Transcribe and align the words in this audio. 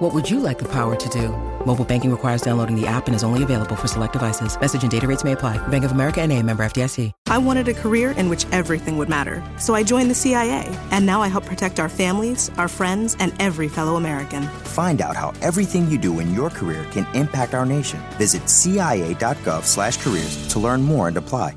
What 0.00 0.14
would 0.14 0.30
you 0.30 0.40
like 0.40 0.58
the 0.58 0.68
power 0.68 0.96
to 0.96 1.08
do? 1.10 1.28
Mobile 1.66 1.84
banking 1.84 2.10
requires 2.10 2.40
downloading 2.40 2.74
the 2.74 2.86
app 2.86 3.06
and 3.06 3.14
is 3.14 3.22
only 3.22 3.42
available 3.42 3.76
for 3.76 3.86
select 3.86 4.14
devices. 4.14 4.58
Message 4.58 4.80
and 4.80 4.90
data 4.90 5.06
rates 5.06 5.24
may 5.24 5.32
apply. 5.32 5.58
Bank 5.68 5.84
of 5.84 5.92
America 5.92 6.22
and 6.22 6.32
a 6.32 6.42
member 6.42 6.62
FDIC. 6.62 7.12
I 7.26 7.36
wanted 7.36 7.68
a 7.68 7.74
career 7.74 8.12
in 8.12 8.30
which 8.30 8.46
everything 8.50 8.96
would 8.96 9.10
matter. 9.10 9.42
So 9.58 9.74
I 9.74 9.82
joined 9.82 10.10
the 10.10 10.14
CIA, 10.14 10.64
and 10.90 11.04
now 11.04 11.20
I 11.20 11.28
help 11.28 11.44
protect 11.44 11.78
our 11.78 11.90
families, 11.90 12.50
our 12.56 12.66
friends, 12.66 13.14
and 13.20 13.34
every 13.38 13.68
fellow 13.68 13.96
American. 13.96 14.44
Find 14.64 15.02
out 15.02 15.16
how 15.16 15.34
everything 15.42 15.90
you 15.90 15.98
do 15.98 16.20
in 16.20 16.32
your 16.34 16.48
career 16.48 16.86
can 16.92 17.06
impact 17.14 17.52
our 17.52 17.66
nation. 17.66 18.00
Visit 18.12 18.48
cia.gov 18.48 19.64
slash 19.64 19.98
careers 19.98 20.48
to 20.48 20.60
learn 20.60 20.80
more 20.80 21.08
and 21.08 21.18
apply. 21.18 21.54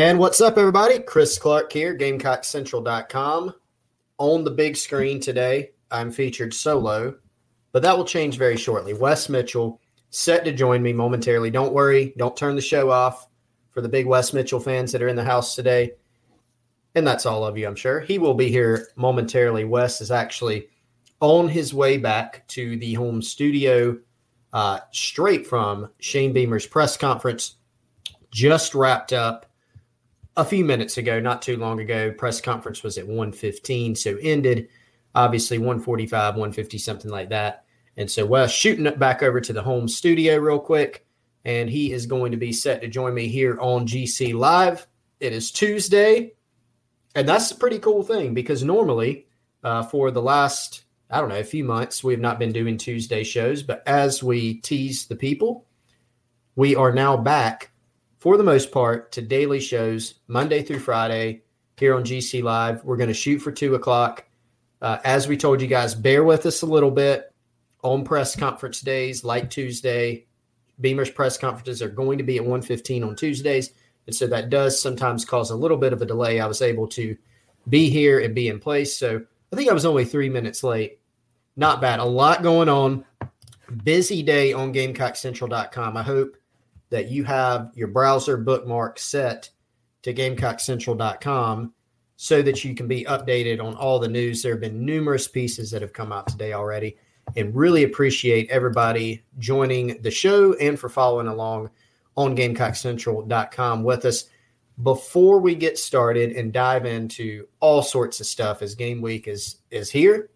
And 0.00 0.18
what's 0.18 0.40
up, 0.40 0.56
everybody? 0.56 0.98
Chris 1.00 1.36
Clark 1.36 1.70
here, 1.70 1.94
GamecockCentral.com. 1.94 3.54
On 4.16 4.44
the 4.44 4.50
big 4.50 4.74
screen 4.74 5.20
today, 5.20 5.72
I'm 5.90 6.10
featured 6.10 6.54
solo, 6.54 7.16
but 7.72 7.82
that 7.82 7.98
will 7.98 8.06
change 8.06 8.38
very 8.38 8.56
shortly. 8.56 8.94
Wes 8.94 9.28
Mitchell 9.28 9.78
set 10.08 10.42
to 10.46 10.52
join 10.52 10.82
me 10.82 10.94
momentarily. 10.94 11.50
Don't 11.50 11.74
worry, 11.74 12.14
don't 12.16 12.34
turn 12.34 12.56
the 12.56 12.62
show 12.62 12.90
off 12.90 13.28
for 13.72 13.82
the 13.82 13.90
big 13.90 14.06
Wes 14.06 14.32
Mitchell 14.32 14.58
fans 14.58 14.90
that 14.92 15.02
are 15.02 15.08
in 15.08 15.16
the 15.16 15.22
house 15.22 15.54
today. 15.54 15.90
And 16.94 17.06
that's 17.06 17.26
all 17.26 17.44
of 17.44 17.58
you, 17.58 17.66
I'm 17.66 17.76
sure. 17.76 18.00
He 18.00 18.18
will 18.18 18.32
be 18.32 18.48
here 18.48 18.88
momentarily. 18.96 19.66
Wes 19.66 20.00
is 20.00 20.10
actually 20.10 20.68
on 21.20 21.46
his 21.46 21.74
way 21.74 21.98
back 21.98 22.48
to 22.48 22.78
the 22.78 22.94
home 22.94 23.20
studio 23.20 23.98
uh, 24.54 24.78
straight 24.92 25.46
from 25.46 25.90
Shane 25.98 26.32
Beamer's 26.32 26.66
press 26.66 26.96
conference. 26.96 27.56
Just 28.30 28.74
wrapped 28.74 29.12
up 29.12 29.44
a 30.36 30.44
few 30.44 30.64
minutes 30.64 30.98
ago, 30.98 31.20
not 31.20 31.42
too 31.42 31.56
long 31.56 31.80
ago. 31.80 32.12
Press 32.12 32.40
conference 32.40 32.82
was 32.82 32.98
at 32.98 33.06
115, 33.06 33.94
so 33.94 34.16
ended 34.22 34.68
obviously 35.14 35.58
145, 35.58 36.34
150, 36.34 36.78
something 36.78 37.10
like 37.10 37.28
that. 37.30 37.64
And 37.96 38.10
so 38.10 38.24
Wes 38.24 38.52
shooting 38.52 38.86
it 38.86 38.98
back 38.98 39.22
over 39.22 39.40
to 39.40 39.52
the 39.52 39.62
home 39.62 39.88
studio 39.88 40.36
real 40.38 40.60
quick, 40.60 41.04
and 41.44 41.68
he 41.68 41.92
is 41.92 42.06
going 42.06 42.32
to 42.32 42.38
be 42.38 42.52
set 42.52 42.80
to 42.80 42.88
join 42.88 43.14
me 43.14 43.28
here 43.28 43.58
on 43.60 43.86
GC 43.86 44.34
Live. 44.34 44.86
It 45.18 45.32
is 45.32 45.50
Tuesday, 45.50 46.32
and 47.14 47.28
that's 47.28 47.50
a 47.50 47.56
pretty 47.56 47.78
cool 47.78 48.02
thing 48.02 48.32
because 48.32 48.62
normally 48.62 49.26
uh, 49.64 49.82
for 49.82 50.10
the 50.10 50.22
last 50.22 50.84
I 51.10 51.20
don't 51.20 51.28
know 51.28 51.40
a 51.40 51.44
few 51.44 51.64
months 51.64 52.04
we 52.04 52.12
have 52.12 52.20
not 52.20 52.38
been 52.38 52.52
doing 52.52 52.78
Tuesday 52.78 53.24
shows, 53.24 53.62
but 53.62 53.82
as 53.86 54.22
we 54.22 54.54
tease 54.60 55.06
the 55.06 55.16
people, 55.16 55.66
we 56.54 56.76
are 56.76 56.92
now 56.92 57.16
back 57.16 57.72
for 58.20 58.36
the 58.36 58.44
most 58.44 58.70
part, 58.70 59.10
to 59.12 59.22
daily 59.22 59.60
shows 59.60 60.14
Monday 60.28 60.62
through 60.62 60.78
Friday 60.78 61.42
here 61.78 61.94
on 61.94 62.04
GC 62.04 62.42
Live. 62.42 62.84
We're 62.84 62.98
going 62.98 63.08
to 63.08 63.14
shoot 63.14 63.38
for 63.38 63.50
two 63.50 63.74
o'clock. 63.74 64.26
Uh, 64.82 64.98
as 65.04 65.26
we 65.26 65.38
told 65.38 65.60
you 65.60 65.66
guys, 65.66 65.94
bear 65.94 66.22
with 66.22 66.44
us 66.44 66.60
a 66.60 66.66
little 66.66 66.90
bit 66.90 67.32
on 67.82 68.04
press 68.04 68.36
conference 68.36 68.82
days, 68.82 69.24
like 69.24 69.48
Tuesday. 69.48 70.26
Beamer's 70.80 71.10
press 71.10 71.38
conferences 71.38 71.82
are 71.82 71.88
going 71.88 72.18
to 72.18 72.24
be 72.24 72.36
at 72.36 72.44
1:15 72.44 73.06
on 73.06 73.16
Tuesdays, 73.16 73.70
and 74.06 74.14
so 74.14 74.26
that 74.26 74.50
does 74.50 74.80
sometimes 74.80 75.24
cause 75.24 75.50
a 75.50 75.56
little 75.56 75.76
bit 75.78 75.94
of 75.94 76.02
a 76.02 76.06
delay. 76.06 76.40
I 76.40 76.46
was 76.46 76.62
able 76.62 76.88
to 76.88 77.16
be 77.68 77.88
here 77.88 78.20
and 78.20 78.34
be 78.34 78.48
in 78.48 78.60
place, 78.60 78.96
so 78.96 79.22
I 79.52 79.56
think 79.56 79.70
I 79.70 79.74
was 79.74 79.86
only 79.86 80.04
three 80.04 80.28
minutes 80.28 80.62
late. 80.62 81.00
Not 81.56 81.80
bad. 81.80 82.00
A 82.00 82.04
lot 82.04 82.42
going 82.42 82.68
on. 82.68 83.04
Busy 83.84 84.22
day 84.22 84.52
on 84.52 84.72
GamecockCentral.com. 84.72 85.96
I 85.96 86.02
hope 86.02 86.36
that 86.90 87.08
you 87.08 87.24
have 87.24 87.70
your 87.74 87.88
browser 87.88 88.36
bookmark 88.36 88.98
set 88.98 89.50
to 90.02 90.12
GamecockCentral.com 90.12 91.72
so 92.16 92.42
that 92.42 92.64
you 92.64 92.74
can 92.74 92.86
be 92.86 93.04
updated 93.04 93.64
on 93.64 93.74
all 93.76 93.98
the 93.98 94.08
news. 94.08 94.42
There 94.42 94.52
have 94.52 94.60
been 94.60 94.84
numerous 94.84 95.26
pieces 95.26 95.70
that 95.70 95.82
have 95.82 95.92
come 95.92 96.12
out 96.12 96.26
today 96.26 96.52
already, 96.52 96.96
and 97.36 97.54
really 97.54 97.84
appreciate 97.84 98.50
everybody 98.50 99.24
joining 99.38 100.02
the 100.02 100.10
show 100.10 100.54
and 100.54 100.78
for 100.78 100.88
following 100.88 101.28
along 101.28 101.70
on 102.16 102.36
GamecockCentral.com 102.36 103.84
with 103.84 104.04
us. 104.04 104.24
Before 104.82 105.40
we 105.40 105.54
get 105.54 105.78
started 105.78 106.32
and 106.32 106.52
dive 106.52 106.86
into 106.86 107.46
all 107.60 107.82
sorts 107.82 108.20
of 108.20 108.26
stuff, 108.26 108.62
as 108.62 108.74
game 108.74 109.00
week 109.00 109.28
is 109.28 109.56
is 109.70 109.90
here 109.90 110.30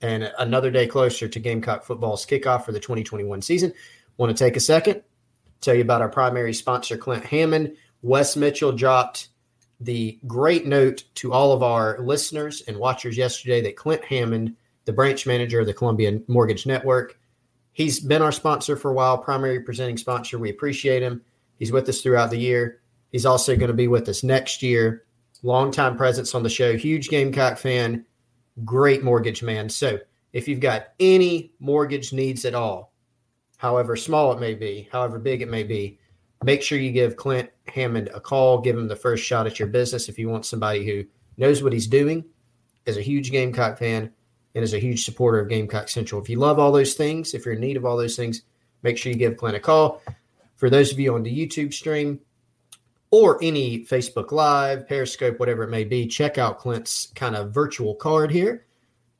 and 0.00 0.32
another 0.38 0.70
day 0.70 0.86
closer 0.86 1.28
to 1.28 1.40
Gamecock 1.40 1.84
football's 1.84 2.24
kickoff 2.24 2.64
for 2.64 2.72
the 2.72 2.78
2021 2.78 3.42
season, 3.42 3.72
want 4.16 4.36
to 4.36 4.44
take 4.44 4.56
a 4.56 4.60
second 4.60 5.02
tell 5.60 5.74
you 5.74 5.82
about 5.82 6.02
our 6.02 6.08
primary 6.08 6.54
sponsor, 6.54 6.96
Clint 6.96 7.24
Hammond. 7.24 7.76
Wes 8.02 8.36
Mitchell 8.36 8.72
dropped 8.72 9.28
the 9.80 10.18
great 10.26 10.66
note 10.66 11.04
to 11.14 11.32
all 11.32 11.52
of 11.52 11.62
our 11.62 11.98
listeners 12.00 12.62
and 12.66 12.76
watchers 12.76 13.16
yesterday 13.16 13.60
that 13.62 13.76
Clint 13.76 14.04
Hammond, 14.04 14.56
the 14.84 14.92
branch 14.92 15.26
manager 15.26 15.60
of 15.60 15.66
the 15.66 15.74
Columbia 15.74 16.20
Mortgage 16.26 16.66
Network, 16.66 17.18
he's 17.72 18.00
been 18.00 18.22
our 18.22 18.32
sponsor 18.32 18.76
for 18.76 18.90
a 18.90 18.94
while, 18.94 19.18
primary 19.18 19.60
presenting 19.60 19.96
sponsor. 19.96 20.38
We 20.38 20.50
appreciate 20.50 21.02
him. 21.02 21.22
He's 21.58 21.72
with 21.72 21.88
us 21.88 22.00
throughout 22.00 22.30
the 22.30 22.38
year. 22.38 22.80
He's 23.10 23.26
also 23.26 23.56
going 23.56 23.68
to 23.68 23.74
be 23.74 23.88
with 23.88 24.08
us 24.08 24.22
next 24.22 24.62
year. 24.62 25.04
Longtime 25.42 25.96
presence 25.96 26.34
on 26.34 26.42
the 26.42 26.50
show, 26.50 26.76
huge 26.76 27.08
Gamecock 27.08 27.58
fan, 27.58 28.04
great 28.64 29.04
mortgage 29.04 29.42
man. 29.42 29.68
So 29.68 29.98
if 30.32 30.48
you've 30.48 30.60
got 30.60 30.88
any 30.98 31.52
mortgage 31.60 32.12
needs 32.12 32.44
at 32.44 32.54
all, 32.54 32.87
however 33.58 33.96
small 33.96 34.32
it 34.32 34.40
may 34.40 34.54
be, 34.54 34.88
however 34.90 35.18
big 35.18 35.42
it 35.42 35.50
may 35.50 35.62
be, 35.62 35.98
make 36.42 36.62
sure 36.62 36.78
you 36.78 36.90
give 36.90 37.16
Clint 37.16 37.50
Hammond 37.66 38.08
a 38.14 38.20
call. 38.20 38.60
Give 38.60 38.76
him 38.78 38.88
the 38.88 38.96
first 38.96 39.24
shot 39.24 39.46
at 39.46 39.58
your 39.58 39.68
business 39.68 40.08
if 40.08 40.18
you 40.18 40.28
want 40.28 40.46
somebody 40.46 40.86
who 40.86 41.04
knows 41.36 41.62
what 41.62 41.72
he's 41.72 41.86
doing, 41.86 42.24
is 42.86 42.96
a 42.96 43.02
huge 43.02 43.30
Gamecock 43.30 43.76
fan, 43.78 44.10
and 44.54 44.64
is 44.64 44.74
a 44.74 44.78
huge 44.78 45.04
supporter 45.04 45.40
of 45.40 45.48
Gamecock 45.48 45.88
Central. 45.88 46.22
If 46.22 46.28
you 46.28 46.38
love 46.38 46.58
all 46.58 46.72
those 46.72 46.94
things, 46.94 47.34
if 47.34 47.44
you're 47.44 47.54
in 47.54 47.60
need 47.60 47.76
of 47.76 47.84
all 47.84 47.96
those 47.96 48.16
things, 48.16 48.42
make 48.82 48.96
sure 48.96 49.12
you 49.12 49.18
give 49.18 49.36
Clint 49.36 49.56
a 49.56 49.60
call. 49.60 50.02
For 50.56 50.70
those 50.70 50.92
of 50.92 50.98
you 50.98 51.14
on 51.14 51.22
the 51.22 51.46
YouTube 51.46 51.72
stream 51.72 52.20
or 53.10 53.38
any 53.42 53.84
Facebook 53.84 54.32
Live, 54.32 54.88
Periscope, 54.88 55.38
whatever 55.38 55.64
it 55.64 55.70
may 55.70 55.84
be, 55.84 56.06
check 56.06 56.38
out 56.38 56.58
Clint's 56.58 57.12
kind 57.14 57.36
of 57.36 57.52
virtual 57.52 57.94
card 57.94 58.30
here. 58.30 58.66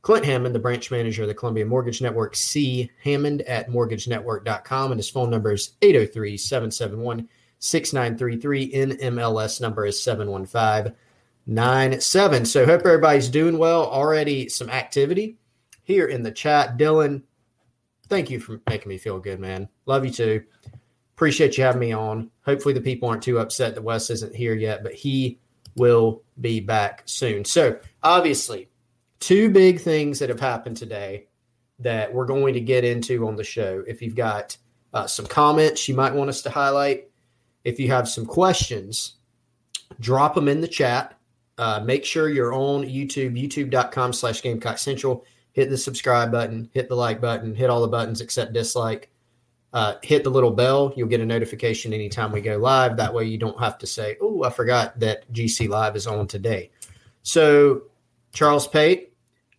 Clint 0.08 0.24
Hammond, 0.24 0.54
the 0.54 0.58
branch 0.58 0.90
manager 0.90 1.20
of 1.20 1.28
the 1.28 1.34
Columbia 1.34 1.66
Mortgage 1.66 2.00
Network, 2.00 2.34
C. 2.34 2.90
Hammond 3.04 3.42
at 3.42 3.68
mortgagenetwork.com. 3.68 4.90
And 4.90 4.98
his 4.98 5.10
phone 5.10 5.28
number 5.28 5.52
is 5.52 5.72
803 5.82 6.38
771 6.38 7.28
6933. 7.58 8.72
NMLS 8.72 9.60
number 9.60 9.84
is 9.84 10.02
71597. 10.02 12.44
So, 12.46 12.64
hope 12.64 12.86
everybody's 12.86 13.28
doing 13.28 13.58
well. 13.58 13.84
Already 13.84 14.48
some 14.48 14.70
activity 14.70 15.36
here 15.82 16.06
in 16.06 16.22
the 16.22 16.32
chat. 16.32 16.78
Dylan, 16.78 17.22
thank 18.08 18.30
you 18.30 18.40
for 18.40 18.62
making 18.66 18.88
me 18.88 18.96
feel 18.96 19.18
good, 19.18 19.40
man. 19.40 19.68
Love 19.84 20.06
you 20.06 20.10
too. 20.10 20.42
Appreciate 21.16 21.58
you 21.58 21.64
having 21.64 21.80
me 21.80 21.92
on. 21.92 22.30
Hopefully, 22.46 22.72
the 22.72 22.80
people 22.80 23.10
aren't 23.10 23.24
too 23.24 23.40
upset 23.40 23.74
that 23.74 23.82
Wes 23.82 24.08
isn't 24.08 24.34
here 24.34 24.54
yet, 24.54 24.82
but 24.82 24.94
he 24.94 25.38
will 25.76 26.22
be 26.40 26.60
back 26.60 27.02
soon. 27.04 27.44
So, 27.44 27.78
obviously, 28.02 28.70
two 29.20 29.50
big 29.50 29.80
things 29.80 30.18
that 30.18 30.28
have 30.28 30.40
happened 30.40 30.76
today 30.76 31.26
that 31.80 32.12
we're 32.12 32.26
going 32.26 32.54
to 32.54 32.60
get 32.60 32.84
into 32.84 33.26
on 33.26 33.36
the 33.36 33.44
show. 33.44 33.84
If 33.86 34.02
you've 34.02 34.16
got 34.16 34.56
uh, 34.92 35.06
some 35.06 35.26
comments 35.26 35.88
you 35.88 35.94
might 35.94 36.14
want 36.14 36.30
us 36.30 36.42
to 36.42 36.50
highlight, 36.50 37.08
if 37.64 37.78
you 37.78 37.88
have 37.88 38.08
some 38.08 38.26
questions, 38.26 39.16
drop 40.00 40.34
them 40.34 40.48
in 40.48 40.60
the 40.60 40.68
chat. 40.68 41.14
Uh, 41.58 41.80
make 41.84 42.04
sure 42.04 42.28
you're 42.28 42.54
on 42.54 42.82
YouTube, 42.84 43.40
youtube.com 43.40 44.12
slash 44.12 44.42
Gamecock 44.42 44.78
Central. 44.78 45.24
Hit 45.52 45.70
the 45.70 45.76
subscribe 45.76 46.30
button, 46.30 46.70
hit 46.72 46.88
the 46.88 46.94
like 46.94 47.20
button, 47.20 47.54
hit 47.54 47.68
all 47.68 47.80
the 47.82 47.88
buttons 47.88 48.20
except 48.20 48.52
dislike. 48.52 49.10
uh, 49.72 49.94
hit 50.02 50.24
the 50.24 50.30
little 50.30 50.50
bell. 50.50 50.92
You'll 50.96 51.08
get 51.08 51.20
a 51.20 51.26
notification 51.26 51.92
anytime 51.92 52.32
we 52.32 52.40
go 52.40 52.56
live. 52.56 52.96
That 52.96 53.12
way, 53.12 53.24
you 53.24 53.38
don't 53.38 53.58
have 53.60 53.78
to 53.78 53.86
say, 53.86 54.16
"Oh, 54.20 54.42
I 54.42 54.50
forgot 54.50 54.98
that 55.00 55.30
GC 55.32 55.68
Live 55.68 55.96
is 55.96 56.06
on 56.06 56.26
today." 56.26 56.70
So, 57.22 57.82
Charles 58.38 58.68
Pate, 58.68 59.12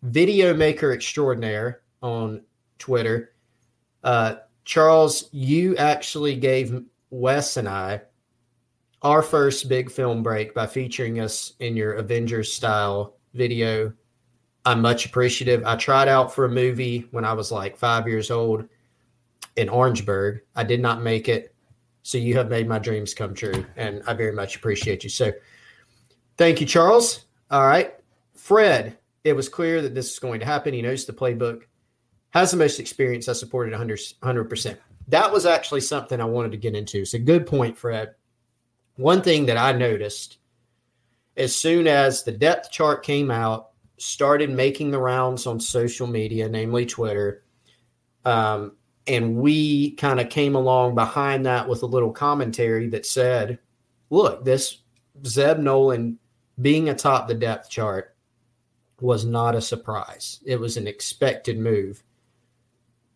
video 0.04 0.54
maker 0.54 0.94
extraordinaire 0.94 1.82
on 2.00 2.40
Twitter. 2.78 3.34
Uh, 4.02 4.36
Charles, 4.64 5.28
you 5.32 5.76
actually 5.76 6.34
gave 6.34 6.82
Wes 7.10 7.58
and 7.58 7.68
I 7.68 8.00
our 9.02 9.20
first 9.20 9.68
big 9.68 9.90
film 9.90 10.22
break 10.22 10.54
by 10.54 10.66
featuring 10.66 11.20
us 11.20 11.52
in 11.60 11.76
your 11.76 11.92
Avengers 11.92 12.54
style 12.54 13.18
video. 13.34 13.92
I'm 14.64 14.80
much 14.80 15.04
appreciative. 15.04 15.62
I 15.66 15.76
tried 15.76 16.08
out 16.08 16.34
for 16.34 16.46
a 16.46 16.50
movie 16.50 17.06
when 17.10 17.26
I 17.26 17.34
was 17.34 17.52
like 17.52 17.76
five 17.76 18.08
years 18.08 18.30
old 18.30 18.66
in 19.56 19.68
Orangeburg. 19.68 20.40
I 20.56 20.64
did 20.64 20.80
not 20.80 21.02
make 21.02 21.28
it. 21.28 21.54
So 22.02 22.16
you 22.16 22.34
have 22.38 22.48
made 22.48 22.66
my 22.66 22.78
dreams 22.78 23.12
come 23.12 23.34
true. 23.34 23.66
And 23.76 24.02
I 24.06 24.14
very 24.14 24.32
much 24.32 24.56
appreciate 24.56 25.04
you. 25.04 25.10
So 25.10 25.32
thank 26.38 26.62
you, 26.62 26.66
Charles. 26.66 27.26
All 27.50 27.66
right. 27.66 27.99
Fred, 28.40 28.96
it 29.22 29.34
was 29.34 29.50
clear 29.50 29.82
that 29.82 29.94
this 29.94 30.10
is 30.10 30.18
going 30.18 30.40
to 30.40 30.46
happen. 30.46 30.72
He 30.72 30.80
knows 30.80 31.04
the 31.04 31.12
playbook, 31.12 31.64
has 32.30 32.50
the 32.50 32.56
most 32.56 32.80
experience. 32.80 33.28
I 33.28 33.34
supported 33.34 33.72
100, 33.72 33.98
100%. 34.22 34.78
That 35.08 35.30
was 35.30 35.44
actually 35.44 35.82
something 35.82 36.20
I 36.20 36.24
wanted 36.24 36.52
to 36.52 36.56
get 36.56 36.74
into. 36.74 37.00
It's 37.00 37.14
a 37.14 37.18
good 37.18 37.46
point, 37.46 37.76
Fred. 37.76 38.14
One 38.96 39.20
thing 39.20 39.46
that 39.46 39.58
I 39.58 39.72
noticed 39.72 40.38
as 41.36 41.54
soon 41.54 41.86
as 41.86 42.24
the 42.24 42.32
depth 42.32 42.70
chart 42.70 43.02
came 43.02 43.30
out, 43.30 43.70
started 43.98 44.48
making 44.48 44.90
the 44.90 44.98
rounds 44.98 45.46
on 45.46 45.60
social 45.60 46.06
media, 46.06 46.48
namely 46.48 46.86
Twitter, 46.86 47.44
um, 48.24 48.72
and 49.06 49.36
we 49.36 49.92
kind 49.92 50.18
of 50.18 50.30
came 50.30 50.54
along 50.54 50.94
behind 50.94 51.44
that 51.44 51.68
with 51.68 51.82
a 51.82 51.86
little 51.86 52.10
commentary 52.10 52.88
that 52.88 53.04
said, 53.04 53.58
look, 54.08 54.44
this 54.44 54.78
Zeb 55.26 55.58
Noland 55.58 56.18
being 56.60 56.88
atop 56.88 57.28
the 57.28 57.34
depth 57.34 57.68
chart 57.68 58.09
was 59.00 59.24
not 59.24 59.54
a 59.54 59.60
surprise. 59.60 60.40
It 60.44 60.58
was 60.58 60.76
an 60.76 60.86
expected 60.86 61.58
move. 61.58 62.02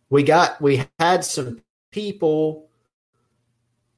We 0.09 0.23
got 0.23 0.61
we 0.61 0.85
had 0.99 1.23
some 1.25 1.61
people 1.91 2.69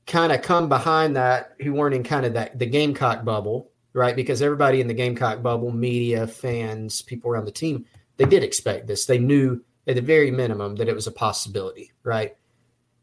kind 0.05 0.31
of 0.31 0.41
come 0.41 0.69
behind 0.69 1.15
that 1.15 1.53
who 1.59 1.73
weren't 1.73 1.95
in 1.95 2.03
kind 2.03 2.25
of 2.25 2.33
that 2.33 2.57
the 2.57 2.65
Gamecock 2.65 3.25
bubble, 3.25 3.71
right? 3.93 4.15
Because 4.15 4.41
everybody 4.41 4.81
in 4.81 4.87
the 4.87 4.93
Gamecock 4.93 5.43
bubble, 5.43 5.71
media, 5.71 6.25
fans, 6.27 7.01
people 7.01 7.29
around 7.29 7.45
the 7.45 7.51
team, 7.51 7.85
they 8.15 8.25
did 8.25 8.43
expect 8.43 8.87
this. 8.87 9.05
They 9.05 9.19
knew 9.19 9.61
at 9.85 9.95
the 9.95 10.01
very 10.01 10.31
minimum 10.31 10.75
that 10.77 10.87
it 10.87 10.95
was 10.95 11.07
a 11.07 11.11
possibility, 11.11 11.91
right? 12.03 12.35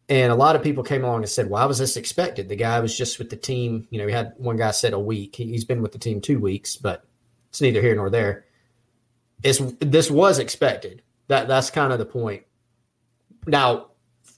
And 0.09 0.31
a 0.31 0.37
lot 0.37 0.55
of 0.55 0.63
people 0.63 0.85
came 0.85 1.05
along 1.05 1.23
and 1.23 1.29
said, 1.29 1.49
"Why 1.49 1.65
was 1.65 1.79
this 1.79 1.97
expected?" 1.97 2.49
The 2.49 2.57
guy 2.57 2.81
was 2.81 2.97
just 2.97 3.19
with 3.19 3.31
the 3.31 3.37
team. 3.37 3.87
You 3.91 3.99
know, 3.99 4.07
we 4.07 4.13
had 4.13 4.35
one 4.37 4.57
guy 4.57 4.71
said 4.71 4.93
a 4.93 4.99
week. 4.99 5.37
He's 5.37 5.65
been 5.65 5.83
with 5.83 5.93
the 5.93 5.99
team 5.99 6.21
two 6.21 6.39
weeks, 6.39 6.77
but 6.77 7.05
it's 7.49 7.61
neither 7.61 7.81
here 7.81 7.95
nor 7.95 8.11
there. 8.11 8.45
It's 9.45 9.61
this 9.81 10.11
was 10.11 10.41
expected. 10.41 11.03
That 11.29 11.47
that's 11.47 11.71
kind 11.71 11.93
of 11.93 11.99
the 11.99 12.07
point. 12.07 12.43
Now, 13.47 13.91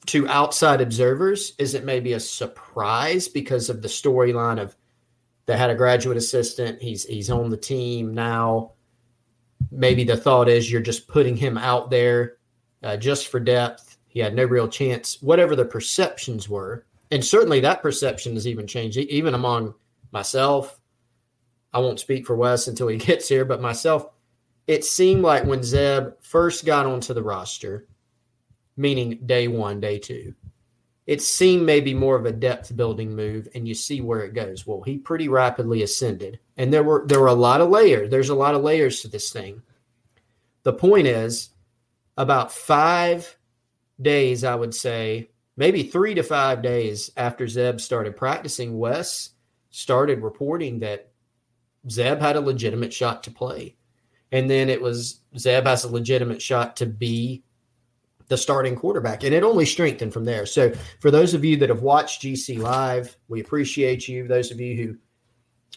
to 0.07 0.29
outside 0.29 0.81
observers, 0.81 1.55
is 1.59 1.75
it 1.75 1.85
maybe 1.85 2.13
a 2.13 2.21
surprise 2.21 3.29
because 3.29 3.71
of 3.71 3.83
the 3.83 3.89
storyline 3.89 4.61
of 4.61 4.77
they 5.47 5.57
had 5.57 5.71
a 5.71 5.77
graduate 5.77 6.17
assistant. 6.17 6.83
He's 6.83 7.05
he's 7.05 7.31
on 7.31 7.51
the 7.51 7.57
team 7.57 8.13
now. 8.13 8.73
Maybe 9.71 10.05
the 10.05 10.17
thought 10.17 10.49
is 10.49 10.71
you're 10.71 10.81
just 10.81 11.09
putting 11.09 11.37
him 11.37 11.57
out 11.57 11.91
there 11.91 12.39
uh, 12.83 12.97
just 12.97 13.29
for 13.29 13.41
depth. 13.41 13.99
He 14.09 14.21
had 14.21 14.35
no 14.35 14.45
real 14.45 14.69
chance. 14.69 15.23
Whatever 15.23 15.55
the 15.55 15.65
perceptions 15.65 16.49
were, 16.49 16.85
and 17.11 17.25
certainly 17.25 17.61
that 17.61 17.83
perception 17.83 18.35
has 18.35 18.47
even 18.47 18.67
changed, 18.67 18.99
even 18.99 19.35
among 19.35 19.75
myself. 20.11 20.81
I 21.73 21.79
won't 21.79 22.01
speak 22.01 22.27
for 22.27 22.37
Wes 22.37 22.69
until 22.69 22.89
he 22.89 22.97
gets 22.99 23.29
here, 23.29 23.45
but 23.45 23.61
myself, 23.61 24.07
it 24.67 24.85
seemed 24.85 25.23
like 25.23 25.45
when 25.45 25.63
Zeb 25.63 26.15
first 26.21 26.65
got 26.65 26.87
onto 26.87 27.15
the 27.15 27.23
roster, 27.23 27.87
meaning 28.77 29.21
day 29.27 29.49
one, 29.49 29.81
day 29.81 29.99
two, 29.99 30.35
it 31.07 31.23
seemed 31.23 31.65
maybe 31.65 31.95
more 31.95 32.17
of 32.17 32.27
a 32.27 32.33
depth 32.33 32.77
building 32.77 33.15
move 33.15 33.49
and 33.55 33.67
you 33.67 33.75
see 33.75 34.01
where 34.01 34.25
it 34.25 34.35
goes. 34.35 34.67
Well 34.67 34.83
he 34.83 34.99
pretty 34.99 35.29
rapidly 35.29 35.83
ascended 35.83 36.41
and 36.57 36.73
there 36.73 36.83
were 36.83 37.05
there 37.07 37.21
were 37.21 37.29
a 37.29 37.35
lot 37.35 37.61
of 37.61 37.71
layers 37.71 38.11
there's 38.11 38.31
a 38.31 38.35
lot 38.35 38.55
of 38.55 38.63
layers 38.63 39.01
to 39.03 39.09
this 39.09 39.33
thing. 39.33 39.63
The 40.65 40.73
point 40.73 41.07
is 41.07 41.51
about 42.17 42.53
five 42.53 43.37
days 44.01 44.45
i 44.45 44.55
would 44.55 44.75
say 44.75 45.31
maybe 45.57 45.83
three 45.83 46.15
to 46.15 46.23
five 46.23 46.63
days 46.63 47.11
after 47.17 47.49
zeb 47.49 47.81
started 47.81 48.17
practicing 48.17 48.79
wes 48.79 49.31
started 49.71 50.23
reporting 50.23 50.79
that 50.79 51.11
zeb 51.91 52.21
had 52.21 52.37
a 52.37 52.41
legitimate 52.41 52.93
shot 52.93 53.23
to 53.23 53.31
play 53.31 53.75
and 54.33 54.51
then 54.51 54.69
it 54.69 54.81
was 54.81 55.21
zeb 55.39 55.67
has 55.67 55.85
a 55.85 55.89
legitimate 55.89 56.43
shot 56.43 56.77
to 56.77 56.87
be 56.87 57.43
the 58.29 58.37
starting 58.37 58.75
quarterback. 58.75 59.23
And 59.23 59.35
it 59.35 59.43
only 59.43 59.65
strengthened 59.65 60.13
from 60.13 60.25
there. 60.25 60.47
So, 60.47 60.73
for 61.01 61.11
those 61.11 61.35
of 61.35 61.45
you 61.45 61.57
that 61.59 61.69
have 61.69 61.83
watched 61.83 62.23
GC 62.23 62.59
Live, 62.59 63.17
we 63.29 63.41
appreciate 63.41 64.09
you. 64.09 64.27
Those 64.27 64.51
of 64.51 64.61
you 64.61 64.77
who 64.77 64.97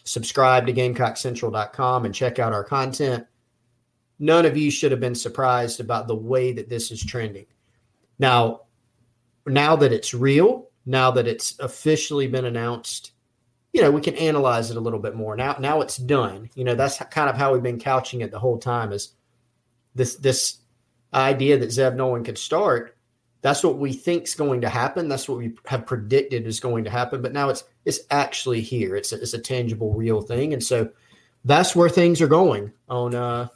subscribe 0.04 0.66
to 0.66 0.72
GamecockCentral.com 0.72 2.04
and 2.04 2.14
check 2.14 2.38
out 2.38 2.52
our 2.52 2.64
content, 2.64 3.26
none 4.18 4.46
of 4.46 4.56
you 4.56 4.70
should 4.70 4.90
have 4.90 5.00
been 5.00 5.14
surprised 5.14 5.80
about 5.80 6.08
the 6.08 6.16
way 6.16 6.52
that 6.52 6.68
this 6.68 6.90
is 6.90 7.04
trending. 7.04 7.46
Now, 8.18 8.62
now 9.46 9.76
that 9.76 9.92
it's 9.92 10.12
real, 10.12 10.68
now 10.86 11.10
that 11.12 11.26
it's 11.26 11.58
officially 11.60 12.26
been 12.26 12.44
announced, 12.46 13.12
you 13.72 13.82
know, 13.82 13.90
we 13.90 14.00
can 14.00 14.16
analyze 14.16 14.70
it 14.70 14.76
a 14.76 14.80
little 14.80 14.98
bit 14.98 15.14
more. 15.14 15.36
Now, 15.36 15.56
now 15.58 15.80
it's 15.80 15.96
done. 15.96 16.50
You 16.54 16.64
know, 16.64 16.74
that's 16.74 16.98
kind 17.10 17.30
of 17.30 17.36
how 17.36 17.52
we've 17.52 17.62
been 17.62 17.78
couching 17.78 18.20
it 18.20 18.30
the 18.30 18.38
whole 18.38 18.58
time 18.58 18.92
is 18.92 19.14
this 19.94 20.16
this 20.16 20.58
idea 21.14 21.58
that 21.58 21.72
Zeb 21.72 21.94
Noland 21.94 22.24
could 22.24 22.38
start, 22.38 22.96
that's 23.42 23.64
what 23.64 23.78
we 23.78 23.92
think 23.92 24.24
is 24.24 24.34
going 24.34 24.60
to 24.60 24.68
happen. 24.68 25.08
That's 25.08 25.28
what 25.28 25.38
we 25.38 25.54
have 25.66 25.86
predicted 25.86 26.46
is 26.46 26.60
going 26.60 26.84
to 26.84 26.90
happen. 26.90 27.22
But 27.22 27.32
now 27.32 27.48
it's 27.48 27.64
it's 27.84 28.00
actually 28.10 28.60
here. 28.60 28.96
It's 28.96 29.12
a, 29.12 29.20
it's 29.20 29.34
a 29.34 29.38
tangible, 29.38 29.94
real 29.94 30.20
thing, 30.20 30.52
and 30.52 30.62
so 30.62 30.90
that's 31.44 31.74
where 31.74 31.88
things 31.88 32.20
are 32.20 32.28
going 32.28 32.72
on 32.88 33.14
uh, 33.14 33.48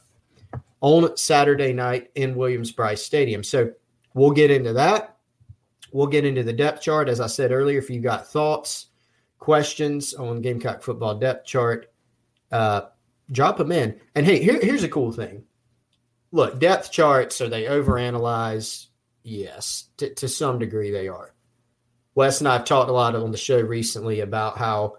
on 0.81 1.15
Saturday 1.17 1.71
night 1.71 2.09
in 2.15 2.35
Williams-Brice 2.35 3.03
Stadium. 3.03 3.43
So 3.43 3.71
we'll 4.13 4.31
get 4.31 4.49
into 4.49 4.73
that. 4.73 5.17
We'll 5.91 6.07
get 6.07 6.25
into 6.25 6.43
the 6.43 6.53
depth 6.53 6.81
chart, 6.81 7.07
as 7.07 7.21
I 7.21 7.27
said 7.27 7.51
earlier. 7.51 7.77
If 7.77 7.89
you've 7.89 8.03
got 8.03 8.27
thoughts, 8.27 8.87
questions 9.39 10.13
on 10.13 10.41
Gamecock 10.41 10.81
football 10.81 11.15
depth 11.15 11.45
chart, 11.45 11.91
uh, 12.51 12.81
drop 13.31 13.57
them 13.57 13.71
in. 13.71 13.99
And 14.15 14.25
hey, 14.25 14.41
here, 14.41 14.59
here's 14.61 14.83
a 14.83 14.89
cool 14.89 15.11
thing 15.11 15.43
look, 16.31 16.59
depth 16.59 16.91
charts 16.91 17.39
are 17.39 17.47
they 17.47 17.63
overanalyze? 17.63 18.87
Yes, 19.23 19.85
to, 19.97 20.13
to 20.15 20.27
some 20.27 20.59
degree 20.59 20.91
they 20.91 21.07
are. 21.07 21.33
Wes 22.13 22.39
and 22.39 22.47
I 22.47 22.53
have 22.53 22.65
talked 22.65 22.89
a 22.89 22.93
lot 22.93 23.15
on 23.15 23.31
the 23.31 23.37
show 23.37 23.59
recently 23.59 24.19
about 24.19 24.57
how 24.57 24.97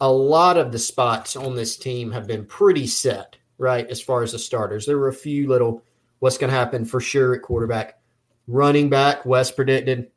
a 0.00 0.10
lot 0.10 0.56
of 0.56 0.72
the 0.72 0.78
spots 0.78 1.36
on 1.36 1.54
this 1.54 1.76
team 1.76 2.12
have 2.12 2.26
been 2.26 2.46
pretty 2.46 2.86
set, 2.86 3.36
right? 3.58 3.86
As 3.88 4.00
far 4.00 4.22
as 4.22 4.32
the 4.32 4.38
starters, 4.38 4.86
there 4.86 4.98
were 4.98 5.08
a 5.08 5.14
few 5.14 5.48
little 5.48 5.82
what's 6.20 6.38
going 6.38 6.50
to 6.50 6.56
happen 6.56 6.84
for 6.84 7.00
sure 7.00 7.34
at 7.34 7.42
quarterback. 7.42 8.00
Running 8.46 8.88
back, 8.88 9.26
Wes 9.26 9.50
predicted. 9.50 10.10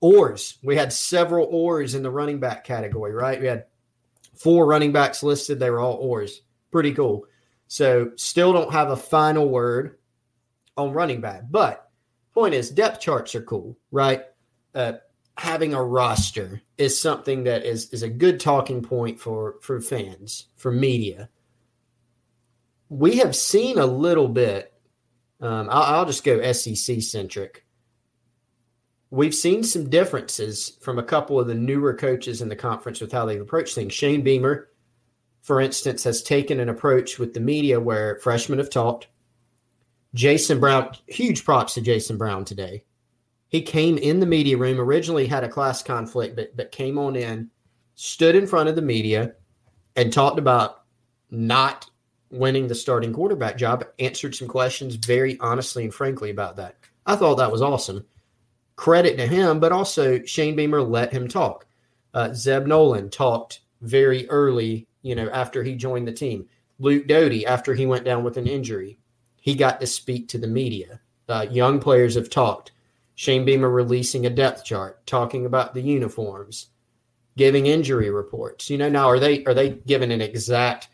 Oars. 0.00 0.58
We 0.62 0.76
had 0.76 0.92
several 0.92 1.46
oars 1.46 1.94
in 1.94 2.02
the 2.02 2.10
running 2.10 2.38
back 2.38 2.64
category, 2.64 3.12
right? 3.12 3.40
We 3.40 3.46
had 3.46 3.64
four 4.34 4.66
running 4.66 4.92
backs 4.92 5.22
listed. 5.22 5.58
They 5.58 5.70
were 5.70 5.80
all 5.80 5.94
oars. 5.94 6.42
Pretty 6.70 6.92
cool. 6.92 7.26
So 7.68 8.12
still 8.16 8.52
don't 8.52 8.72
have 8.72 8.90
a 8.90 8.96
final 8.96 9.48
word 9.48 9.98
on 10.76 10.92
running 10.92 11.20
back. 11.20 11.42
But 11.50 11.90
point 12.34 12.54
is, 12.54 12.70
depth 12.70 13.00
charts 13.00 13.34
are 13.34 13.42
cool, 13.42 13.76
right? 13.90 14.22
Uh, 14.74 14.94
having 15.38 15.74
a 15.74 15.82
roster 15.82 16.62
is 16.78 16.98
something 16.98 17.44
that 17.44 17.64
is 17.64 17.90
is 17.92 18.02
a 18.02 18.08
good 18.08 18.40
talking 18.40 18.82
point 18.82 19.18
for 19.18 19.56
for 19.62 19.80
fans, 19.80 20.46
for 20.56 20.70
media. 20.70 21.28
We 22.88 23.16
have 23.16 23.34
seen 23.34 23.78
a 23.78 23.86
little 23.86 24.28
bit. 24.28 24.72
Um, 25.40 25.68
I'll, 25.70 25.82
I'll 25.82 26.06
just 26.06 26.24
go 26.24 26.52
SEC 26.52 27.02
centric. 27.02 27.65
We've 29.10 29.34
seen 29.34 29.62
some 29.62 29.88
differences 29.88 30.76
from 30.80 30.98
a 30.98 31.02
couple 31.02 31.38
of 31.38 31.46
the 31.46 31.54
newer 31.54 31.94
coaches 31.94 32.42
in 32.42 32.48
the 32.48 32.56
conference 32.56 33.00
with 33.00 33.12
how 33.12 33.24
they've 33.24 33.40
approached 33.40 33.74
things. 33.74 33.92
Shane 33.92 34.22
Beamer 34.22 34.68
for 35.46 35.60
instance, 35.60 36.02
has 36.02 36.24
taken 36.24 36.58
an 36.58 36.68
approach 36.68 37.20
with 37.20 37.32
the 37.32 37.38
media 37.38 37.78
where 37.78 38.18
freshmen 38.18 38.58
have 38.58 38.68
talked. 38.68 39.06
Jason 40.12 40.58
Brown, 40.58 40.90
huge 41.06 41.44
props 41.44 41.74
to 41.74 41.80
Jason 41.80 42.16
Brown 42.16 42.44
today. 42.44 42.82
He 43.46 43.62
came 43.62 43.96
in 43.96 44.18
the 44.18 44.26
media 44.26 44.56
room, 44.56 44.80
originally 44.80 45.24
had 45.24 45.44
a 45.44 45.48
class 45.48 45.84
conflict, 45.84 46.34
but, 46.34 46.56
but 46.56 46.72
came 46.72 46.98
on 46.98 47.14
in, 47.14 47.48
stood 47.94 48.34
in 48.34 48.48
front 48.48 48.68
of 48.68 48.74
the 48.74 48.82
media, 48.82 49.34
and 49.94 50.12
talked 50.12 50.40
about 50.40 50.82
not 51.30 51.88
winning 52.32 52.66
the 52.66 52.74
starting 52.74 53.12
quarterback 53.12 53.56
job, 53.56 53.84
answered 54.00 54.34
some 54.34 54.48
questions 54.48 54.96
very 54.96 55.38
honestly 55.38 55.84
and 55.84 55.94
frankly 55.94 56.30
about 56.30 56.56
that. 56.56 56.76
I 57.06 57.14
thought 57.14 57.36
that 57.36 57.52
was 57.52 57.62
awesome. 57.62 58.04
Credit 58.76 59.16
to 59.16 59.26
him, 59.26 59.58
but 59.58 59.72
also 59.72 60.22
Shane 60.24 60.54
Beamer 60.54 60.82
let 60.82 61.12
him 61.12 61.28
talk. 61.28 61.66
Uh, 62.14 62.32
Zeb 62.32 62.66
Noland 62.66 63.12
talked 63.12 63.60
very 63.80 64.28
early, 64.28 64.86
you 65.02 65.14
know, 65.14 65.28
after 65.30 65.62
he 65.62 65.74
joined 65.74 66.06
the 66.06 66.12
team. 66.12 66.46
Luke 66.78 67.06
Doty, 67.06 67.46
after 67.46 67.74
he 67.74 67.86
went 67.86 68.04
down 68.04 68.22
with 68.22 68.36
an 68.36 68.46
injury, 68.46 68.98
he 69.40 69.54
got 69.54 69.80
to 69.80 69.86
speak 69.86 70.28
to 70.28 70.38
the 70.38 70.46
media. 70.46 71.00
Uh, 71.28 71.46
young 71.50 71.80
players 71.80 72.14
have 72.14 72.30
talked. 72.30 72.72
Shane 73.14 73.46
Beamer 73.46 73.70
releasing 73.70 74.26
a 74.26 74.30
depth 74.30 74.64
chart, 74.64 75.04
talking 75.06 75.46
about 75.46 75.72
the 75.72 75.80
uniforms, 75.80 76.68
giving 77.36 77.66
injury 77.66 78.10
reports. 78.10 78.68
You 78.68 78.76
know, 78.76 78.90
now 78.90 79.08
are 79.08 79.18
they 79.18 79.42
are 79.44 79.54
they 79.54 79.70
giving 79.70 80.12
an 80.12 80.20
exact, 80.20 80.88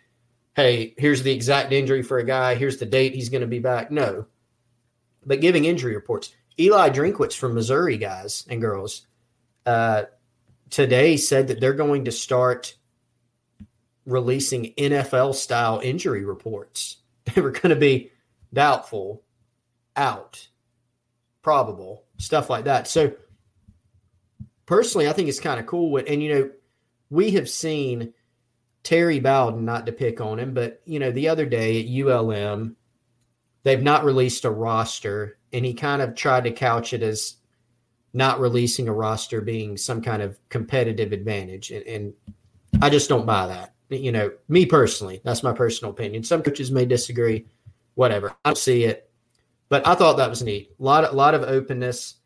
hey, 0.55 0.95
here's 0.99 1.25
the 1.25 1.33
exact 1.33 1.73
injury 1.73 2.03
for 2.03 2.19
a 2.19 2.25
guy, 2.25 2.55
here's 2.55 2.79
the 2.79 2.87
date 2.87 3.15
he's 3.15 3.29
going 3.29 3.41
to 3.41 3.49
be 3.49 3.59
back? 3.59 3.91
No, 3.91 4.27
but 5.27 5.41
giving 5.41 5.65
injury 5.65 5.97
reports. 5.97 6.33
Eli 6.59 6.90
Drinkwitz 6.90 7.37
from 7.37 7.54
Missouri, 7.54 7.97
guys 7.97 8.47
and 8.49 8.61
girls, 8.61 9.06
uh, 9.66 10.04
today 10.71 11.16
said 11.16 11.49
that 11.49 11.61
they're 11.61 11.73
going 11.73 12.04
to 12.06 12.12
start 12.12 12.76
releasing 14.06 14.75
NFL 14.75 15.35
style 15.35 15.80
injury 15.82 16.25
reports. 16.25 16.99
They 17.35 17.40
were 17.40 17.52
going 17.52 17.71
to 17.71 17.76
be 17.76 18.11
doubtful, 18.52 19.23
out, 19.94 20.49
probable, 21.40 22.02
stuff 22.18 22.50
like 22.50 22.64
that. 22.64 22.88
So, 22.88 23.12
personally, 24.66 25.09
I 25.09 25.12
think 25.12 25.28
it's 25.28 25.38
kind 25.38 25.61
of 25.61 25.66
cool. 25.66 25.99
And, 25.99 26.21
you 26.21 26.35
know, 26.35 26.50
we 27.11 27.30
have 27.30 27.49
seen 27.49 28.12
Terry 28.82 29.21
Bowden, 29.21 29.64
not 29.64 29.87
to 29.87 29.92
pick 29.92 30.21
on 30.21 30.40
him, 30.40 30.52
but, 30.52 30.82
you 30.85 30.99
know, 30.99 31.12
the 31.12 31.28
other 31.28 31.47
day 31.47 31.80
at 31.80 32.06
ULM, 32.06 32.75
they've 33.62 33.82
not 33.82 34.04
released 34.04 34.44
a 34.44 34.50
roster, 34.50 35.38
and 35.52 35.64
he 35.64 35.75
kind 35.75 36.02
of 36.02 36.14
tried 36.14 36.44
to 36.44 36.50
couch 36.50 36.92
it 36.92 37.02
as 37.02 37.37
not 38.14 38.40
releasing 38.40 38.88
a 38.88 38.92
roster 38.92 39.40
being 39.40 39.76
some 39.76 40.02
kind 40.02 40.23
of 40.23 40.38
competitive 40.49 41.12
advantage. 41.12 41.71
And, 41.71 41.87
and 41.87 42.12
I 42.80 42.90
just 42.90 43.09
don't 43.09 43.26
buy 43.26 43.47
that. 43.47 43.75
You 43.88 44.12
know, 44.12 44.32
me 44.49 44.66
personally, 44.66 45.21
that's 45.25 45.42
my 45.42 45.52
personal 45.52 45.92
opinion. 45.92 46.23
Some 46.25 46.42
coaches 46.42 46.71
may 46.71 46.87
disagree, 46.87 47.47
whatever. 47.94 48.30
I 48.44 48.50
don't 48.50 48.59
see 48.59 48.85
it, 48.85 49.11
but 49.68 49.87
I 49.87 49.94
thought 49.94 50.16
that 50.16 50.30
was 50.30 50.42
neat. 50.42 50.71
A 50.78 50.82
lot, 50.82 51.04
a 51.04 51.12
lot 51.12 51.35
of 51.35 51.42
openness. 51.42 52.16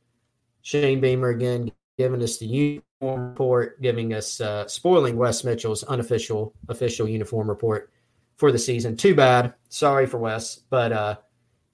Shane 0.62 1.00
Beamer 1.00 1.28
again 1.28 1.70
giving 1.98 2.22
us 2.22 2.38
the 2.38 2.46
uniform 2.46 3.28
report, 3.28 3.80
giving 3.80 4.14
us 4.14 4.40
uh, 4.40 4.66
spoiling 4.68 5.16
Wes 5.16 5.44
Mitchell's 5.44 5.82
unofficial 5.84 6.54
official 6.68 7.08
uniform 7.08 7.48
report 7.48 7.90
for 8.36 8.52
the 8.52 8.58
season. 8.58 8.96
Too 8.96 9.14
bad. 9.14 9.54
Sorry 9.68 10.06
for 10.06 10.18
Wes, 10.18 10.56
but 10.70 10.92
uh, 10.92 11.16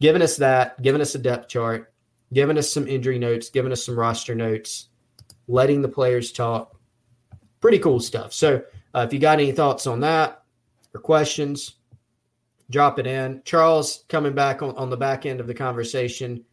giving 0.02 0.20
us 0.20 0.36
that, 0.36 0.82
giving 0.82 1.00
us 1.00 1.14
a 1.14 1.18
depth 1.18 1.48
chart, 1.48 1.94
giving 2.32 2.58
us 2.58 2.72
some 2.72 2.88
injury 2.88 3.20
notes, 3.20 3.50
giving 3.50 3.70
us 3.70 3.86
some 3.86 3.96
roster 3.96 4.34
notes, 4.34 4.88
letting 5.46 5.80
the 5.80 5.88
players 5.88 6.32
talk. 6.32 6.76
Pretty 7.60 7.78
cool 7.78 8.00
stuff. 8.00 8.32
So, 8.32 8.64
uh, 8.94 9.04
if 9.06 9.12
you 9.12 9.20
got 9.20 9.38
any 9.38 9.52
thoughts 9.52 9.86
on 9.86 10.00
that 10.00 10.42
or 10.92 11.00
questions, 11.00 11.76
drop 12.68 12.98
it 12.98 13.06
in. 13.06 13.42
Charles, 13.44 14.04
coming 14.08 14.34
back 14.34 14.60
on, 14.60 14.76
on 14.76 14.90
the 14.90 14.96
back 14.96 15.24
end 15.24 15.38
of 15.38 15.46
the 15.46 15.54
conversation, 15.54 16.44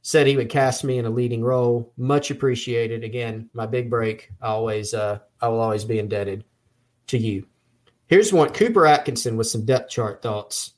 said 0.00 0.26
he 0.26 0.38
would 0.38 0.48
cast 0.48 0.82
me 0.82 0.96
in 0.96 1.04
a 1.04 1.10
leading 1.10 1.44
role. 1.44 1.92
Much 1.98 2.30
appreciated. 2.30 3.04
Again, 3.04 3.50
my 3.52 3.66
big 3.66 3.90
break. 3.90 4.30
I 4.40 4.46
always, 4.46 4.94
uh, 4.94 5.18
I 5.42 5.48
will 5.48 5.60
always 5.60 5.84
be 5.84 5.98
indebted 5.98 6.44
to 7.08 7.18
you. 7.18 7.46
Here's 8.06 8.32
one 8.32 8.54
Cooper 8.54 8.86
Atkinson 8.86 9.36
with 9.36 9.48
some 9.48 9.66
depth 9.66 9.90
chart 9.90 10.22
thoughts. 10.22 10.72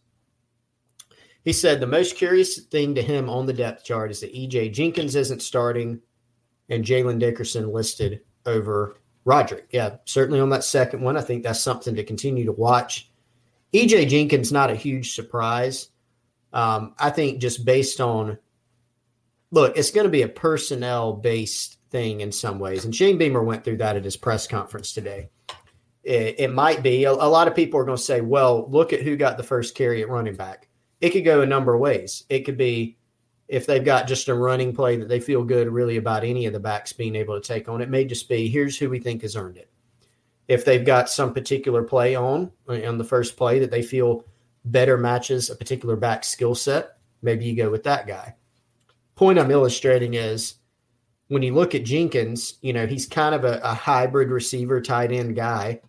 He 1.44 1.52
said 1.52 1.80
the 1.80 1.86
most 1.86 2.16
curious 2.16 2.60
thing 2.60 2.94
to 2.94 3.02
him 3.02 3.28
on 3.28 3.46
the 3.46 3.52
depth 3.52 3.84
chart 3.84 4.10
is 4.10 4.20
that 4.20 4.34
EJ 4.34 4.72
Jenkins 4.72 5.16
isn't 5.16 5.42
starting 5.42 6.00
and 6.68 6.84
Jalen 6.84 7.18
Dickerson 7.18 7.72
listed 7.72 8.20
over 8.46 8.96
Roderick. 9.24 9.68
Yeah, 9.70 9.96
certainly 10.04 10.40
on 10.40 10.50
that 10.50 10.64
second 10.64 11.02
one. 11.02 11.16
I 11.16 11.20
think 11.20 11.42
that's 11.42 11.60
something 11.60 11.94
to 11.96 12.04
continue 12.04 12.44
to 12.44 12.52
watch. 12.52 13.10
EJ 13.74 14.08
Jenkins, 14.08 14.52
not 14.52 14.70
a 14.70 14.76
huge 14.76 15.14
surprise. 15.14 15.88
Um, 16.52 16.94
I 16.98 17.10
think 17.10 17.40
just 17.40 17.64
based 17.64 18.00
on 18.00 18.38
look, 19.50 19.76
it's 19.76 19.90
going 19.90 20.04
to 20.04 20.10
be 20.10 20.22
a 20.22 20.28
personnel 20.28 21.12
based 21.12 21.78
thing 21.90 22.20
in 22.20 22.30
some 22.30 22.58
ways. 22.58 22.84
And 22.84 22.94
Shane 22.94 23.18
Beamer 23.18 23.42
went 23.42 23.64
through 23.64 23.78
that 23.78 23.96
at 23.96 24.04
his 24.04 24.16
press 24.16 24.46
conference 24.46 24.92
today. 24.92 25.28
It, 26.04 26.36
it 26.38 26.52
might 26.52 26.82
be 26.82 27.04
a, 27.04 27.12
a 27.12 27.12
lot 27.12 27.48
of 27.48 27.54
people 27.54 27.78
are 27.80 27.84
going 27.84 27.98
to 27.98 28.02
say, 28.02 28.20
well, 28.20 28.68
look 28.70 28.92
at 28.92 29.02
who 29.02 29.16
got 29.16 29.36
the 29.36 29.42
first 29.42 29.74
carry 29.74 30.02
at 30.02 30.08
running 30.08 30.36
back 30.36 30.68
it 31.02 31.10
could 31.10 31.24
go 31.24 31.42
a 31.42 31.46
number 31.46 31.74
of 31.74 31.80
ways. 31.80 32.24
It 32.30 32.46
could 32.46 32.56
be 32.56 32.96
if 33.48 33.66
they've 33.66 33.84
got 33.84 34.06
just 34.06 34.28
a 34.28 34.34
running 34.34 34.74
play 34.74 34.96
that 34.96 35.08
they 35.08 35.20
feel 35.20 35.44
good 35.44 35.68
really 35.68 35.96
about 35.96 36.24
any 36.24 36.46
of 36.46 36.52
the 36.52 36.60
backs 36.60 36.92
being 36.92 37.16
able 37.16 37.38
to 37.38 37.46
take 37.46 37.68
on. 37.68 37.82
It 37.82 37.90
may 37.90 38.04
just 38.04 38.28
be 38.28 38.48
here's 38.48 38.78
who 38.78 38.88
we 38.88 39.00
think 39.00 39.20
has 39.22 39.36
earned 39.36 39.58
it. 39.58 39.68
If 40.48 40.64
they've 40.64 40.84
got 40.84 41.10
some 41.10 41.34
particular 41.34 41.82
play 41.82 42.14
on 42.14 42.52
on 42.68 42.98
the 42.98 43.04
first 43.04 43.36
play 43.36 43.58
that 43.58 43.70
they 43.70 43.82
feel 43.82 44.24
better 44.64 44.96
matches 44.96 45.50
a 45.50 45.56
particular 45.56 45.96
back 45.96 46.24
skill 46.24 46.54
set, 46.54 46.98
maybe 47.20 47.44
you 47.44 47.56
go 47.56 47.68
with 47.68 47.82
that 47.82 48.06
guy. 48.06 48.36
Point 49.16 49.40
I'm 49.40 49.50
illustrating 49.50 50.14
is 50.14 50.54
when 51.26 51.42
you 51.42 51.52
look 51.52 51.74
at 51.74 51.84
Jenkins, 51.84 52.58
you 52.62 52.72
know, 52.72 52.86
he's 52.86 53.06
kind 53.06 53.34
of 53.34 53.44
a, 53.44 53.60
a 53.64 53.74
hybrid 53.74 54.30
receiver 54.30 54.80
tight 54.80 55.10
end 55.10 55.34
guy 55.34 55.80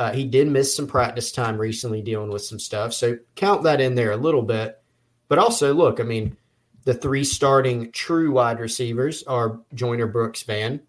uh, 0.00 0.12
he 0.12 0.24
did 0.24 0.48
miss 0.48 0.74
some 0.74 0.86
practice 0.86 1.30
time 1.30 1.60
recently 1.60 2.00
dealing 2.00 2.30
with 2.30 2.40
some 2.42 2.58
stuff. 2.58 2.94
So 2.94 3.18
count 3.36 3.64
that 3.64 3.82
in 3.82 3.96
there 3.96 4.12
a 4.12 4.16
little 4.16 4.40
bit. 4.40 4.82
But 5.28 5.38
also, 5.38 5.74
look, 5.74 6.00
I 6.00 6.04
mean, 6.04 6.38
the 6.84 6.94
three 6.94 7.22
starting 7.22 7.92
true 7.92 8.32
wide 8.32 8.60
receivers 8.60 9.22
are 9.24 9.60
Joyner 9.74 10.06
Brooks 10.06 10.42
Vann. 10.42 10.80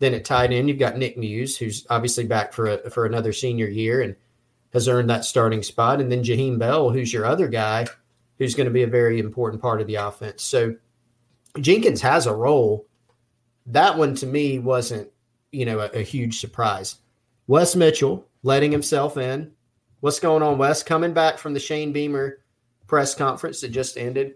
Then 0.00 0.14
at 0.14 0.24
tight 0.24 0.50
end, 0.50 0.68
you've 0.68 0.80
got 0.80 0.98
Nick 0.98 1.16
Muse, 1.16 1.56
who's 1.56 1.86
obviously 1.88 2.24
back 2.24 2.52
for 2.52 2.66
a, 2.66 2.90
for 2.90 3.06
another 3.06 3.32
senior 3.32 3.68
year 3.68 4.00
and 4.00 4.16
has 4.72 4.88
earned 4.88 5.10
that 5.10 5.24
starting 5.24 5.62
spot. 5.62 6.00
And 6.00 6.10
then 6.10 6.24
Jaheim 6.24 6.58
Bell, 6.58 6.90
who's 6.90 7.12
your 7.12 7.24
other 7.24 7.46
guy, 7.46 7.86
who's 8.38 8.56
going 8.56 8.66
to 8.66 8.72
be 8.72 8.82
a 8.82 8.88
very 8.88 9.20
important 9.20 9.62
part 9.62 9.80
of 9.80 9.86
the 9.86 9.94
offense. 9.94 10.42
So 10.42 10.74
Jenkins 11.60 12.00
has 12.00 12.26
a 12.26 12.34
role. 12.34 12.88
That 13.66 13.96
one 13.96 14.16
to 14.16 14.26
me 14.26 14.58
wasn't, 14.58 15.08
you 15.52 15.66
know, 15.66 15.78
a, 15.78 16.00
a 16.00 16.02
huge 16.02 16.40
surprise. 16.40 16.96
Wes 17.46 17.76
Mitchell, 17.76 18.26
letting 18.42 18.72
himself 18.72 19.16
in. 19.16 19.52
What's 20.00 20.20
going 20.20 20.42
on, 20.42 20.58
Wes? 20.58 20.82
Coming 20.82 21.12
back 21.12 21.38
from 21.38 21.54
the 21.54 21.60
Shane 21.60 21.92
Beamer 21.92 22.40
press 22.86 23.14
conference 23.14 23.60
that 23.60 23.68
just 23.68 23.96
ended. 23.96 24.34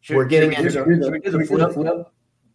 Should, 0.00 0.16
We're 0.16 0.26
getting 0.26 0.52
into 0.52 0.70
do 0.70 0.96
the 1.30 1.44
flip, 1.44 1.72
flip? 1.72 2.06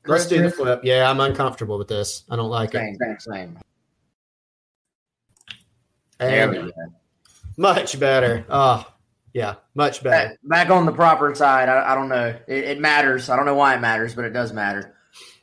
Let's 0.05 0.27
do 0.27 0.41
the 0.41 0.51
flip. 0.51 0.81
Yeah, 0.83 1.09
I'm 1.09 1.19
uncomfortable 1.19 1.77
with 1.77 1.87
this. 1.87 2.23
I 2.29 2.35
don't 2.35 2.49
like 2.49 2.71
same, 2.71 2.95
it. 2.99 3.21
Same, 3.21 3.57
same. 6.19 7.09
much 7.57 7.99
better. 7.99 8.45
Oh, 8.49 8.85
yeah, 9.33 9.55
much 9.75 10.03
better. 10.03 10.29
Back, 10.29 10.67
back 10.67 10.69
on 10.69 10.85
the 10.85 10.91
proper 10.91 11.33
side. 11.35 11.69
I, 11.69 11.91
I 11.91 11.95
don't 11.95 12.09
know. 12.09 12.35
It, 12.47 12.63
it, 12.63 12.79
matters. 12.79 13.29
I 13.29 13.35
don't 13.35 13.45
know 13.45 13.55
why 13.55 13.75
it 13.75 13.81
matters, 13.81 14.13
but 14.15 14.25
it 14.25 14.31
does 14.31 14.53
matter. 14.53 14.95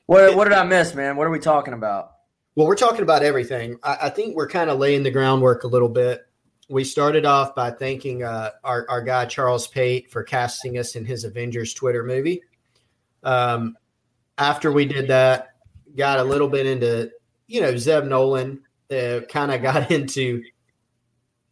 What, 0.07 0.37
what 0.37 0.45
did 0.45 0.55
I 0.55 0.65
miss, 0.65 0.95
man? 0.95 1.17
What 1.17 1.27
are 1.27 1.31
we 1.31 1.39
talking 1.39 1.75
about? 1.75 2.13
Well, 2.57 2.67
we're 2.67 2.77
talking 2.77 3.03
about 3.03 3.23
everything. 3.23 3.79
I, 3.83 3.99
I 4.03 4.09
think 4.11 4.35
we're 4.35 4.49
kind 4.49 4.71
of 4.71 4.79
laying 4.79 5.03
the 5.03 5.11
groundwork 5.11 5.65
a 5.65 5.69
little 5.69 5.89
bit. 5.89 6.27
We 6.69 6.85
started 6.85 7.25
off 7.25 7.55
by 7.55 7.71
thanking 7.71 8.23
uh, 8.23 8.51
our, 8.65 8.87
our 8.89 9.03
guy, 9.03 9.27
Charles 9.27 9.69
Pate, 9.69 10.11
for 10.11 10.23
casting 10.23 10.79
us 10.79 10.97
in 10.97 11.05
his 11.05 11.25
Avengers 11.25 11.75
Twitter 11.75 12.05
movie. 12.05 12.43
Um, 13.23 13.77
after 14.39 14.73
we 14.73 14.85
did 14.85 15.09
that, 15.09 15.55
got 15.97 16.19
a 16.19 16.25
little 16.25 16.49
bit 16.49 16.67
into, 16.67 17.11
you 17.47 17.61
know, 17.61 17.77
Zeb 17.77 18.05
Noland, 18.05 18.61
uh, 18.91 19.21
kind 19.29 19.53
of 19.53 19.63
got 19.63 19.91
into, 19.93 20.43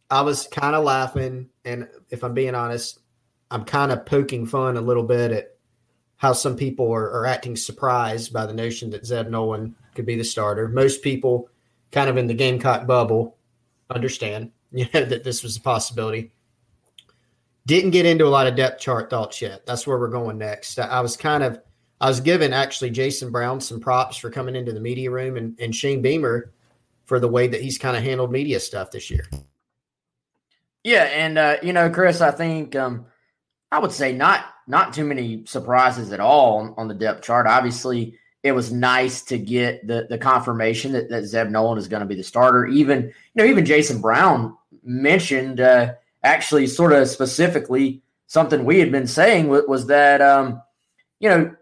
I 0.09 0.21
was 0.21 0.47
kind 0.47 0.75
of 0.75 0.83
laughing. 0.83 1.49
And 1.63 1.87
if 2.09 2.23
I'm 2.23 2.33
being 2.33 2.55
honest, 2.55 2.99
I'm 3.51 3.63
kind 3.63 3.91
of 3.91 4.05
poking 4.05 4.45
fun 4.45 4.75
a 4.75 4.81
little 4.81 5.03
bit 5.03 5.31
at 5.31 5.57
how 6.17 6.33
some 6.33 6.57
people 6.57 6.91
are, 6.91 7.09
are 7.11 7.25
acting 7.25 7.55
surprised 7.55 8.33
by 8.33 8.45
the 8.45 8.53
notion 8.53 8.89
that 8.89 9.05
Zeb 9.05 9.29
Noland 9.29 9.75
could 9.95 10.05
be 10.05 10.15
the 10.15 10.23
starter. 10.23 10.67
Most 10.67 11.01
people, 11.01 11.49
kind 11.91 12.09
of 12.09 12.17
in 12.17 12.27
the 12.27 12.33
Gamecock 12.33 12.87
bubble, 12.87 13.37
understand 13.89 14.51
you 14.71 14.87
know 14.93 15.05
that 15.05 15.23
this 15.23 15.43
was 15.43 15.57
a 15.57 15.61
possibility. 15.61 16.31
Didn't 17.65 17.91
get 17.91 18.05
into 18.05 18.25
a 18.25 18.29
lot 18.29 18.47
of 18.47 18.55
depth 18.55 18.81
chart 18.81 19.09
thoughts 19.09 19.41
yet. 19.41 19.65
That's 19.65 19.85
where 19.85 19.99
we're 19.99 20.07
going 20.07 20.37
next. 20.37 20.79
I 20.79 21.01
was 21.01 21.15
kind 21.17 21.43
of 21.43 21.61
I 22.01 22.07
was 22.07 22.19
giving 22.19 22.53
actually 22.53 22.91
Jason 22.91 23.31
Brown 23.31 23.59
some 23.59 23.79
props 23.79 24.17
for 24.17 24.29
coming 24.29 24.55
into 24.55 24.71
the 24.71 24.79
media 24.79 25.11
room 25.11 25.37
and, 25.37 25.59
and 25.59 25.75
Shane 25.75 26.01
Beamer 26.01 26.51
for 27.05 27.19
the 27.19 27.27
way 27.27 27.47
that 27.47 27.61
he's 27.61 27.77
kind 27.77 27.97
of 27.97 28.03
handled 28.03 28.31
media 28.31 28.59
stuff 28.59 28.91
this 28.91 29.11
year. 29.11 29.27
Yeah, 30.83 31.03
and 31.03 31.37
uh, 31.37 31.57
you 31.61 31.73
know, 31.73 31.89
Chris, 31.89 32.21
I 32.21 32.31
think 32.31 32.75
um, 32.75 33.05
I 33.71 33.79
would 33.79 33.91
say 33.91 34.13
not 34.13 34.45
not 34.67 34.93
too 34.93 35.03
many 35.03 35.43
surprises 35.45 36.13
at 36.13 36.19
all 36.19 36.59
on, 36.59 36.73
on 36.77 36.87
the 36.87 36.93
depth 36.93 37.23
chart. 37.23 37.47
Obviously, 37.47 38.17
it 38.43 38.53
was 38.53 38.71
nice 38.71 39.21
to 39.23 39.37
get 39.37 39.85
the 39.87 40.07
the 40.09 40.17
confirmation 40.17 40.93
that, 40.93 41.09
that 41.09 41.25
Zeb 41.25 41.49
Noland 41.49 41.79
is 41.79 41.87
going 41.87 42.01
to 42.01 42.05
be 42.05 42.15
the 42.15 42.23
starter. 42.23 42.65
Even 42.67 43.03
you 43.03 43.13
know, 43.35 43.45
even 43.45 43.65
Jason 43.65 44.01
Brown 44.01 44.55
mentioned 44.83 45.59
uh, 45.59 45.93
actually 46.23 46.67
sort 46.67 46.93
of 46.93 47.07
specifically 47.07 48.01
something 48.27 48.63
we 48.63 48.79
had 48.79 48.91
been 48.91 49.07
saying 49.07 49.47
was, 49.47 49.63
was 49.67 49.87
that 49.87 50.21
um, 50.21 50.61
you 51.19 51.29
know, 51.29 51.55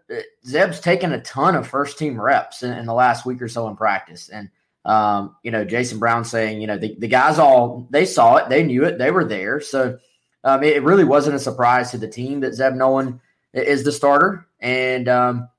Zeb's 0.46 0.80
taken 0.80 1.12
a 1.12 1.22
ton 1.22 1.56
of 1.56 1.68
first 1.68 1.98
team 1.98 2.20
reps 2.20 2.64
in, 2.64 2.72
in 2.74 2.86
the 2.86 2.94
last 2.94 3.26
week 3.26 3.42
or 3.42 3.48
so 3.48 3.68
in 3.68 3.76
practice. 3.76 4.30
And, 4.30 4.50
um, 4.86 5.36
you 5.44 5.52
know, 5.52 5.66
Jason 5.66 6.00
Brown 6.00 6.24
saying, 6.24 6.62
you 6.62 6.68
know, 6.68 6.78
the, 6.78 6.96
the 7.00 7.08
guys 7.08 7.40
all, 7.40 7.88
they 7.90 8.06
saw 8.06 8.38
it, 8.38 8.50
they 8.50 8.64
knew 8.64 8.86
it, 8.86 8.98
they 8.98 9.12
were 9.12 9.26
there. 9.26 9.60
So 9.60 9.98
um, 10.44 10.64
it, 10.64 10.78
it, 10.78 10.84
really 10.84 11.04
wasn't 11.04 11.36
a 11.36 11.40
surprise 11.40 11.92
to 11.92 11.98
the 11.98 12.08
team 12.08 12.40
that 12.42 12.54
Zeb 12.54 12.76
Noland 12.76 13.20
is 13.54 13.84
the 13.84 13.92
starter. 13.92 14.48
And, 14.60 15.10
um, 15.10 15.50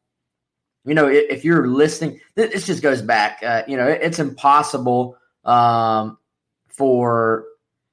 you 0.89 0.95
know, 0.95 1.07
if, 1.07 1.45
you're 1.45 1.69
listening, 1.69 2.21
this 2.35 2.67
just 2.67 2.83
goes 2.83 3.03
back, 3.03 3.43
uh, 3.43 3.63
you 3.69 3.77
know, 3.77 3.87
it, 3.87 4.01
it's 4.03 4.19
impossible 4.19 5.19
um, 5.45 6.19
for 6.69 7.45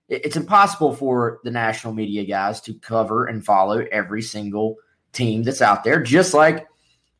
it's 0.07 0.37
impossible 0.37 0.95
for 0.95 1.39
the 1.43 1.51
national 1.51 1.93
media 1.93 2.23
guys 2.25 2.61
to 2.61 2.73
cover 2.75 3.25
and 3.25 3.43
follow 3.43 3.83
every 3.91 4.21
single 4.21 4.77
team 5.13 5.43
that's 5.43 5.61
out 5.61 5.83
there. 5.83 6.01
Just 6.01 6.33
like 6.33 6.67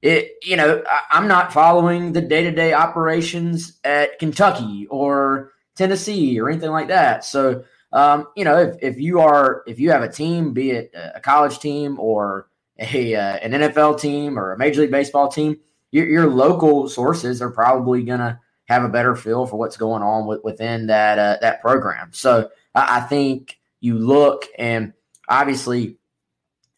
it, 0.01 0.34
you 0.44 0.55
know, 0.55 0.84
I, 0.88 1.17
am 1.17 1.27
not 1.27 1.51
following 1.51 2.13
the 2.13 2.22
day 2.22 2.44
to 2.44 2.51
day 2.51 2.74
operations 2.74 3.79
at 3.84 4.20
Kentucky 4.20 4.88
or 4.89 5.51
Tennessee 5.75 6.39
or 6.39 6.50
anything 6.50 6.70
like 6.70 6.89
that. 6.89 7.25
So, 7.25 7.63
um, 7.91 8.27
you 8.36 8.46
know, 8.46 8.60
if, 8.60 8.75
if 8.82 9.00
you 9.00 9.20
are 9.20 9.63
if 9.67 9.79
you 9.79 9.91
have 9.91 10.03
a 10.03 10.12
team, 10.12 10.53
be 10.53 10.72
it 10.72 10.94
a 10.94 11.20
college 11.20 11.60
team 11.60 12.00
or 12.00 12.48
a 12.79 13.15
uh, 13.15 13.38
an 13.38 13.51
NFL 13.51 14.00
team 14.00 14.38
or 14.38 14.53
a 14.53 14.58
Major 14.58 14.82
League 14.82 14.91
Baseball 14.91 15.29
team, 15.29 15.58
your, 15.91 16.08
your 16.08 16.27
local 16.27 16.89
sources 16.89 17.41
are 17.41 17.51
probably 17.51 18.03
going 18.03 18.20
to 18.20 18.39
have 18.65 18.84
a 18.84 18.89
better 18.89 19.15
feel 19.15 19.46
for 19.46 19.58
what's 19.58 19.77
going 19.77 20.01
on 20.01 20.25
with, 20.25 20.44
within 20.44 20.88
that 20.88 21.20
uh, 21.20 21.38
that 21.41 21.62
program. 21.62 22.10
So 22.12 22.50
I, 22.74 22.98
I 22.98 23.00
think 23.01 23.60
you 23.79 23.98
look 23.98 24.46
and 24.58 24.94
obviously 25.29 25.98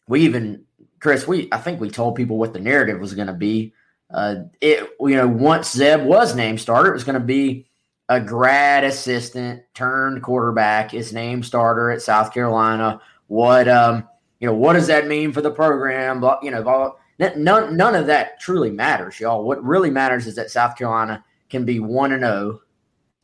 we 0.06 0.22
even 0.22 0.64
Chris, 1.00 1.26
we 1.26 1.48
I 1.52 1.58
think 1.58 1.80
we 1.80 1.90
told 1.90 2.16
people 2.16 2.38
what 2.38 2.52
the 2.52 2.60
narrative 2.60 3.00
was 3.00 3.14
going 3.14 3.28
to 3.28 3.32
be. 3.32 3.72
Uh, 4.10 4.36
it 4.60 4.88
you 5.00 5.16
know 5.16 5.28
once 5.28 5.72
Zeb 5.72 6.02
was 6.02 6.34
named 6.34 6.60
starter, 6.60 6.90
it 6.90 6.94
was 6.94 7.04
going 7.04 7.18
to 7.18 7.26
be 7.26 7.66
a 8.08 8.20
grad 8.20 8.84
assistant 8.84 9.62
turned 9.74 10.22
quarterback. 10.22 10.92
His 10.92 11.12
name 11.12 11.42
starter 11.42 11.90
at 11.90 12.02
South 12.02 12.32
Carolina. 12.32 13.00
What 13.26 13.68
um 13.68 14.08
you 14.40 14.46
know 14.46 14.54
what 14.54 14.74
does 14.74 14.86
that 14.86 15.06
mean 15.06 15.32
for 15.32 15.40
the 15.40 15.50
program? 15.50 16.24
You 16.42 16.50
know 16.50 16.96
none 17.18 17.76
none 17.76 17.94
of 17.94 18.06
that 18.06 18.40
truly 18.40 18.70
matters, 18.70 19.18
y'all. 19.18 19.44
What 19.44 19.62
really 19.64 19.90
matters 19.90 20.26
is 20.26 20.36
that 20.36 20.50
South 20.50 20.76
Carolina 20.76 21.24
can 21.48 21.64
be 21.64 21.80
one 21.80 22.12
and 22.12 22.22
zero 22.22 22.32
oh 22.32 22.62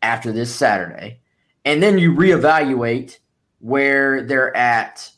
after 0.03 0.33
this 0.33 0.55
Saturday, 0.55 1.21
and 1.65 1.83
then 1.83 1.99
you 1.99 2.13
reevaluate 2.13 3.19
where 3.61 4.23
they're 4.23 4.55
at 4.57 5.11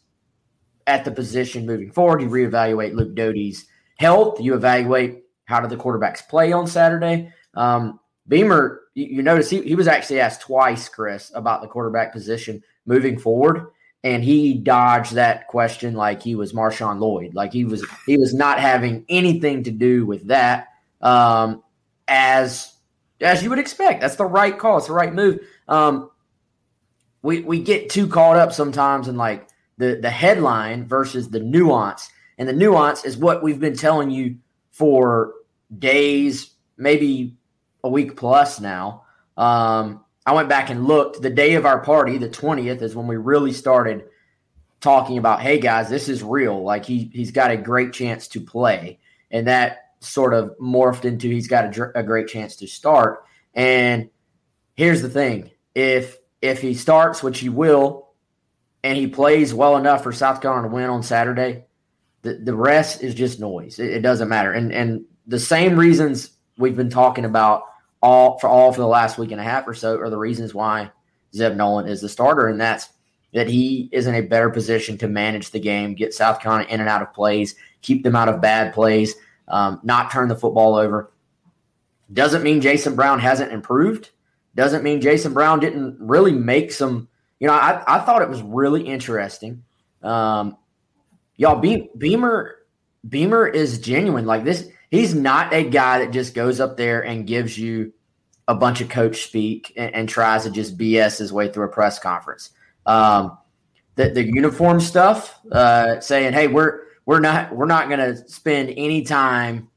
at 0.86 1.04
the 1.04 1.10
position 1.10 1.66
moving 1.66 1.90
forward. 1.90 2.22
You 2.22 2.28
reevaluate 2.28 2.94
Luke 2.94 3.14
Doty's 3.14 3.66
health. 3.98 4.40
You 4.40 4.54
evaluate 4.54 5.24
how 5.46 5.60
did 5.60 5.70
the 5.70 5.76
quarterbacks 5.76 6.26
play 6.28 6.52
on 6.52 6.66
Saturday. 6.66 7.32
Um, 7.54 7.98
Beamer, 8.28 8.82
you, 8.94 9.06
you 9.06 9.22
notice 9.22 9.50
he, 9.50 9.62
he 9.62 9.74
was 9.74 9.88
actually 9.88 10.20
asked 10.20 10.42
twice, 10.42 10.88
Chris, 10.88 11.32
about 11.34 11.62
the 11.62 11.68
quarterback 11.68 12.12
position 12.12 12.62
moving 12.84 13.18
forward, 13.18 13.68
and 14.04 14.22
he 14.22 14.54
dodged 14.54 15.14
that 15.14 15.48
question 15.48 15.94
like 15.94 16.22
he 16.22 16.34
was 16.34 16.52
Marshawn 16.52 17.00
Lloyd, 17.00 17.34
like 17.34 17.52
he 17.52 17.64
was 17.64 17.84
he 18.06 18.16
was 18.16 18.34
not 18.34 18.60
having 18.60 19.04
anything 19.08 19.64
to 19.64 19.70
do 19.70 20.06
with 20.06 20.28
that. 20.28 20.68
Um, 21.00 21.62
as 22.08 22.72
as 23.20 23.42
you 23.42 23.50
would 23.50 23.58
expect, 23.58 24.00
that's 24.00 24.16
the 24.16 24.24
right 24.24 24.56
call. 24.56 24.78
It's 24.78 24.86
the 24.86 24.92
right 24.92 25.12
move. 25.12 25.40
Um, 25.68 26.10
we 27.22 27.40
we 27.40 27.60
get 27.60 27.90
too 27.90 28.06
caught 28.06 28.36
up 28.36 28.52
sometimes 28.52 29.08
in 29.08 29.16
like 29.16 29.48
the 29.78 29.98
the 30.00 30.10
headline 30.10 30.86
versus 30.86 31.30
the 31.30 31.40
nuance. 31.40 32.10
And 32.38 32.48
the 32.48 32.52
nuance 32.52 33.04
is 33.04 33.16
what 33.16 33.42
we've 33.42 33.60
been 33.60 33.76
telling 33.76 34.10
you 34.10 34.36
for 34.70 35.32
days, 35.78 36.50
maybe 36.76 37.36
a 37.82 37.88
week 37.88 38.16
plus 38.16 38.60
now. 38.60 39.04
Um, 39.36 40.04
I 40.26 40.32
went 40.32 40.48
back 40.48 40.70
and 40.70 40.86
looked. 40.86 41.22
The 41.22 41.30
day 41.30 41.54
of 41.54 41.64
our 41.64 41.78
party, 41.78 42.18
the 42.18 42.28
20th, 42.28 42.82
is 42.82 42.96
when 42.96 43.06
we 43.06 43.16
really 43.16 43.52
started 43.52 44.06
talking 44.80 45.18
about, 45.18 45.40
hey 45.40 45.58
guys, 45.58 45.88
this 45.88 46.08
is 46.08 46.22
real. 46.22 46.62
Like 46.62 46.84
he 46.84 47.10
he's 47.12 47.30
got 47.30 47.52
a 47.52 47.56
great 47.56 47.92
chance 47.92 48.28
to 48.28 48.40
play. 48.40 48.98
And 49.30 49.46
that 49.46 49.92
sort 50.00 50.34
of 50.34 50.52
morphed 50.60 51.04
into 51.04 51.28
he's 51.28 51.48
got 51.48 51.76
a, 51.76 51.98
a 51.98 52.02
great 52.02 52.28
chance 52.28 52.56
to 52.56 52.66
start. 52.66 53.24
And 53.54 54.10
here's 54.74 55.00
the 55.00 55.08
thing. 55.08 55.50
If 55.74 56.18
if 56.42 56.60
he 56.60 56.74
starts, 56.74 57.22
which 57.22 57.38
he 57.38 57.48
will, 57.48 58.08
and 58.82 58.96
he 58.98 59.06
plays 59.06 59.54
well 59.54 59.76
enough 59.76 60.02
for 60.02 60.12
South 60.12 60.40
Carolina 60.40 60.68
to 60.68 60.74
win 60.74 60.90
on 60.90 61.02
Saturday, 61.02 61.64
the, 62.22 62.34
the 62.34 62.54
rest 62.54 63.02
is 63.02 63.14
just 63.14 63.40
noise. 63.40 63.78
It, 63.78 63.90
it, 63.90 64.00
doesn't 64.00 64.28
matter. 64.28 64.52
And 64.52 64.72
and 64.72 65.04
the 65.26 65.40
same 65.40 65.78
reasons 65.78 66.30
we've 66.58 66.76
been 66.76 66.90
talking 66.90 67.24
about 67.24 67.62
all 68.06 68.38
for 68.38 68.48
all 68.48 68.72
for 68.72 68.80
the 68.80 68.86
last 68.86 69.18
week 69.18 69.32
and 69.32 69.40
a 69.40 69.44
half 69.44 69.66
or 69.66 69.74
so 69.74 69.98
are 69.98 70.10
the 70.10 70.16
reasons 70.16 70.54
why 70.54 70.90
Zeb 71.34 71.56
Noland 71.56 71.88
is 71.88 72.00
the 72.00 72.08
starter, 72.08 72.48
and 72.48 72.60
that's 72.60 72.88
that 73.34 73.48
he 73.48 73.88
is 73.92 74.06
in 74.06 74.14
a 74.14 74.20
better 74.22 74.48
position 74.48 74.96
to 74.98 75.08
manage 75.08 75.50
the 75.50 75.60
game, 75.60 75.94
get 75.94 76.14
South 76.14 76.40
Carolina 76.40 76.68
in 76.70 76.80
and 76.80 76.88
out 76.88 77.02
of 77.02 77.12
plays, 77.12 77.56
keep 77.82 78.02
them 78.02 78.16
out 78.16 78.28
of 78.28 78.40
bad 78.40 78.72
plays, 78.72 79.14
um, 79.48 79.80
not 79.82 80.10
turn 80.10 80.28
the 80.28 80.36
football 80.36 80.76
over. 80.76 81.12
Doesn't 82.12 82.44
mean 82.44 82.60
Jason 82.60 82.94
Brown 82.94 83.18
hasn't 83.18 83.52
improved. 83.52 84.10
Doesn't 84.54 84.84
mean 84.84 85.00
Jason 85.00 85.34
Brown 85.34 85.58
didn't 85.60 85.98
really 86.00 86.32
make 86.32 86.72
some 86.72 87.08
you 87.38 87.46
know, 87.46 87.54
I, 87.54 87.82
I 87.86 88.00
thought 88.00 88.22
it 88.22 88.28
was 88.28 88.42
really 88.42 88.82
interesting. 88.82 89.62
Um, 90.02 90.56
y'all, 91.36 91.60
Be- 91.60 91.90
Beamer 91.96 92.56
Beamer 93.08 93.46
is 93.46 93.78
genuine. 93.78 94.26
Like 94.26 94.44
this, 94.44 94.68
he's 94.90 95.14
not 95.14 95.52
a 95.52 95.62
guy 95.62 96.00
that 96.00 96.12
just 96.12 96.34
goes 96.34 96.60
up 96.60 96.76
there 96.76 97.04
and 97.04 97.26
gives 97.26 97.58
you 97.58 97.92
a 98.48 98.54
bunch 98.54 98.80
of 98.80 98.88
coach 98.88 99.24
speak 99.24 99.72
and, 99.76 99.94
and 99.94 100.08
tries 100.08 100.44
to 100.44 100.50
just 100.50 100.78
BS 100.78 101.18
his 101.18 101.32
way 101.32 101.50
through 101.50 101.64
a 101.64 101.68
press 101.68 101.98
conference. 101.98 102.50
Um, 102.84 103.36
the, 103.96 104.10
the 104.10 104.24
uniform 104.24 104.80
stuff, 104.80 105.38
uh, 105.50 106.00
saying, 106.00 106.32
"Hey, 106.32 106.46
we're 106.46 106.80
we're 107.06 107.20
not 107.20 107.54
we're 107.54 107.66
not 107.66 107.88
going 107.88 108.00
to 108.00 108.28
spend 108.28 108.72
any 108.76 109.02
time 109.02 109.68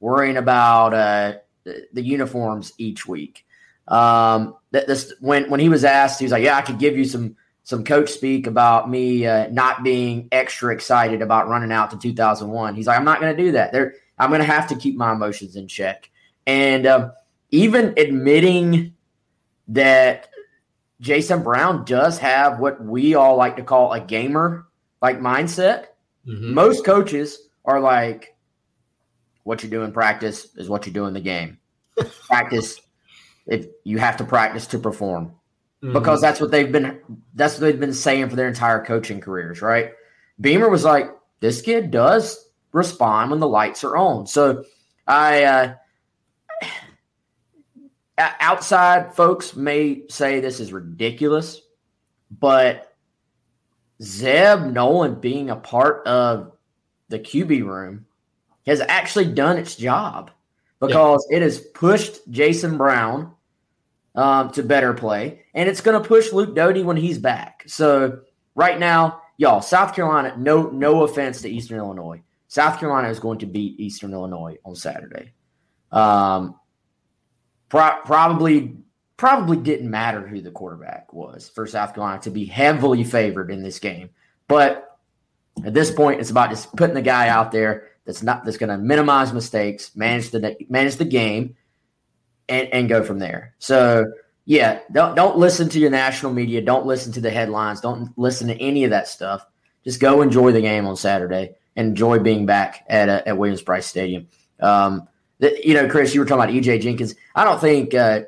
worrying 0.00 0.36
about 0.36 0.94
uh, 0.94 1.34
the, 1.64 1.86
the 1.92 2.02
uniforms 2.02 2.72
each 2.78 3.06
week." 3.06 3.44
Um, 3.88 4.56
that 4.70 4.86
this 4.86 5.12
when 5.20 5.50
when 5.50 5.60
he 5.60 5.68
was 5.68 5.84
asked, 5.84 6.20
he 6.20 6.24
was 6.24 6.32
like, 6.32 6.44
"Yeah, 6.44 6.56
I 6.56 6.62
could 6.62 6.78
give 6.78 6.96
you 6.96 7.04
some 7.04 7.36
some 7.64 7.84
coach 7.84 8.10
speak 8.10 8.46
about 8.46 8.88
me 8.88 9.26
uh, 9.26 9.48
not 9.48 9.82
being 9.82 10.28
extra 10.30 10.72
excited 10.72 11.20
about 11.20 11.48
running 11.48 11.72
out 11.72 11.90
to 11.90 11.98
2001." 11.98 12.74
He's 12.74 12.86
like, 12.86 12.96
"I'm 12.96 13.04
not 13.04 13.20
going 13.20 13.36
to 13.36 13.42
do 13.42 13.52
that. 13.52 13.72
There, 13.72 13.94
I'm 14.18 14.30
going 14.30 14.40
to 14.40 14.46
have 14.46 14.68
to 14.68 14.76
keep 14.76 14.96
my 14.96 15.12
emotions 15.12 15.56
in 15.56 15.66
check." 15.66 16.10
And 16.46 16.86
um, 16.86 17.12
even 17.54 17.94
admitting 17.96 18.94
that 19.68 20.28
Jason 21.00 21.42
Brown 21.42 21.84
does 21.84 22.18
have 22.18 22.58
what 22.58 22.84
we 22.84 23.14
all 23.14 23.36
like 23.36 23.56
to 23.56 23.62
call 23.62 23.92
a 23.92 24.00
gamer 24.00 24.66
like 25.00 25.20
mindset. 25.20 25.86
Mm-hmm. 26.26 26.52
Most 26.52 26.84
coaches 26.84 27.48
are 27.64 27.78
like, 27.78 28.36
"What 29.44 29.62
you 29.62 29.70
do 29.70 29.82
in 29.82 29.92
practice 29.92 30.48
is 30.56 30.68
what 30.68 30.86
you 30.86 30.92
do 30.92 31.06
in 31.06 31.14
the 31.14 31.20
game. 31.20 31.58
practice 32.26 32.80
if 33.46 33.66
you 33.84 33.98
have 33.98 34.16
to 34.16 34.24
practice 34.24 34.66
to 34.68 34.78
perform 34.78 35.26
mm-hmm. 35.26 35.92
because 35.92 36.20
that's 36.20 36.40
what 36.40 36.50
they've 36.50 36.72
been 36.72 36.98
that's 37.34 37.54
what 37.54 37.60
they've 37.60 37.78
been 37.78 37.94
saying 37.94 38.30
for 38.30 38.36
their 38.36 38.48
entire 38.48 38.84
coaching 38.84 39.20
careers, 39.20 39.62
right? 39.62 39.92
Beamer 40.40 40.68
was 40.68 40.82
like, 40.82 41.08
this 41.38 41.62
kid 41.62 41.92
does 41.92 42.50
respond 42.72 43.30
when 43.30 43.38
the 43.38 43.48
lights 43.48 43.84
are 43.84 43.96
on. 43.96 44.26
So 44.26 44.64
I 45.06 45.44
uh, 45.44 45.74
outside 48.18 49.14
folks 49.14 49.56
may 49.56 50.02
say 50.08 50.40
this 50.40 50.60
is 50.60 50.72
ridiculous, 50.72 51.60
but 52.30 52.94
Zeb 54.02 54.60
Noland 54.72 55.20
being 55.20 55.50
a 55.50 55.56
part 55.56 56.06
of 56.06 56.52
the 57.08 57.18
QB 57.18 57.64
room 57.64 58.06
has 58.66 58.80
actually 58.80 59.26
done 59.32 59.58
its 59.58 59.76
job 59.76 60.30
because 60.80 61.26
yeah. 61.30 61.38
it 61.38 61.42
has 61.42 61.58
pushed 61.58 62.28
Jason 62.30 62.76
Brown 62.76 63.32
um, 64.14 64.50
to 64.52 64.62
better 64.62 64.94
play, 64.94 65.44
and 65.54 65.68
it's 65.68 65.80
going 65.80 66.00
to 66.00 66.06
push 66.06 66.32
Luke 66.32 66.54
Doty 66.54 66.82
when 66.82 66.96
he's 66.96 67.18
back. 67.18 67.64
So 67.66 68.20
right 68.54 68.78
now, 68.78 69.22
y'all, 69.36 69.60
South 69.60 69.94
Carolina. 69.94 70.34
No, 70.38 70.70
no 70.70 71.02
offense 71.02 71.42
to 71.42 71.48
Eastern 71.48 71.78
Illinois. 71.78 72.22
South 72.48 72.78
Carolina 72.78 73.08
is 73.08 73.18
going 73.18 73.38
to 73.40 73.46
beat 73.46 73.80
Eastern 73.80 74.12
Illinois 74.12 74.56
on 74.64 74.76
Saturday. 74.76 75.32
Um, 75.90 76.58
pro- 77.74 78.00
probably, 78.04 78.76
probably 79.16 79.56
didn't 79.56 79.90
matter 79.90 80.26
who 80.26 80.40
the 80.40 80.50
quarterback 80.50 81.12
was 81.12 81.48
for 81.48 81.66
South 81.66 81.94
Carolina 81.94 82.20
to 82.22 82.30
be 82.30 82.44
heavily 82.44 83.04
favored 83.04 83.50
in 83.50 83.62
this 83.62 83.78
game, 83.78 84.10
but 84.48 84.98
at 85.64 85.74
this 85.74 85.90
point, 85.90 86.20
it's 86.20 86.30
about 86.30 86.50
just 86.50 86.74
putting 86.76 86.94
the 86.94 87.02
guy 87.02 87.28
out 87.28 87.52
there 87.52 87.88
that's 88.04 88.22
not 88.22 88.44
that's 88.44 88.56
going 88.56 88.70
to 88.70 88.78
minimize 88.78 89.32
mistakes, 89.32 89.94
manage 89.94 90.30
the 90.30 90.56
manage 90.68 90.96
the 90.96 91.04
game, 91.04 91.56
and, 92.48 92.68
and 92.68 92.88
go 92.88 93.04
from 93.04 93.18
there. 93.20 93.54
So 93.58 94.04
yeah, 94.46 94.80
don't 94.92 95.14
don't 95.14 95.38
listen 95.38 95.68
to 95.70 95.78
your 95.78 95.90
national 95.90 96.32
media. 96.32 96.60
Don't 96.60 96.86
listen 96.86 97.12
to 97.12 97.20
the 97.20 97.30
headlines. 97.30 97.80
Don't 97.80 98.10
listen 98.18 98.48
to 98.48 98.60
any 98.60 98.84
of 98.84 98.90
that 98.90 99.06
stuff. 99.06 99.46
Just 99.84 100.00
go 100.00 100.22
enjoy 100.22 100.50
the 100.50 100.60
game 100.60 100.86
on 100.86 100.96
Saturday 100.96 101.54
enjoy 101.76 102.18
being 102.18 102.46
back 102.46 102.84
at 102.88 103.08
uh, 103.08 103.22
at 103.26 103.38
Williams 103.38 103.62
Brice 103.62 103.86
Stadium. 103.86 104.28
Um, 104.60 105.08
you 105.38 105.74
know, 105.74 105.88
Chris, 105.88 106.14
you 106.14 106.20
were 106.20 106.26
talking 106.26 106.44
about 106.44 106.54
EJ 106.54 106.82
Jenkins. 106.82 107.14
I 107.34 107.44
don't 107.44 107.60
think 107.60 107.94
uh, 107.94 108.22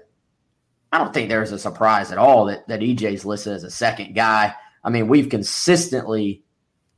I 0.93 0.99
don't 0.99 1.13
think 1.13 1.29
there's 1.29 1.53
a 1.53 1.59
surprise 1.59 2.13
at 2.13 2.19
all 2.19 2.47
that 2.47 2.67
that 2.69 2.81
EJ's 2.81 3.25
listed 3.25 3.53
as 3.53 3.65
a 3.65 3.71
second 3.71 4.15
guy. 4.15 4.55
I 4.85 4.91
mean, 4.91 5.09
we've 5.09 5.29
consistently 5.29 6.43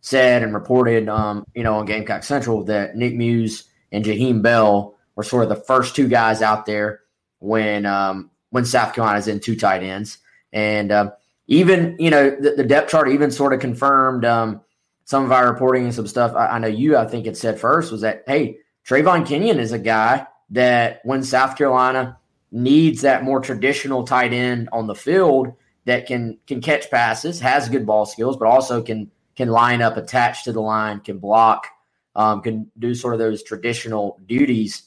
said 0.00 0.42
and 0.42 0.54
reported, 0.54 1.08
um, 1.08 1.44
you 1.54 1.62
know, 1.62 1.74
on 1.74 1.86
Gamecock 1.86 2.22
Central 2.22 2.64
that 2.64 2.96
Nick 2.96 3.14
Muse 3.14 3.64
and 3.92 4.04
Jaheim 4.04 4.42
Bell 4.42 4.96
were 5.16 5.22
sort 5.22 5.42
of 5.42 5.48
the 5.48 5.56
first 5.56 5.96
two 5.96 6.08
guys 6.08 6.42
out 6.42 6.66
there 6.66 7.00
when 7.40 7.86
um, 7.86 8.30
when 8.50 8.64
South 8.64 8.94
Carolina's 8.94 9.28
in 9.28 9.40
two 9.40 9.56
tight 9.56 9.82
ends, 9.82 10.18
and 10.52 10.92
uh, 10.92 11.10
even 11.46 11.96
you 11.98 12.10
know 12.10 12.30
the, 12.30 12.52
the, 12.52 12.64
depth 12.64 12.90
chart 12.90 13.08
even 13.08 13.30
sort 13.30 13.52
of 13.52 13.60
confirmed 13.60 14.24
um, 14.24 14.60
some 15.04 15.24
of 15.24 15.32
our 15.32 15.50
reporting 15.50 15.84
and 15.84 15.94
some 15.94 16.06
stuff. 16.06 16.34
I, 16.34 16.46
I 16.46 16.58
know 16.58 16.68
you, 16.68 16.96
I 16.96 17.06
think 17.06 17.26
it 17.26 17.36
said 17.36 17.58
first 17.58 17.90
was 17.90 18.02
that 18.02 18.24
hey, 18.26 18.58
Traevon 18.88 19.26
Kenion 19.26 19.58
is 19.58 19.72
a 19.72 19.78
guy 19.78 20.26
that 20.50 21.00
when 21.04 21.22
South 21.22 21.56
Carolina 21.56 22.18
needs 22.50 23.02
that 23.02 23.22
more 23.22 23.38
traditional 23.38 24.04
tight 24.04 24.32
end 24.32 24.70
on 24.72 24.86
the 24.86 24.94
field 24.94 25.52
that 25.84 26.06
can 26.06 26.38
can 26.46 26.62
catch 26.62 26.90
passes, 26.90 27.38
has 27.38 27.68
good 27.68 27.84
ball 27.84 28.06
skills, 28.06 28.38
but 28.38 28.48
also 28.48 28.82
can 28.82 29.10
can 29.36 29.48
line 29.48 29.82
up 29.82 29.98
attached 29.98 30.44
to 30.44 30.52
the 30.52 30.60
line, 30.60 31.00
can 31.00 31.18
block, 31.18 31.66
um, 32.16 32.40
can 32.40 32.70
do 32.78 32.94
sort 32.94 33.12
of 33.12 33.20
those 33.20 33.42
traditional 33.42 34.18
duties. 34.24 34.84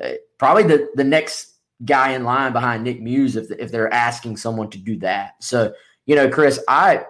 Uh, 0.00 0.12
probably 0.38 0.62
the 0.62 0.88
the 0.94 1.04
next 1.04 1.54
guy 1.84 2.12
in 2.12 2.22
line 2.22 2.52
behind 2.52 2.84
Nick 2.84 3.02
Muse 3.02 3.34
if 3.34 3.50
if 3.58 3.72
they're 3.72 3.92
asking 3.92 4.36
someone 4.36 4.70
to 4.70 4.78
do 4.78 4.96
that. 5.00 5.34
So 5.40 5.74
you 6.06 6.14
know, 6.14 6.30
Chris, 6.30 6.62
I 6.68 7.06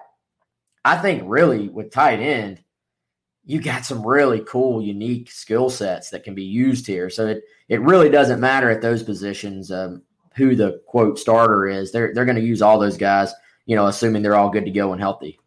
I 0.82 0.96
think 0.96 1.24
really 1.26 1.68
with 1.68 1.90
tight 1.90 2.20
end, 2.20 2.61
you 3.44 3.60
got 3.60 3.84
some 3.84 4.06
really 4.06 4.40
cool, 4.46 4.82
unique 4.82 5.30
skill 5.30 5.68
sets 5.68 6.10
that 6.10 6.24
can 6.24 6.34
be 6.34 6.44
used 6.44 6.86
here. 6.86 7.10
So 7.10 7.26
it 7.26 7.42
it 7.68 7.80
really 7.80 8.08
doesn't 8.08 8.40
matter 8.40 8.70
at 8.70 8.82
those 8.82 9.02
positions 9.02 9.70
um, 9.70 10.02
who 10.36 10.54
the 10.54 10.80
quote 10.86 11.18
starter 11.18 11.66
is. 11.66 11.92
They're 11.92 12.14
they're 12.14 12.24
going 12.24 12.36
to 12.36 12.42
use 12.42 12.62
all 12.62 12.78
those 12.78 12.96
guys, 12.96 13.32
you 13.66 13.76
know, 13.76 13.86
assuming 13.86 14.22
they're 14.22 14.36
all 14.36 14.50
good 14.50 14.64
to 14.64 14.70
go 14.70 14.92
and 14.92 15.00
healthy. 15.00 15.38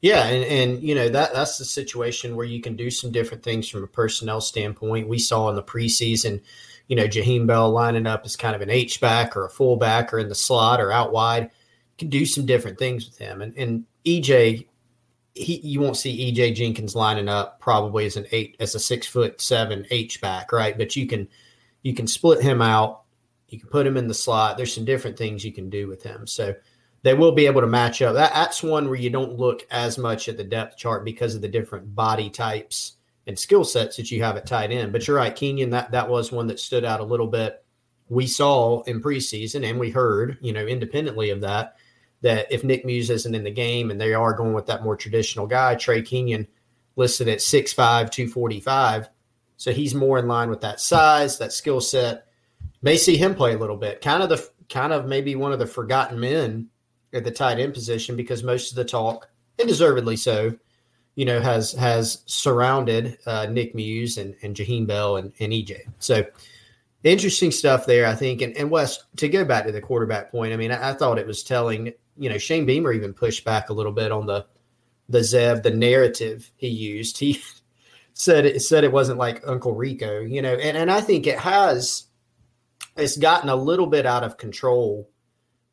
Yeah, 0.00 0.26
and, 0.26 0.44
and 0.44 0.82
you 0.82 0.94
know 0.94 1.08
that 1.08 1.32
that's 1.32 1.58
the 1.58 1.64
situation 1.64 2.36
where 2.36 2.46
you 2.46 2.60
can 2.60 2.76
do 2.76 2.90
some 2.90 3.10
different 3.10 3.42
things 3.42 3.68
from 3.68 3.84
a 3.84 3.88
personnel 3.88 4.40
standpoint. 4.40 5.08
We 5.08 5.18
saw 5.18 5.48
in 5.48 5.56
the 5.56 5.62
preseason, 5.62 6.42
you 6.88 6.96
know, 6.96 7.06
Jaheim 7.06 7.46
Bell 7.46 7.70
lining 7.70 8.06
up 8.06 8.22
as 8.24 8.36
kind 8.36 8.54
of 8.54 8.60
an 8.62 8.70
H 8.70 9.00
back 9.00 9.36
or 9.36 9.46
a 9.46 9.50
fullback 9.50 10.12
or 10.12 10.18
in 10.18 10.28
the 10.28 10.34
slot 10.34 10.80
or 10.80 10.92
out 10.92 11.12
wide. 11.12 11.44
You 11.44 11.50
can 11.98 12.08
do 12.10 12.26
some 12.26 12.44
different 12.44 12.78
things 12.78 13.06
with 13.06 13.18
him. 13.18 13.40
And 13.40 13.56
and 13.56 13.84
EJ, 14.04 14.66
he 15.34 15.60
you 15.60 15.80
won't 15.80 15.96
see 15.96 16.32
EJ 16.32 16.54
Jenkins 16.54 16.94
lining 16.94 17.28
up 17.28 17.60
probably 17.60 18.06
as 18.06 18.16
an 18.16 18.26
eight 18.30 18.56
as 18.60 18.74
a 18.74 18.80
six 18.80 19.06
foot 19.06 19.40
seven 19.40 19.84
H 19.90 20.20
back, 20.20 20.52
right? 20.52 20.76
But 20.76 20.96
you 20.96 21.06
can 21.06 21.28
you 21.82 21.94
can 21.94 22.06
split 22.06 22.42
him 22.42 22.62
out. 22.62 23.02
You 23.48 23.58
can 23.58 23.68
put 23.68 23.86
him 23.86 23.96
in 23.96 24.08
the 24.08 24.14
slot. 24.14 24.56
There's 24.56 24.74
some 24.74 24.84
different 24.84 25.16
things 25.16 25.44
you 25.44 25.52
can 25.52 25.70
do 25.70 25.86
with 25.86 26.02
him. 26.02 26.26
So 26.26 26.54
they 27.02 27.14
will 27.14 27.32
be 27.32 27.46
able 27.46 27.60
to 27.60 27.66
match 27.66 28.00
up. 28.00 28.14
That, 28.14 28.32
that's 28.32 28.62
one 28.62 28.86
where 28.86 28.98
you 28.98 29.10
don't 29.10 29.38
look 29.38 29.66
as 29.70 29.98
much 29.98 30.28
at 30.28 30.38
the 30.38 30.44
depth 30.44 30.78
chart 30.78 31.04
because 31.04 31.34
of 31.34 31.42
the 31.42 31.48
different 31.48 31.94
body 31.94 32.30
types 32.30 32.96
and 33.26 33.38
skill 33.38 33.64
sets 33.64 33.96
that 33.96 34.10
you 34.10 34.22
have 34.22 34.36
at 34.36 34.46
tight 34.46 34.72
end. 34.72 34.90
But 34.90 35.06
you're 35.06 35.18
right, 35.18 35.34
Kenion, 35.36 35.70
that, 35.70 35.90
that 35.92 36.08
was 36.08 36.32
one 36.32 36.46
that 36.46 36.58
stood 36.58 36.84
out 36.84 37.00
a 37.00 37.04
little 37.04 37.26
bit. 37.26 37.62
We 38.08 38.26
saw 38.26 38.82
in 38.82 39.02
preseason 39.02 39.68
and 39.68 39.78
we 39.78 39.90
heard, 39.90 40.38
you 40.40 40.52
know, 40.52 40.66
independently 40.66 41.30
of 41.30 41.42
that, 41.42 41.76
that 42.24 42.50
if 42.50 42.64
Nick 42.64 42.86
Muse 42.86 43.10
isn't 43.10 43.34
in 43.34 43.44
the 43.44 43.50
game 43.50 43.90
and 43.90 44.00
they 44.00 44.14
are 44.14 44.32
going 44.32 44.54
with 44.54 44.64
that 44.66 44.82
more 44.82 44.96
traditional 44.96 45.46
guy, 45.46 45.74
Trey 45.74 46.00
Kenion 46.00 46.46
listed 46.96 47.28
at 47.28 47.38
6'5, 47.38 48.10
245. 48.10 49.10
So 49.58 49.72
he's 49.72 49.94
more 49.94 50.18
in 50.18 50.26
line 50.26 50.48
with 50.48 50.62
that 50.62 50.80
size, 50.80 51.36
that 51.36 51.52
skill 51.52 51.82
set. 51.82 52.26
May 52.80 52.96
see 52.96 53.18
him 53.18 53.34
play 53.34 53.52
a 53.52 53.58
little 53.58 53.76
bit. 53.76 54.00
Kind 54.00 54.22
of 54.22 54.30
the 54.30 54.48
kind 54.70 54.94
of 54.94 55.04
maybe 55.04 55.36
one 55.36 55.52
of 55.52 55.58
the 55.58 55.66
forgotten 55.66 56.18
men 56.18 56.70
at 57.12 57.24
the 57.24 57.30
tight 57.30 57.58
end 57.58 57.74
position 57.74 58.16
because 58.16 58.42
most 58.42 58.70
of 58.70 58.76
the 58.76 58.86
talk, 58.86 59.28
and 59.58 59.68
deservedly 59.68 60.16
so, 60.16 60.56
you 61.16 61.26
know, 61.26 61.40
has 61.40 61.72
has 61.72 62.22
surrounded 62.24 63.18
uh, 63.26 63.44
Nick 63.50 63.74
Muse 63.74 64.16
and, 64.16 64.34
and 64.42 64.56
Jaheim 64.56 64.86
Bell 64.86 65.18
and, 65.18 65.30
and 65.40 65.52
EJ. 65.52 65.82
So 65.98 66.24
interesting 67.02 67.50
stuff 67.50 67.84
there, 67.84 68.06
I 68.06 68.14
think. 68.14 68.40
And, 68.40 68.56
and 68.56 68.70
Wes, 68.70 69.04
to 69.16 69.28
go 69.28 69.44
back 69.44 69.66
to 69.66 69.72
the 69.72 69.82
quarterback 69.82 70.30
point, 70.30 70.54
I 70.54 70.56
mean, 70.56 70.72
I, 70.72 70.90
I 70.90 70.92
thought 70.94 71.18
it 71.18 71.26
was 71.26 71.42
telling, 71.42 71.92
you 72.16 72.28
know, 72.28 72.38
Shane 72.38 72.66
Beamer 72.66 72.92
even 72.92 73.12
pushed 73.12 73.44
back 73.44 73.68
a 73.68 73.72
little 73.72 73.92
bit 73.92 74.12
on 74.12 74.26
the 74.26 74.46
the 75.08 75.22
Zeb, 75.22 75.62
the 75.62 75.70
narrative 75.70 76.50
he 76.56 76.68
used. 76.68 77.18
He 77.18 77.40
said 78.14 78.46
it 78.46 78.62
said 78.62 78.84
it 78.84 78.92
wasn't 78.92 79.18
like 79.18 79.46
Uncle 79.46 79.74
Rico, 79.74 80.20
you 80.20 80.42
know, 80.42 80.54
and, 80.54 80.76
and 80.76 80.90
I 80.90 81.00
think 81.00 81.26
it 81.26 81.38
has 81.38 82.04
it's 82.96 83.16
gotten 83.16 83.48
a 83.48 83.56
little 83.56 83.86
bit 83.86 84.06
out 84.06 84.22
of 84.22 84.38
control 84.38 85.10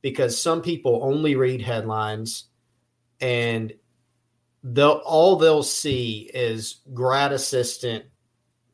because 0.01 0.41
some 0.41 0.61
people 0.61 1.01
only 1.03 1.35
read 1.35 1.61
headlines 1.61 2.45
and 3.19 3.73
they'll 4.63 5.01
all 5.05 5.35
they'll 5.35 5.63
see 5.63 6.29
is 6.33 6.81
grad 6.93 7.31
assistant 7.31 8.05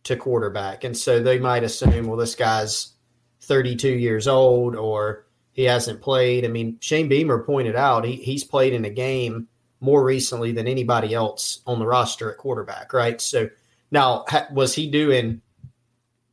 to 0.03 0.15
quarterback. 0.15 0.85
And 0.85 0.95
so 0.95 1.21
they 1.21 1.37
might 1.37 1.63
assume, 1.63 2.07
well, 2.07 2.17
this 2.17 2.35
guy's 2.35 2.93
32 3.41 3.89
years 3.89 4.27
old 4.27 4.75
or 4.75 5.26
he 5.57 5.63
hasn't 5.63 6.01
played. 6.01 6.45
I 6.45 6.47
mean, 6.47 6.77
Shane 6.79 7.09
Beamer 7.09 7.39
pointed 7.39 7.75
out 7.75 8.05
he, 8.05 8.15
he's 8.15 8.43
played 8.43 8.73
in 8.73 8.85
a 8.85 8.91
game 8.91 9.47
more 9.81 10.03
recently 10.03 10.51
than 10.51 10.67
anybody 10.67 11.15
else 11.15 11.61
on 11.65 11.79
the 11.79 11.85
roster 11.85 12.31
at 12.31 12.37
quarterback, 12.37 12.93
right? 12.93 13.19
So 13.19 13.49
now, 13.89 14.23
was 14.51 14.75
he 14.75 14.87
doing, 14.89 15.41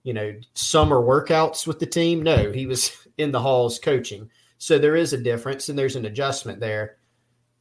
you 0.03 0.13
know, 0.13 0.35
summer 0.53 1.01
workouts 1.01 1.67
with 1.67 1.79
the 1.79 1.87
team? 1.87 2.23
No, 2.23 2.53
he 2.53 2.67
was 2.67 2.93
in 3.19 3.33
the 3.33 3.41
halls 3.41 3.79
coaching. 3.79 4.31
So 4.59 4.79
there 4.79 4.95
is 4.95 5.15
a 5.15 5.19
difference 5.19 5.71
and 5.71 5.79
there's 5.79 5.97
an 5.97 6.05
adjustment 6.05 6.61
there. 6.61 6.97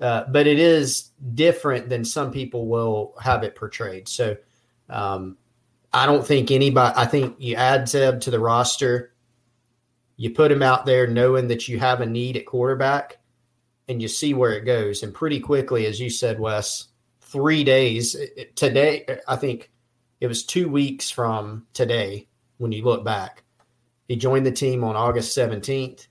Uh, 0.02 0.26
but 0.30 0.47
it 0.47 0.60
is 0.60 1.12
different 1.34 1.88
than 1.88 2.04
some 2.04 2.32
people 2.32 2.67
will 2.67 3.13
have 3.21 3.43
it 3.43 3.56
portrayed. 3.56 4.10
So 4.10 4.36
um, 4.89 5.38
I 5.93 6.06
don't 6.06 6.28
think 6.28 6.52
anybody, 6.52 6.93
I 6.97 7.06
think 7.06 7.38
you 7.39 7.56
add 7.56 7.88
Zeb 7.88 8.19
to 8.21 8.32
the 8.32 8.39
roster, 8.39 9.12
you 10.17 10.30
put 10.32 10.52
him 10.52 10.62
out 10.62 10.86
there 10.86 11.08
knowing 11.08 11.47
that 11.47 11.67
you 11.67 11.80
have 11.80 12.02
a 12.02 12.06
need 12.06 12.38
at 12.38 12.45
quarterback 12.45 13.17
and 13.88 14.02
you 14.02 14.08
see 14.08 14.34
where 14.34 14.54
it 14.54 14.65
goes. 14.65 15.04
And 15.04 15.13
pretty 15.13 15.39
quickly, 15.39 15.86
as 15.86 15.99
you 15.99 16.10
said, 16.10 16.39
Wes, 16.39 16.88
three 17.21 17.63
days 17.63 18.15
today, 18.56 19.06
I 19.28 19.36
think 19.36 19.71
it 20.21 20.28
was 20.28 20.45
two 20.45 20.69
weeks 20.69 21.10
from 21.10 21.65
today 21.73 22.28
when 22.58 22.71
you 22.71 22.84
look 22.84 23.04
back. 23.04 23.43
He 24.08 24.15
joined 24.15 24.45
the 24.45 24.52
team 24.52 24.84
on 24.84 24.95
August 24.95 25.38
17th 25.38 26.08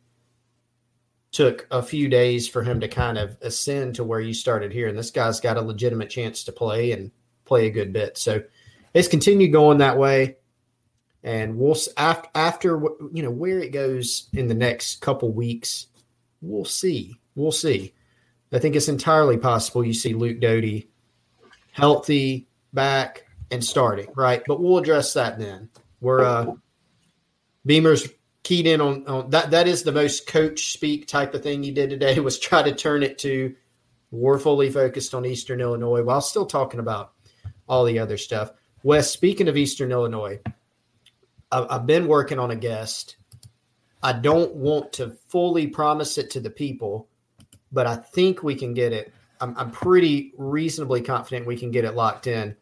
took 1.32 1.66
a 1.70 1.82
few 1.82 2.08
days 2.08 2.46
for 2.46 2.62
him 2.62 2.78
to 2.80 2.88
kind 2.88 3.16
of 3.18 3.36
ascend 3.40 3.94
to 3.96 4.04
where 4.04 4.20
you 4.20 4.34
started 4.34 4.70
here. 4.70 4.86
And 4.86 4.96
this 4.96 5.10
guy's 5.10 5.40
got 5.40 5.56
a 5.56 5.62
legitimate 5.62 6.10
chance 6.10 6.44
to 6.44 6.52
play 6.52 6.92
and 6.92 7.10
play 7.46 7.66
a 7.66 7.70
good 7.70 7.92
bit. 7.92 8.18
So 8.18 8.42
it's 8.92 9.08
continued 9.08 9.50
going 9.50 9.78
that 9.78 9.98
way. 9.98 10.36
And 11.24 11.56
we'll 11.56 11.76
after, 11.96 12.28
after 12.34 12.82
you 13.12 13.22
know 13.22 13.30
where 13.30 13.60
it 13.60 13.72
goes 13.72 14.28
in 14.32 14.48
the 14.48 14.54
next 14.54 15.00
couple 15.00 15.32
weeks, 15.32 15.86
we'll 16.40 16.64
see. 16.64 17.18
We'll 17.34 17.52
see. 17.52 17.94
I 18.52 18.58
think 18.58 18.76
it's 18.76 18.88
entirely 18.88 19.38
possible 19.38 19.84
you 19.84 19.94
see 19.94 20.14
Luke 20.14 20.40
Doty 20.40 20.90
healthy, 21.70 22.48
back, 22.72 23.26
and 23.50 23.64
starting, 23.64 24.08
right? 24.14 24.42
But 24.46 24.60
we'll 24.60 24.78
address 24.78 25.14
that 25.14 25.38
then. 25.38 25.70
We're 26.00 26.24
uh 26.24 26.46
Beamer's 27.64 28.08
keyed 28.42 28.66
in 28.66 28.80
on, 28.80 29.06
on 29.06 29.30
that. 29.30 29.52
That 29.52 29.68
is 29.68 29.82
the 29.82 29.92
most 29.92 30.26
coach 30.26 30.72
speak 30.72 31.06
type 31.06 31.34
of 31.34 31.42
thing 31.42 31.62
he 31.62 31.70
did 31.70 31.90
today 31.90 32.18
was 32.20 32.38
try 32.38 32.62
to 32.62 32.74
turn 32.74 33.02
it 33.02 33.18
to 33.18 33.54
we're 34.12 34.38
fully 34.38 34.70
focused 34.70 35.14
on 35.14 35.24
Eastern 35.24 35.60
Illinois 35.60 36.02
while 36.02 36.20
still 36.20 36.44
talking 36.44 36.80
about 36.80 37.12
all 37.66 37.84
the 37.84 37.98
other 37.98 38.18
stuff. 38.18 38.52
Wes, 38.82 39.10
speaking 39.10 39.48
of 39.48 39.56
Eastern 39.56 39.90
Illinois, 39.90 40.38
I've, 41.52 41.86
been 41.86 42.08
working 42.08 42.38
on 42.38 42.50
a 42.50 42.56
guest. 42.56 43.16
I 44.02 44.12
don't 44.12 44.54
want 44.54 44.92
to 44.94 45.10
fully 45.28 45.66
promise 45.66 46.18
it 46.18 46.30
to 46.30 46.40
the 46.40 46.50
people, 46.50 47.08
but 47.70 47.86
I 47.86 47.96
think 47.96 48.42
we 48.42 48.54
can 48.54 48.74
get 48.74 48.92
it. 48.92 49.12
I'm, 49.40 49.54
I'm 49.56 49.70
pretty 49.70 50.32
reasonably 50.36 51.02
confident 51.02 51.46
we 51.46 51.58
can 51.58 51.70
get 51.70 51.84
it 51.84 51.94
locked 51.94 52.26
in, 52.26 52.56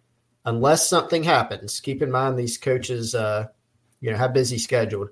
unless 0.45 0.89
something 0.89 1.23
happens. 1.23 1.81
Keep 1.81 2.03
in 2.03 2.11
mind 2.11 2.39
these 2.39 2.59
coaches, 2.59 3.15
uh, 3.15 3.47
you 4.01 4.11
know, 4.11 4.17
have 4.17 4.35
busy 4.35 4.59
scheduled 4.59 5.11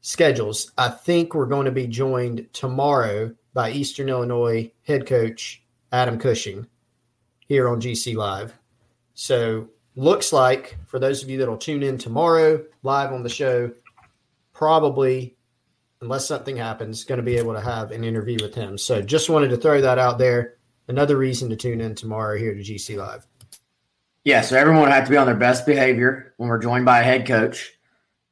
schedules. 0.00 0.72
I 0.78 0.88
think 0.88 1.34
we're 1.34 1.46
going 1.46 1.66
to 1.66 1.72
be 1.72 1.86
joined 1.86 2.46
tomorrow 2.52 3.34
by 3.54 3.70
Eastern 3.70 4.08
Illinois 4.08 4.70
head 4.84 5.06
coach 5.06 5.62
Adam 5.92 6.18
Cushing 6.18 6.66
here 7.46 7.68
on 7.68 7.80
GC 7.80 8.14
Live. 8.14 8.54
So, 9.14 9.68
looks 9.98 10.32
like 10.32 10.78
for 10.86 11.00
those 11.00 11.22
of 11.24 11.28
you 11.28 11.38
that'll 11.38 11.58
tune 11.58 11.82
in 11.82 11.98
tomorrow 11.98 12.64
live 12.84 13.12
on 13.12 13.24
the 13.24 13.28
show, 13.28 13.72
probably, 14.52 15.36
unless 16.00 16.26
something 16.26 16.56
happens, 16.56 17.02
going 17.02 17.18
to 17.18 17.24
be 17.24 17.36
able 17.36 17.52
to 17.52 17.60
have 17.60 17.90
an 17.90 18.04
interview 18.04 18.38
with 18.40 18.54
him. 18.54 18.78
So, 18.78 19.02
just 19.02 19.28
wanted 19.28 19.48
to 19.48 19.56
throw 19.56 19.80
that 19.80 19.98
out 19.98 20.18
there. 20.18 20.54
Another 20.86 21.16
reason 21.16 21.50
to 21.50 21.56
tune 21.56 21.80
in 21.80 21.96
tomorrow 21.96 22.38
here 22.38 22.54
to 22.54 22.60
GC 22.60 22.96
Live. 22.96 23.26
Yeah, 24.24 24.40
so 24.40 24.56
everyone 24.56 24.82
would 24.82 24.92
have 24.92 25.04
to 25.04 25.10
be 25.10 25.16
on 25.16 25.26
their 25.26 25.34
best 25.34 25.66
behavior 25.66 26.32
when 26.36 26.48
we're 26.48 26.58
joined 26.58 26.84
by 26.84 27.00
a 27.00 27.04
head 27.04 27.26
coach. 27.26 27.72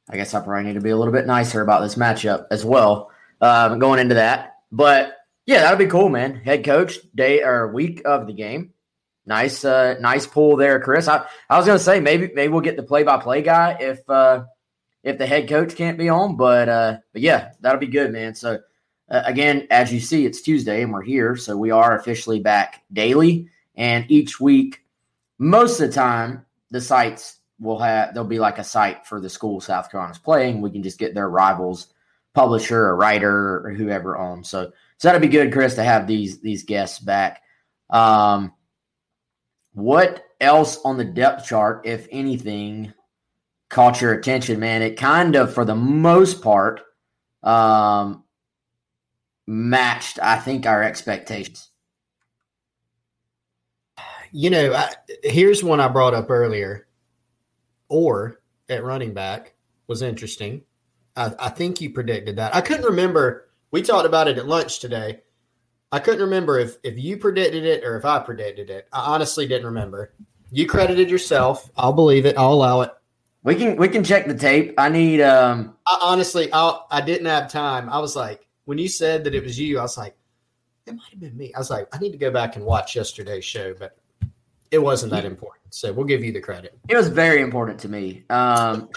I 0.09 0.15
guess 0.15 0.33
I 0.33 0.39
probably 0.39 0.63
need 0.63 0.75
to 0.75 0.81
be 0.81 0.91
a 0.91 0.97
little 0.97 1.13
bit 1.13 1.27
nicer 1.27 1.61
about 1.61 1.81
this 1.81 1.95
matchup 1.95 2.47
as 2.49 2.63
well, 2.63 3.11
um, 3.41 3.77
going 3.77 3.99
into 3.99 4.15
that. 4.15 4.55
But 4.71 5.17
yeah, 5.45 5.59
that'd 5.61 5.77
be 5.77 5.87
cool, 5.87 6.07
man. 6.07 6.35
Head 6.35 6.63
coach 6.63 6.97
day 7.13 7.43
or 7.43 7.73
week 7.73 8.03
of 8.05 8.25
the 8.25 8.33
game. 8.33 8.73
Nice, 9.27 9.63
uh, 9.63 9.95
nice 9.99 10.25
pull 10.25 10.55
there, 10.55 10.79
Chris. 10.79 11.07
I, 11.07 11.25
I 11.49 11.57
was 11.57 11.67
gonna 11.67 11.77
say 11.77 11.99
maybe 11.99 12.31
maybe 12.33 12.51
we'll 12.51 12.61
get 12.61 12.77
the 12.77 12.83
play 12.83 13.03
by 13.03 13.17
play 13.17 13.43
guy 13.43 13.77
if 13.79 14.09
uh, 14.09 14.45
if 15.03 15.17
the 15.19 15.27
head 15.27 15.47
coach 15.47 15.75
can't 15.75 15.97
be 15.97 16.09
on, 16.09 16.37
but 16.37 16.69
uh, 16.69 16.97
but 17.13 17.21
yeah, 17.21 17.51
that'll 17.59 17.79
be 17.79 17.87
good, 17.87 18.11
man. 18.11 18.33
So 18.33 18.59
uh, 19.09 19.21
again, 19.25 19.67
as 19.69 19.93
you 19.93 19.99
see, 19.99 20.25
it's 20.25 20.41
Tuesday 20.41 20.81
and 20.81 20.91
we're 20.91 21.01
here, 21.03 21.35
so 21.35 21.55
we 21.55 21.71
are 21.71 21.95
officially 21.95 22.39
back 22.39 22.83
daily 22.91 23.49
and 23.75 24.09
each 24.09 24.39
week 24.39 24.83
most 25.37 25.79
of 25.79 25.87
the 25.87 25.93
time 25.93 26.45
the 26.71 26.81
sites 26.81 27.37
will 27.59 27.79
have 27.79 28.13
there'll 28.13 28.27
be 28.27 28.39
like 28.39 28.57
a 28.57 28.63
site 28.63 29.05
for 29.05 29.21
the 29.21 29.29
school 29.29 29.61
South 29.61 29.89
Carolina's 29.89 30.17
playing. 30.17 30.61
We 30.61 30.71
can 30.71 30.83
just 30.83 30.99
get 30.99 31.13
their 31.13 31.29
rivals, 31.29 31.87
publisher 32.33 32.85
or 32.85 32.95
writer 32.95 33.65
or 33.65 33.71
whoever 33.71 34.17
on. 34.17 34.43
So 34.43 34.71
so 34.97 35.07
that'd 35.07 35.21
be 35.21 35.27
good, 35.27 35.53
Chris, 35.53 35.75
to 35.75 35.83
have 35.83 36.07
these 36.07 36.39
these 36.39 36.63
guests 36.63 36.99
back. 36.99 37.41
Um, 37.89 38.53
what 39.77 40.23
else 40.41 40.79
on 40.83 40.97
the 40.97 41.05
depth 41.05 41.45
chart, 41.45 41.81
if 41.85 42.07
anything, 42.11 42.93
caught 43.69 44.01
your 44.01 44.13
attention, 44.13 44.59
man? 44.59 44.81
It 44.81 44.97
kind 44.97 45.35
of, 45.35 45.53
for 45.53 45.65
the 45.65 45.75
most 45.75 46.41
part, 46.41 46.81
um, 47.43 48.23
matched, 49.45 50.19
I 50.21 50.37
think, 50.37 50.65
our 50.65 50.83
expectations 50.83 51.69
you 54.31 54.49
know, 54.49 54.73
I, 54.73 54.93
here's 55.23 55.63
one 55.63 55.79
I 55.79 55.87
brought 55.87 56.13
up 56.13 56.29
earlier. 56.29 56.87
Or 57.89 58.41
at 58.69 58.83
running 58.83 59.13
back 59.13 59.55
was 59.87 60.01
interesting. 60.01 60.61
I, 61.15 61.33
I 61.39 61.49
think 61.49 61.79
you 61.79 61.91
predicted 61.91 62.35
that. 62.35 62.55
I 62.55 62.61
couldn't 62.61 62.85
remember. 62.85 63.49
We 63.71 63.81
talked 63.81 64.05
about 64.05 64.27
it 64.27 64.37
at 64.37 64.47
lunch 64.47 64.79
today. 64.79 65.21
I 65.91 65.99
couldn't 65.99 66.21
remember 66.21 66.59
if 66.59 66.77
if 66.83 66.97
you 66.97 67.17
predicted 67.17 67.65
it 67.65 67.83
or 67.83 67.97
if 67.97 68.05
I 68.05 68.19
predicted 68.19 68.69
it. 68.69 68.87
I 68.91 69.13
honestly 69.13 69.47
didn't 69.47 69.65
remember. 69.65 70.13
You 70.51 70.67
credited 70.67 71.09
yourself. 71.09 71.69
I'll 71.77 71.93
believe 71.93 72.25
it. 72.25 72.37
I'll 72.37 72.53
allow 72.53 72.81
it. 72.81 72.91
We 73.43 73.55
can 73.55 73.77
we 73.77 73.87
can 73.87 74.03
check 74.03 74.27
the 74.27 74.35
tape. 74.35 74.73
I 74.77 74.89
need 74.89 75.21
um 75.21 75.75
I, 75.85 75.99
honestly 76.03 76.49
I 76.51 76.79
I 76.91 77.01
didn't 77.01 77.27
have 77.27 77.51
time. 77.51 77.89
I 77.89 77.99
was 77.99 78.15
like 78.15 78.47
when 78.65 78.77
you 78.77 78.89
said 78.89 79.23
that 79.23 79.35
it 79.35 79.43
was 79.43 79.57
you, 79.57 79.79
I 79.79 79.83
was 79.83 79.97
like 79.97 80.15
it 80.85 80.95
might 80.95 81.09
have 81.09 81.19
been 81.19 81.37
me. 81.37 81.53
I 81.53 81.59
was 81.59 81.69
like 81.69 81.87
I 81.93 81.99
need 81.99 82.11
to 82.11 82.17
go 82.17 82.31
back 82.31 82.55
and 82.55 82.65
watch 82.65 82.95
yesterday's 82.95 83.45
show, 83.45 83.73
but 83.73 83.97
it 84.71 84.79
wasn't 84.79 85.11
that 85.13 85.25
important. 85.25 85.73
So 85.73 85.93
we'll 85.93 86.05
give 86.05 86.23
you 86.23 86.31
the 86.31 86.41
credit. 86.41 86.77
It 86.89 86.95
was 86.95 87.07
very 87.07 87.41
important 87.41 87.79
to 87.81 87.89
me. 87.89 88.23
Um, 88.29 88.89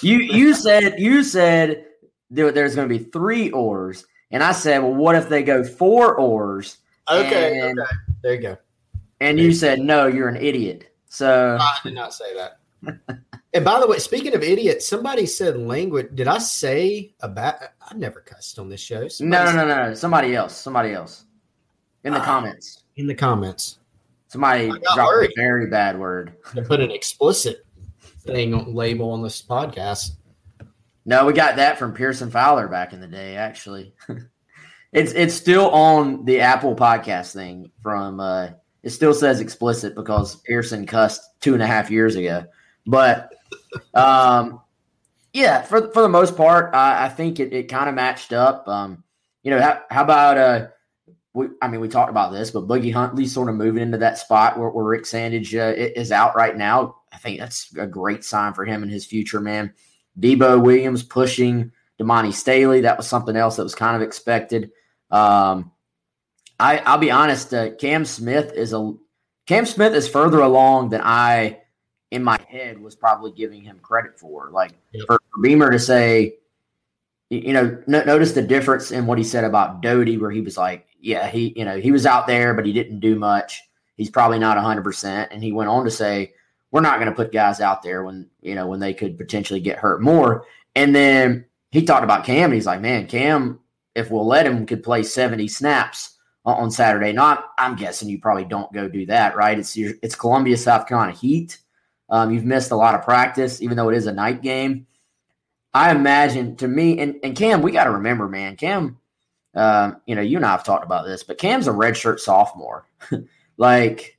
you 0.00 0.18
you 0.18 0.54
said 0.54 0.94
you 0.98 1.22
said 1.22 1.84
there, 2.30 2.50
there's 2.50 2.74
going 2.74 2.88
to 2.88 2.98
be 2.98 3.04
three 3.04 3.50
oars, 3.50 4.06
and 4.30 4.42
I 4.42 4.52
said, 4.52 4.78
well, 4.78 4.94
what 4.94 5.14
if 5.14 5.28
they 5.28 5.42
go 5.42 5.62
four 5.64 6.16
oars? 6.16 6.78
Okay, 7.08 7.60
and, 7.60 7.78
okay. 7.78 7.90
there 8.22 8.34
you 8.34 8.40
go. 8.40 8.56
And 9.20 9.38
you 9.38 9.52
said, 9.52 9.80
no, 9.80 10.06
you're 10.06 10.28
an 10.28 10.36
idiot. 10.36 10.92
So 11.08 11.56
I 11.60 11.78
did 11.82 11.94
not 11.94 12.12
say 12.12 12.34
that. 12.34 12.58
and 13.54 13.64
by 13.64 13.80
the 13.80 13.86
way, 13.86 13.98
speaking 13.98 14.34
of 14.34 14.42
idiots, 14.42 14.86
somebody 14.86 15.26
said 15.26 15.56
language. 15.56 16.08
Did 16.14 16.28
I 16.28 16.38
say 16.38 17.14
about? 17.20 17.54
I 17.80 17.94
never 17.94 18.20
cussed 18.20 18.58
on 18.58 18.68
this 18.68 18.80
show. 18.80 19.08
Somebody 19.08 19.44
no, 19.44 19.56
no, 19.56 19.66
no, 19.66 19.88
no. 19.88 19.94
Somebody 19.94 20.34
else. 20.34 20.56
Somebody 20.56 20.92
else. 20.92 21.24
In 22.04 22.12
the 22.12 22.20
uh, 22.20 22.24
comments. 22.24 22.82
In 22.96 23.06
the 23.06 23.14
comments. 23.14 23.78
Somebody 24.28 24.68
dropped 24.68 24.98
worried. 24.98 25.30
a 25.30 25.40
very 25.40 25.66
bad 25.68 25.98
word. 25.98 26.34
They 26.54 26.62
put 26.62 26.80
an 26.80 26.90
explicit 26.90 27.64
thing 28.20 28.74
label 28.74 29.10
on 29.10 29.22
this 29.22 29.40
podcast. 29.40 30.16
No, 31.08 31.24
we 31.24 31.32
got 31.32 31.56
that 31.56 31.78
from 31.78 31.94
Pearson 31.94 32.32
Fowler 32.32 32.66
back 32.66 32.92
in 32.92 33.00
the 33.00 33.06
day. 33.06 33.36
Actually, 33.36 33.94
it's 34.92 35.12
it's 35.12 35.34
still 35.34 35.70
on 35.70 36.24
the 36.24 36.40
Apple 36.40 36.74
podcast 36.74 37.32
thing. 37.32 37.70
From 37.80 38.18
uh, 38.18 38.48
it 38.82 38.90
still 38.90 39.14
says 39.14 39.40
explicit 39.40 39.94
because 39.94 40.34
Pearson 40.42 40.84
cussed 40.84 41.22
two 41.40 41.54
and 41.54 41.62
a 41.62 41.66
half 41.66 41.92
years 41.92 42.16
ago. 42.16 42.44
But 42.88 43.32
um, 43.94 44.60
yeah, 45.32 45.62
for 45.62 45.92
for 45.92 46.02
the 46.02 46.08
most 46.08 46.36
part, 46.36 46.74
I, 46.74 47.04
I 47.04 47.08
think 47.08 47.38
it, 47.38 47.52
it 47.52 47.68
kind 47.68 47.88
of 47.88 47.94
matched 47.94 48.32
up. 48.32 48.66
Um, 48.66 49.04
you 49.44 49.52
know, 49.52 49.60
how, 49.60 49.82
how 49.88 50.02
about 50.02 50.38
uh, 50.38 50.66
we, 51.34 51.46
I 51.62 51.68
mean, 51.68 51.80
we 51.80 51.88
talked 51.88 52.10
about 52.10 52.32
this, 52.32 52.50
but 52.50 52.66
Boogie 52.66 52.92
Huntley 52.92 53.26
sort 53.26 53.48
of 53.48 53.54
moving 53.54 53.82
into 53.82 53.98
that 53.98 54.18
spot 54.18 54.58
where, 54.58 54.70
where 54.70 54.84
Rick 54.84 55.04
Sandidge 55.04 55.54
uh, 55.54 55.72
is 55.76 56.10
out 56.10 56.34
right 56.34 56.56
now. 56.56 56.96
I 57.12 57.18
think 57.18 57.38
that's 57.38 57.72
a 57.76 57.86
great 57.86 58.24
sign 58.24 58.54
for 58.54 58.64
him 58.64 58.82
and 58.82 58.90
his 58.90 59.06
future, 59.06 59.40
man. 59.40 59.72
Debo 60.18 60.62
Williams 60.62 61.02
pushing 61.02 61.72
Damani 62.00 62.32
Staley. 62.32 62.82
That 62.82 62.96
was 62.96 63.06
something 63.06 63.36
else 63.36 63.56
that 63.56 63.62
was 63.62 63.74
kind 63.74 63.96
of 63.96 64.02
expected. 64.02 64.72
Um, 65.10 65.72
I, 66.58 66.78
I'll 66.78 66.98
be 66.98 67.10
honest. 67.10 67.52
Uh, 67.52 67.70
Cam 67.74 68.04
Smith 68.04 68.52
is 68.54 68.72
a 68.72 68.94
Cam 69.46 69.66
Smith 69.66 69.94
is 69.94 70.08
further 70.08 70.40
along 70.40 70.90
than 70.90 71.00
I, 71.02 71.60
in 72.10 72.24
my 72.24 72.38
head, 72.48 72.78
was 72.78 72.96
probably 72.96 73.32
giving 73.32 73.62
him 73.62 73.78
credit 73.80 74.18
for. 74.18 74.50
Like 74.50 74.72
yep. 74.92 75.06
for, 75.06 75.18
for 75.30 75.40
Beamer 75.42 75.70
to 75.70 75.78
say, 75.78 76.36
you 77.30 77.52
know, 77.52 77.82
notice 77.86 78.32
the 78.32 78.42
difference 78.42 78.90
in 78.90 79.06
what 79.06 79.18
he 79.18 79.24
said 79.24 79.44
about 79.44 79.82
Doty, 79.82 80.16
where 80.18 80.30
he 80.30 80.40
was 80.40 80.56
like, 80.56 80.86
yeah, 81.00 81.28
he, 81.28 81.52
you 81.56 81.64
know, 81.64 81.78
he 81.78 81.92
was 81.92 82.06
out 82.06 82.26
there, 82.26 82.54
but 82.54 82.66
he 82.66 82.72
didn't 82.72 83.00
do 83.00 83.16
much. 83.16 83.62
He's 83.96 84.10
probably 84.10 84.38
not 84.38 84.56
100%. 84.56 85.28
And 85.30 85.42
he 85.42 85.52
went 85.52 85.70
on 85.70 85.84
to 85.84 85.90
say, 85.90 86.34
we're 86.76 86.82
not 86.82 86.98
going 86.98 87.08
to 87.08 87.16
put 87.16 87.32
guys 87.32 87.62
out 87.62 87.82
there 87.82 88.04
when, 88.04 88.28
you 88.42 88.54
know, 88.54 88.66
when 88.66 88.80
they 88.80 88.92
could 88.92 89.16
potentially 89.16 89.60
get 89.60 89.78
hurt 89.78 90.02
more. 90.02 90.44
And 90.74 90.94
then 90.94 91.46
he 91.70 91.82
talked 91.86 92.04
about 92.04 92.26
Cam, 92.26 92.52
he's 92.52 92.66
like, 92.66 92.82
man, 92.82 93.06
Cam, 93.06 93.60
if 93.94 94.10
we'll 94.10 94.26
let 94.26 94.44
him, 94.44 94.66
could 94.66 94.82
play 94.82 95.02
70 95.02 95.48
snaps 95.48 96.18
on 96.44 96.70
Saturday. 96.70 97.14
Not, 97.14 97.46
I'm 97.56 97.76
guessing 97.76 98.10
you 98.10 98.20
probably 98.20 98.44
don't 98.44 98.70
go 98.74 98.90
do 98.90 99.06
that, 99.06 99.36
right? 99.36 99.58
It's 99.58 99.74
your, 99.74 99.94
it's 100.02 100.14
Columbia, 100.14 100.58
South 100.58 100.86
Carolina 100.86 101.12
Heat. 101.12 101.56
Um, 102.10 102.30
you've 102.30 102.44
missed 102.44 102.72
a 102.72 102.76
lot 102.76 102.94
of 102.94 103.00
practice, 103.00 103.62
even 103.62 103.78
though 103.78 103.88
it 103.88 103.96
is 103.96 104.06
a 104.06 104.12
night 104.12 104.42
game. 104.42 104.86
I 105.72 105.92
imagine 105.92 106.56
to 106.56 106.68
me, 106.68 106.98
and, 106.98 107.16
and 107.22 107.34
Cam, 107.34 107.62
we 107.62 107.72
got 107.72 107.84
to 107.84 107.92
remember, 107.92 108.28
man, 108.28 108.56
Cam, 108.56 108.98
um, 109.54 110.02
you 110.04 110.14
know, 110.14 110.20
you 110.20 110.36
and 110.36 110.44
I 110.44 110.50
have 110.50 110.62
talked 110.62 110.84
about 110.84 111.06
this, 111.06 111.22
but 111.22 111.38
Cam's 111.38 111.68
a 111.68 111.72
redshirt 111.72 112.20
sophomore. 112.20 112.86
like, 113.56 114.18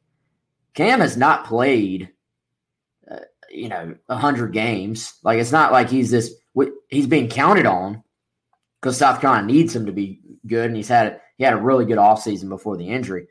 Cam 0.73 1.01
has 1.01 1.17
not 1.17 1.45
played, 1.45 2.05
uh, 2.05 2.16
you 3.57 3.69
know, 3.69 3.95
100 4.05 4.53
games. 4.53 5.13
Like, 5.23 5.39
it's 5.39 5.51
not 5.51 5.71
like 5.71 5.89
he's 5.89 6.11
this, 6.11 6.33
he's 6.89 7.07
being 7.07 7.29
counted 7.29 7.65
on 7.65 8.03
because 8.81 8.97
South 8.97 9.21
Carolina 9.21 9.47
needs 9.47 9.75
him 9.75 9.85
to 9.87 9.91
be 9.91 10.21
good, 10.45 10.67
and 10.67 10.75
he's 10.75 10.87
had 10.87 11.21
he 11.37 11.43
had 11.43 11.53
a 11.53 11.61
really 11.61 11.85
good 11.85 11.97
offseason 11.97 12.49
before 12.49 12.77
the 12.77 12.89
injury. 12.89 13.27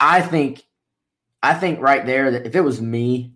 I 0.00 0.22
think, 0.22 0.62
I 1.42 1.54
think 1.54 1.80
right 1.80 2.04
there 2.04 2.30
that 2.32 2.46
if 2.46 2.54
it 2.54 2.62
was 2.62 2.80
me, 2.80 3.32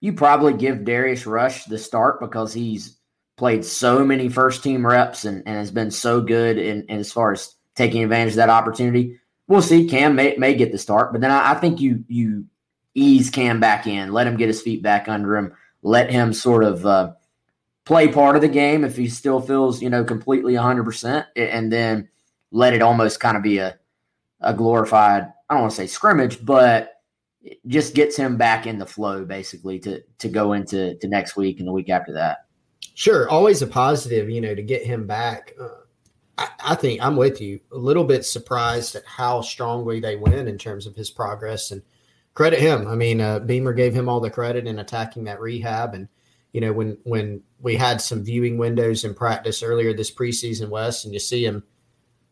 you 0.00 0.12
probably 0.12 0.54
give 0.54 0.84
Darius 0.84 1.26
Rush 1.26 1.64
the 1.64 1.78
start 1.78 2.20
because 2.20 2.52
he's 2.52 2.96
played 3.36 3.64
so 3.64 4.04
many 4.04 4.28
first 4.28 4.62
team 4.62 4.86
reps 4.86 5.24
and, 5.24 5.42
and 5.46 5.56
has 5.56 5.70
been 5.70 5.90
so 5.90 6.20
good 6.20 6.58
in, 6.58 6.84
in, 6.84 6.98
as 6.98 7.12
far 7.12 7.32
as 7.32 7.54
taking 7.74 8.02
advantage 8.02 8.32
of 8.32 8.36
that 8.36 8.50
opportunity. 8.50 9.18
We'll 9.48 9.62
see. 9.62 9.88
Cam 9.88 10.14
may, 10.14 10.36
may 10.36 10.54
get 10.54 10.72
the 10.72 10.78
start, 10.78 11.12
but 11.12 11.20
then 11.20 11.30
I, 11.30 11.52
I 11.52 11.54
think 11.54 11.80
you 11.80 12.04
you 12.06 12.46
ease 13.00 13.30
Cam 13.30 13.60
back 13.60 13.86
in, 13.86 14.12
let 14.12 14.26
him 14.26 14.36
get 14.36 14.48
his 14.48 14.62
feet 14.62 14.82
back 14.82 15.08
under 15.08 15.36
him, 15.36 15.54
let 15.82 16.10
him 16.10 16.32
sort 16.32 16.64
of 16.64 16.84
uh, 16.86 17.12
play 17.84 18.08
part 18.08 18.36
of 18.36 18.42
the 18.42 18.48
game 18.48 18.84
if 18.84 18.96
he 18.96 19.08
still 19.08 19.40
feels 19.40 19.82
you 19.82 19.90
know 19.90 20.04
completely 20.04 20.54
100%, 20.54 21.26
and 21.36 21.72
then 21.72 22.08
let 22.50 22.74
it 22.74 22.82
almost 22.82 23.20
kind 23.20 23.36
of 23.36 23.42
be 23.42 23.58
a 23.58 23.76
a 24.42 24.54
glorified 24.54 25.30
I 25.50 25.54
don't 25.54 25.62
want 25.62 25.72
to 25.72 25.76
say 25.76 25.86
scrimmage, 25.88 26.44
but 26.44 27.02
just 27.66 27.94
gets 27.94 28.16
him 28.16 28.36
back 28.36 28.66
in 28.66 28.78
the 28.78 28.86
flow 28.86 29.24
basically 29.24 29.80
to 29.80 30.00
to 30.18 30.28
go 30.28 30.52
into 30.52 30.94
to 30.98 31.08
next 31.08 31.36
week 31.36 31.58
and 31.58 31.66
the 31.66 31.72
week 31.72 31.90
after 31.90 32.12
that. 32.12 32.46
Sure, 32.94 33.28
always 33.28 33.60
a 33.62 33.66
positive, 33.66 34.30
you 34.30 34.40
know, 34.40 34.54
to 34.54 34.62
get 34.62 34.84
him 34.84 35.06
back. 35.06 35.54
Uh, 35.60 35.68
I, 36.38 36.48
I, 36.64 36.74
think 36.74 37.02
I'm 37.02 37.16
with 37.16 37.40
you. 37.40 37.60
A 37.72 37.78
little 37.78 38.04
bit 38.04 38.24
surprised 38.24 38.94
at 38.94 39.04
how 39.06 39.40
strongly 39.40 40.00
they 40.00 40.16
went 40.16 40.48
in 40.48 40.58
terms 40.58 40.86
of 40.86 40.94
his 40.94 41.10
progress, 41.10 41.70
and 41.70 41.82
credit 42.34 42.60
him. 42.60 42.86
I 42.86 42.94
mean, 42.94 43.20
uh, 43.20 43.40
Beamer 43.40 43.72
gave 43.72 43.94
him 43.94 44.08
all 44.08 44.20
the 44.20 44.30
credit 44.30 44.66
in 44.66 44.78
attacking 44.78 45.24
that 45.24 45.40
rehab, 45.40 45.94
and 45.94 46.08
you 46.52 46.60
know, 46.60 46.72
when 46.72 46.98
when 47.04 47.42
we 47.60 47.76
had 47.76 48.00
some 48.00 48.24
viewing 48.24 48.58
windows 48.58 49.04
in 49.04 49.14
practice 49.14 49.62
earlier 49.62 49.92
this 49.92 50.10
preseason, 50.10 50.68
Wes, 50.68 51.04
and 51.04 51.12
you 51.12 51.20
see 51.20 51.44
him, 51.44 51.62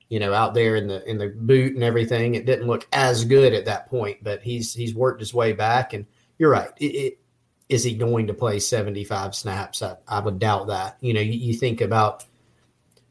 you 0.08 0.18
know, 0.18 0.32
out 0.32 0.54
there 0.54 0.76
in 0.76 0.88
the 0.88 1.08
in 1.08 1.18
the 1.18 1.28
boot 1.28 1.74
and 1.74 1.84
everything, 1.84 2.34
it 2.34 2.46
didn't 2.46 2.66
look 2.66 2.88
as 2.92 3.24
good 3.24 3.52
at 3.52 3.66
that 3.66 3.88
point, 3.88 4.22
but 4.22 4.42
he's 4.42 4.74
he's 4.74 4.94
worked 4.94 5.20
his 5.20 5.34
way 5.34 5.52
back, 5.52 5.92
and 5.92 6.06
you're 6.38 6.50
right. 6.50 6.70
It, 6.78 6.84
it, 6.84 7.18
is 7.68 7.84
he 7.84 7.94
going 7.94 8.28
to 8.28 8.34
play 8.34 8.60
75 8.60 9.34
snaps? 9.34 9.82
I, 9.82 9.96
I 10.06 10.20
would 10.20 10.38
doubt 10.38 10.68
that. 10.68 10.96
You 11.00 11.12
know, 11.12 11.20
you, 11.20 11.32
you, 11.32 11.54
think 11.54 11.82
about 11.82 12.24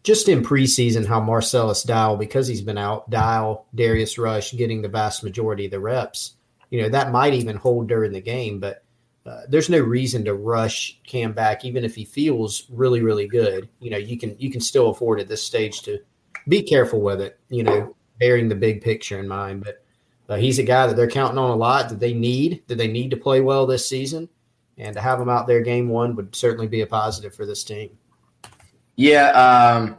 just 0.04 0.28
in 0.28 0.42
preseason 0.42 1.06
how 1.06 1.20
Marcellus 1.20 1.84
Dial, 1.84 2.18
because 2.18 2.48
he's 2.48 2.64
been 2.64 2.78
out, 2.78 3.08
Dial, 3.10 3.68
Darius 3.76 4.18
Rush 4.18 4.54
getting 4.54 4.82
the 4.82 4.88
vast 4.88 5.24
majority 5.24 5.66
of 5.66 5.72
the 5.72 5.80
reps. 5.80 6.37
You 6.70 6.82
know, 6.82 6.90
that 6.90 7.12
might 7.12 7.34
even 7.34 7.56
hold 7.56 7.88
during 7.88 8.12
the 8.12 8.22
game. 8.22 8.60
But 8.60 8.84
uh, 9.26 9.42
there's 9.50 9.70
no 9.70 9.80
reason 9.80 10.24
to 10.26 10.34
rush 10.34 11.00
Cam 11.06 11.34
back, 11.34 11.66
even 11.66 11.84
if 11.84 11.96
he 11.96 12.06
feels 12.06 12.66
really, 12.70 13.02
really 13.02 13.28
good. 13.28 13.70
You 13.80 13.92
know, 13.92 13.98
you 13.98 14.18
can 14.18 14.36
you 14.40 14.50
can 14.50 14.62
still 14.62 14.90
afford 14.90 15.20
at 15.20 15.28
this 15.28 15.44
stage 15.44 15.82
to 15.84 16.00
be 16.48 16.62
careful 16.62 17.02
with 17.02 17.22
it. 17.22 17.40
You 17.50 17.64
know, 17.64 17.96
bearing 18.20 18.48
the 18.48 18.56
big 18.56 18.82
picture 18.82 19.20
in 19.20 19.28
mind. 19.28 19.64
But 19.64 19.84
uh, 20.30 20.38
he's 20.38 20.60
a 20.60 20.64
guy 20.64 20.88
that 20.88 20.96
they're 20.96 21.10
counting 21.10 21.38
on 21.38 21.52
a 21.52 21.56
lot. 21.56 21.90
That 21.90 22.00
they 22.00 22.14
need. 22.14 22.64
That 22.68 22.78
they 22.78 22.88
need 22.88 23.12
to 23.12 23.18
play 23.18 23.42
well 23.42 23.66
this 23.66 23.88
season, 23.88 24.30
and 24.78 24.96
to 24.96 25.02
have 25.02 25.20
him 25.20 25.30
out 25.30 25.48
there 25.48 25.62
game 25.62 25.90
one 25.90 26.16
would 26.16 26.36
certainly 26.36 26.68
be 26.68 26.82
a 26.82 26.88
positive 26.88 27.36
for 27.36 27.46
this 27.46 27.64
team. 27.64 27.98
Yeah, 28.96 29.30
um, 29.30 29.98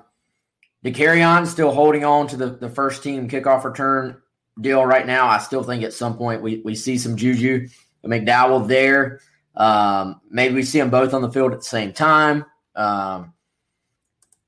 the 0.82 0.90
carry 0.90 1.22
on 1.22 1.46
still 1.46 1.72
holding 1.72 2.04
on 2.04 2.26
to 2.28 2.36
the, 2.36 2.46
the 2.46 2.68
first 2.68 3.02
team 3.02 3.28
kickoff 3.28 3.64
return 3.64 4.20
deal 4.60 4.84
right 4.84 5.06
now. 5.06 5.26
I 5.26 5.38
still 5.38 5.62
think 5.62 5.82
at 5.82 5.92
some 5.92 6.16
point 6.16 6.42
we, 6.42 6.60
we 6.64 6.74
see 6.74 6.98
some 6.98 7.16
Juju 7.16 7.68
McDowell 8.04 8.66
there. 8.66 9.20
Um, 9.56 10.20
maybe 10.30 10.54
we 10.54 10.62
see 10.62 10.78
them 10.78 10.90
both 10.90 11.14
on 11.14 11.22
the 11.22 11.30
field 11.30 11.52
at 11.52 11.58
the 11.58 11.64
same 11.64 11.92
time. 11.92 12.44
Um, 12.74 13.32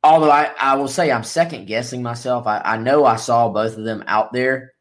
although 0.03 0.31
I, 0.31 0.53
I 0.59 0.77
will 0.77 0.89
say 0.89 1.11
I'm 1.11 1.25
second 1.25 1.67
guessing 1.67 2.03
myself. 2.03 2.47
I, 2.47 2.61
I 2.65 2.77
know 2.77 3.05
I 3.05 3.17
saw 3.17 3.49
both 3.49 3.77
of 3.77 3.85
them 3.85 4.05
out 4.07 4.33
there, 4.33 4.73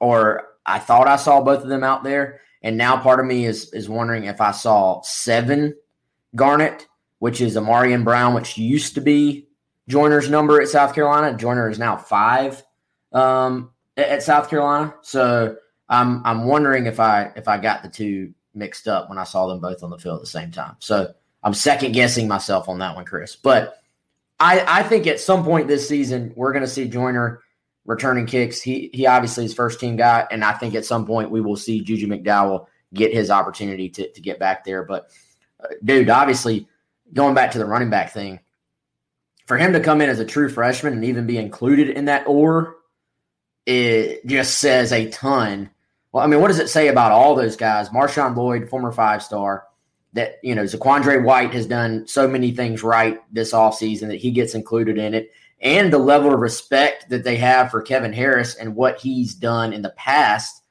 or 0.00 0.48
I 0.64 0.78
thought 0.78 1.08
I 1.08 1.16
saw 1.16 1.40
both 1.40 1.62
of 1.62 1.68
them 1.68 1.84
out 1.84 2.04
there. 2.04 2.40
And 2.62 2.76
now 2.76 3.00
part 3.00 3.20
of 3.20 3.26
me 3.26 3.46
is 3.46 3.72
is 3.72 3.88
wondering 3.88 4.24
if 4.24 4.40
I 4.40 4.50
saw 4.50 5.00
seven 5.02 5.74
Garnett, 6.36 6.86
which 7.18 7.40
is 7.40 7.56
Ahmarean 7.56 8.04
Brown, 8.04 8.34
which 8.34 8.58
used 8.58 8.94
to 8.94 9.00
be 9.00 9.48
Joyner's 9.88 10.30
number 10.30 10.60
at 10.60 10.68
South 10.68 10.94
Carolina. 10.94 11.36
Joyner 11.36 11.68
is 11.70 11.78
now 11.78 11.96
five 11.96 12.62
um, 13.12 13.70
at 14.08 14.22
South 14.22 14.48
Carolina. 14.48 14.94
So 15.02 15.56
I'm 15.88 16.24
I'm 16.24 16.44
wondering 16.44 16.86
if 16.86 17.00
I 17.00 17.32
if 17.36 17.48
I 17.48 17.58
got 17.58 17.82
the 17.82 17.88
two 17.88 18.32
mixed 18.54 18.88
up 18.88 19.08
when 19.08 19.18
I 19.18 19.24
saw 19.24 19.46
them 19.46 19.60
both 19.60 19.82
on 19.82 19.90
the 19.90 19.98
field 19.98 20.16
at 20.16 20.22
the 20.22 20.26
same 20.26 20.50
time. 20.50 20.76
So 20.78 21.12
I'm 21.42 21.54
second 21.54 21.92
guessing 21.92 22.28
myself 22.28 22.68
on 22.68 22.78
that 22.78 22.94
one, 22.94 23.04
Chris. 23.04 23.36
But 23.36 23.76
I, 24.38 24.64
I 24.66 24.82
think 24.82 25.06
at 25.06 25.20
some 25.20 25.44
point 25.44 25.68
this 25.68 25.88
season 25.88 26.32
we're 26.36 26.52
going 26.52 26.64
to 26.64 26.70
see 26.70 26.88
Joyner 26.88 27.40
returning 27.84 28.26
kicks. 28.26 28.60
He 28.60 28.90
he 28.92 29.06
obviously 29.06 29.44
is 29.44 29.54
first 29.54 29.80
team 29.80 29.96
guy, 29.96 30.26
and 30.30 30.44
I 30.44 30.52
think 30.52 30.74
at 30.74 30.84
some 30.84 31.06
point 31.06 31.30
we 31.30 31.40
will 31.40 31.56
see 31.56 31.80
Juju 31.80 32.06
McDowell 32.06 32.66
get 32.94 33.12
his 33.12 33.30
opportunity 33.30 33.88
to 33.90 34.10
to 34.10 34.20
get 34.20 34.38
back 34.38 34.64
there. 34.64 34.84
But 34.84 35.10
uh, 35.62 35.68
dude, 35.84 36.10
obviously 36.10 36.68
going 37.12 37.34
back 37.34 37.50
to 37.52 37.58
the 37.58 37.66
running 37.66 37.90
back 37.90 38.12
thing, 38.12 38.40
for 39.46 39.56
him 39.56 39.72
to 39.72 39.80
come 39.80 40.00
in 40.00 40.08
as 40.08 40.20
a 40.20 40.24
true 40.24 40.48
freshman 40.48 40.92
and 40.92 41.04
even 41.04 41.26
be 41.26 41.36
included 41.36 41.90
in 41.90 42.04
that 42.06 42.26
or 42.26 42.76
it 43.70 44.26
just 44.26 44.58
says 44.58 44.92
a 44.92 45.08
ton. 45.10 45.70
Well, 46.10 46.24
I 46.24 46.26
mean, 46.26 46.40
what 46.40 46.48
does 46.48 46.58
it 46.58 46.68
say 46.68 46.88
about 46.88 47.12
all 47.12 47.36
those 47.36 47.54
guys? 47.54 47.88
Marshawn 47.90 48.36
Lloyd, 48.36 48.68
former 48.68 48.90
five 48.90 49.22
star, 49.22 49.66
that 50.12 50.40
you 50.42 50.56
know 50.56 50.64
Zaquandre 50.64 51.22
White 51.22 51.54
has 51.54 51.66
done 51.66 52.06
so 52.08 52.26
many 52.26 52.50
things 52.50 52.82
right 52.82 53.20
this 53.32 53.52
offseason 53.52 54.08
that 54.08 54.20
he 54.20 54.32
gets 54.32 54.56
included 54.56 54.98
in 54.98 55.14
it, 55.14 55.30
and 55.60 55.92
the 55.92 55.98
level 55.98 56.34
of 56.34 56.40
respect 56.40 57.08
that 57.10 57.22
they 57.22 57.36
have 57.36 57.70
for 57.70 57.80
Kevin 57.80 58.12
Harris 58.12 58.56
and 58.56 58.74
what 58.74 59.00
he's 59.00 59.34
done 59.34 59.72
in 59.72 59.82
the 59.82 59.90
past 59.90 60.64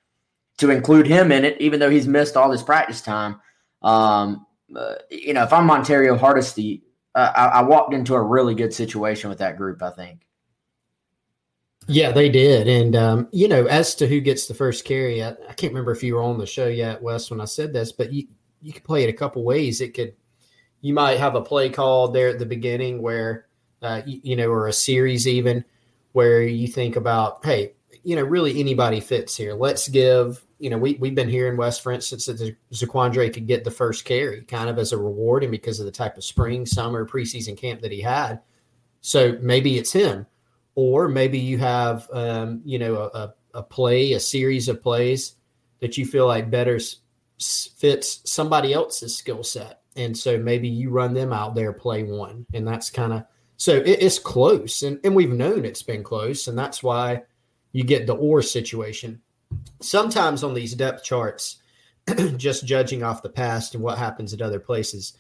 to 0.58 0.70
include 0.70 1.08
him 1.08 1.32
in 1.32 1.46
it, 1.46 1.60
even 1.62 1.80
though 1.80 1.90
he's 1.90 2.08
missed 2.08 2.36
all 2.36 2.50
this 2.50 2.64
practice 2.64 3.00
time. 3.00 3.40
Um, 3.82 4.46
uh, 4.76 4.96
you 5.10 5.34
know, 5.34 5.44
if 5.44 5.54
I'm 5.54 5.70
Montario 5.70 6.20
Hardesty, 6.20 6.84
uh, 7.16 7.32
I, 7.34 7.46
I 7.46 7.62
walked 7.62 7.94
into 7.94 8.16
a 8.16 8.22
really 8.22 8.56
good 8.56 8.74
situation 8.74 9.30
with 9.30 9.40
that 9.40 9.56
group. 9.56 9.82
I 9.82 9.92
think. 9.92 10.26
Yeah, 11.90 12.12
they 12.12 12.30
did. 12.30 12.68
And, 12.68 12.96
um, 12.96 13.28
you 13.32 13.48
know, 13.48 13.66
as 13.66 13.96
to 13.96 14.08
who 14.08 14.20
gets 14.20 14.46
the 14.46 14.54
first 14.54 14.86
carry, 14.86 15.24
I, 15.24 15.30
I, 15.32 15.54
can't 15.54 15.74
remember 15.74 15.92
if 15.92 16.04
you 16.04 16.14
were 16.14 16.22
on 16.22 16.38
the 16.38 16.46
show 16.46 16.68
yet, 16.68 17.02
Wes, 17.02 17.32
when 17.32 17.42
I 17.42 17.46
said 17.46 17.74
this, 17.74 17.92
but 17.92 18.14
you, 18.14 18.28
you 18.62 18.74
could 18.74 18.84
play 18.84 19.04
it 19.04 19.10
a 19.10 19.18
couple 19.18 19.44
ways. 19.44 19.82
It 19.82 19.96
could, 19.96 20.14
you 20.82 20.94
might 20.94 21.18
have 21.18 21.34
a 21.34 21.42
play 21.42 21.68
called 21.68 22.14
there 22.14 22.30
at 22.30 22.38
the 22.38 22.46
beginning 22.46 23.02
where, 23.02 23.48
uh, 23.82 24.04
you, 24.06 24.22
you, 24.22 24.36
know, 24.36 24.50
or 24.50 24.68
a 24.68 24.74
series 24.74 25.28
even 25.28 25.66
where 26.12 26.44
you 26.44 26.68
think 26.68 26.96
about, 26.96 27.44
hey, 27.44 27.74
you 28.04 28.16
know, 28.16 28.24
really 28.24 28.60
anybody 28.60 29.00
fits 29.00 29.36
here. 29.36 29.56
Let's 29.56 29.90
give, 29.90 30.46
you 30.60 30.70
know, 30.70 30.78
we, 30.78 30.94
we've 30.96 31.16
been 31.16 31.28
here 31.28 31.50
in 31.50 31.58
West, 31.58 31.82
for 31.82 31.92
instance, 31.92 32.28
that 32.28 32.56
Zaquandre 32.72 33.34
could 33.34 33.48
get 33.48 33.64
the 33.64 33.72
first 33.72 34.06
carry 34.06 34.44
kind 34.44 34.70
of 34.70 34.78
as 34.78 34.92
a 34.92 34.98
reward 34.98 35.42
and 35.42 35.52
because 35.52 35.80
of 35.80 35.88
the 35.88 35.92
type 35.92 36.18
of 36.18 36.24
spring, 36.24 36.68
summer, 36.68 37.04
preseason 37.04 37.58
camp 37.58 37.82
that 37.82 37.92
he 37.92 38.00
had. 38.00 38.42
So 39.02 39.40
maybe 39.42 39.80
it's 39.80 39.92
him. 39.92 40.28
Or 40.82 41.10
maybe 41.10 41.38
you 41.38 41.58
have, 41.58 42.08
um, 42.14 42.62
you 42.64 42.80
know, 42.80 42.96
a, 42.96 43.34
a 43.54 43.62
play, 43.62 44.14
a 44.14 44.20
series 44.20 44.70
of 44.70 44.82
plays 44.82 45.36
that 45.82 45.98
you 45.98 46.06
feel 46.06 46.26
like 46.26 46.50
better 46.50 46.80
fits 47.38 48.22
somebody 48.24 48.72
else's 48.72 49.14
skill 49.14 49.44
set. 49.44 49.82
And 49.98 50.18
so 50.18 50.38
maybe 50.38 50.70
you 50.70 50.90
run 50.90 51.14
them 51.14 51.34
out 51.34 51.54
there, 51.54 51.74
play 51.74 52.04
one. 52.04 52.46
And 52.54 52.66
that's 52.66 52.90
kind 52.90 53.12
of 53.12 53.26
so 53.58 53.76
it, 53.76 54.02
it's 54.02 54.20
close. 54.20 54.84
And, 54.84 55.02
and 55.04 55.14
we've 55.14 55.34
known 55.34 55.66
it's 55.66 55.84
been 55.84 56.02
close. 56.02 56.48
And 56.48 56.58
that's 56.58 56.82
why 56.82 57.24
you 57.74 57.84
get 57.84 58.08
the 58.08 58.14
or 58.14 58.42
situation. 58.42 59.22
Sometimes 59.82 60.46
on 60.46 60.54
these 60.54 60.76
depth 60.76 61.04
charts, 61.04 61.58
just 62.38 62.66
judging 62.66 63.04
off 63.04 63.22
the 63.22 63.28
past 63.28 63.76
and 63.76 63.84
what 63.84 63.98
happens 63.98 64.34
at 64.34 64.42
other 64.42 64.62
places, 64.62 65.18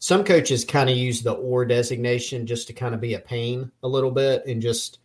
some 0.00 0.24
coaches 0.24 0.64
kind 0.64 0.90
of 0.90 0.96
use 0.96 1.22
the 1.22 1.32
or 1.32 1.64
designation 1.64 2.46
just 2.46 2.66
to 2.66 2.72
kind 2.72 2.94
of 2.94 3.00
be 3.00 3.14
a 3.14 3.20
pain 3.20 3.70
a 3.82 3.88
little 3.88 4.10
bit 4.10 4.44
and 4.46 4.60
just 4.60 4.98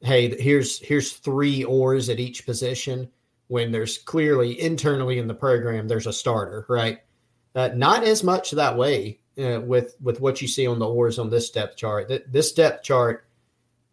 hey 0.00 0.34
here's 0.40 0.80
here's 0.80 1.12
three 1.12 1.62
ors 1.64 2.08
at 2.08 2.18
each 2.18 2.44
position 2.44 3.08
when 3.48 3.70
there's 3.70 3.98
clearly 3.98 4.60
internally 4.60 5.18
in 5.18 5.26
the 5.26 5.34
program 5.34 5.86
there's 5.86 6.06
a 6.06 6.12
starter, 6.12 6.66
right? 6.68 7.00
Uh, 7.54 7.70
not 7.74 8.04
as 8.04 8.22
much 8.22 8.50
that 8.50 8.76
way 8.76 9.20
uh, 9.38 9.60
with 9.60 9.96
with 10.00 10.20
what 10.20 10.42
you 10.42 10.48
see 10.48 10.66
on 10.66 10.78
the 10.78 10.88
ors 10.88 11.18
on 11.18 11.30
this 11.30 11.50
depth 11.50 11.76
chart. 11.76 12.10
This 12.28 12.52
depth 12.52 12.82
chart, 12.82 13.26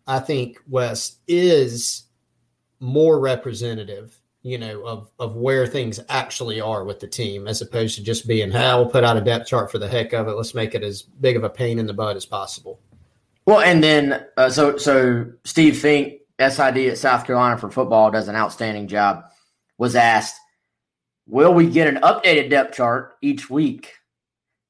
I 0.08 0.20
think, 0.20 0.60
Wes 0.68 1.18
is 1.28 2.04
more 2.80 3.20
representative, 3.20 4.20
you 4.44 4.58
know, 4.58 4.84
of 4.86 5.10
of 5.20 5.36
where 5.36 5.66
things 5.66 6.00
actually 6.10 6.62
are 6.62 6.84
with 6.84 7.00
the 7.00 7.08
team, 7.08 7.48
as 7.48 7.62
opposed 7.62 7.96
to 7.96 8.04
just 8.04 8.28
being, 8.28 8.52
"Hey, 8.52 8.74
we'll 8.76 8.86
put 8.86 9.04
out 9.04 9.18
a 9.18 9.22
depth 9.22 9.48
chart 9.48 9.72
for 9.72 9.80
the 9.80 9.88
heck 9.88 10.14
of 10.14 10.28
it. 10.28 10.34
Let's 10.34 10.54
make 10.54 10.76
it 10.76 10.84
as 10.84 11.02
big 11.02 11.36
of 11.36 11.44
a 11.44 11.50
pain 11.50 11.80
in 11.80 11.88
the 11.88 11.94
butt 11.94 12.18
as 12.18 12.26
possible." 12.26 12.80
Well, 13.46 13.60
and 13.62 13.84
then 13.84 14.26
uh, 14.38 14.50
so 14.50 14.78
so 14.78 15.26
Steve 15.44 15.78
Fink, 15.78 16.20
SID 16.40 16.78
at 16.78 16.98
South 16.98 17.26
Carolina 17.26 17.58
for 17.58 17.72
football, 17.72 18.12
does 18.12 18.28
an 18.28 18.36
outstanding 18.36 18.88
job 18.88 19.24
was 19.78 19.96
asked, 19.96 20.40
Will 21.28 21.54
we 21.54 21.70
get 21.70 21.88
an 21.88 22.02
updated 22.02 22.50
depth 22.50 22.76
chart 22.76 23.16
each 23.22 23.50
week? 23.50 23.94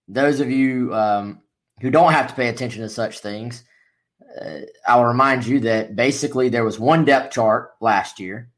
Those 0.08 0.40
of 0.40 0.52
you 0.52 0.94
um, 0.94 1.42
who 1.82 1.90
don't 1.90 2.14
have 2.14 2.28
to 2.28 2.34
pay 2.36 2.50
attention 2.50 2.84
to 2.84 2.90
such 2.90 3.20
things, 3.20 3.64
uh, 4.40 4.60
I'll 4.88 5.06
remind 5.06 5.46
you 5.46 5.60
that 5.62 5.96
basically 5.96 6.50
there 6.50 6.64
was 6.64 6.80
one 6.80 7.06
depth 7.06 7.34
chart 7.34 7.72
last 7.82 8.20
year 8.20 8.52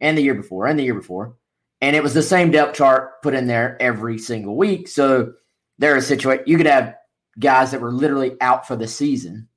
and 0.00 0.16
the 0.16 0.22
year 0.22 0.34
before 0.34 0.66
and 0.66 0.78
the 0.78 0.84
year 0.84 0.94
before, 0.94 1.36
and 1.80 1.94
it 1.94 2.02
was 2.02 2.14
the 2.14 2.22
same 2.22 2.50
depth 2.50 2.76
chart 2.76 3.22
put 3.22 3.34
in 3.34 3.46
there 3.46 3.76
every 3.80 4.18
single 4.18 4.56
week. 4.56 4.88
So 4.88 5.34
there 5.78 5.96
is 5.96 6.04
a 6.04 6.08
situation 6.08 6.44
you 6.46 6.56
could 6.56 6.66
have 6.66 6.96
guys 7.38 7.70
that 7.70 7.80
were 7.80 7.92
literally 7.92 8.36
out 8.40 8.66
for 8.66 8.76
the 8.76 8.88
season 8.88 9.48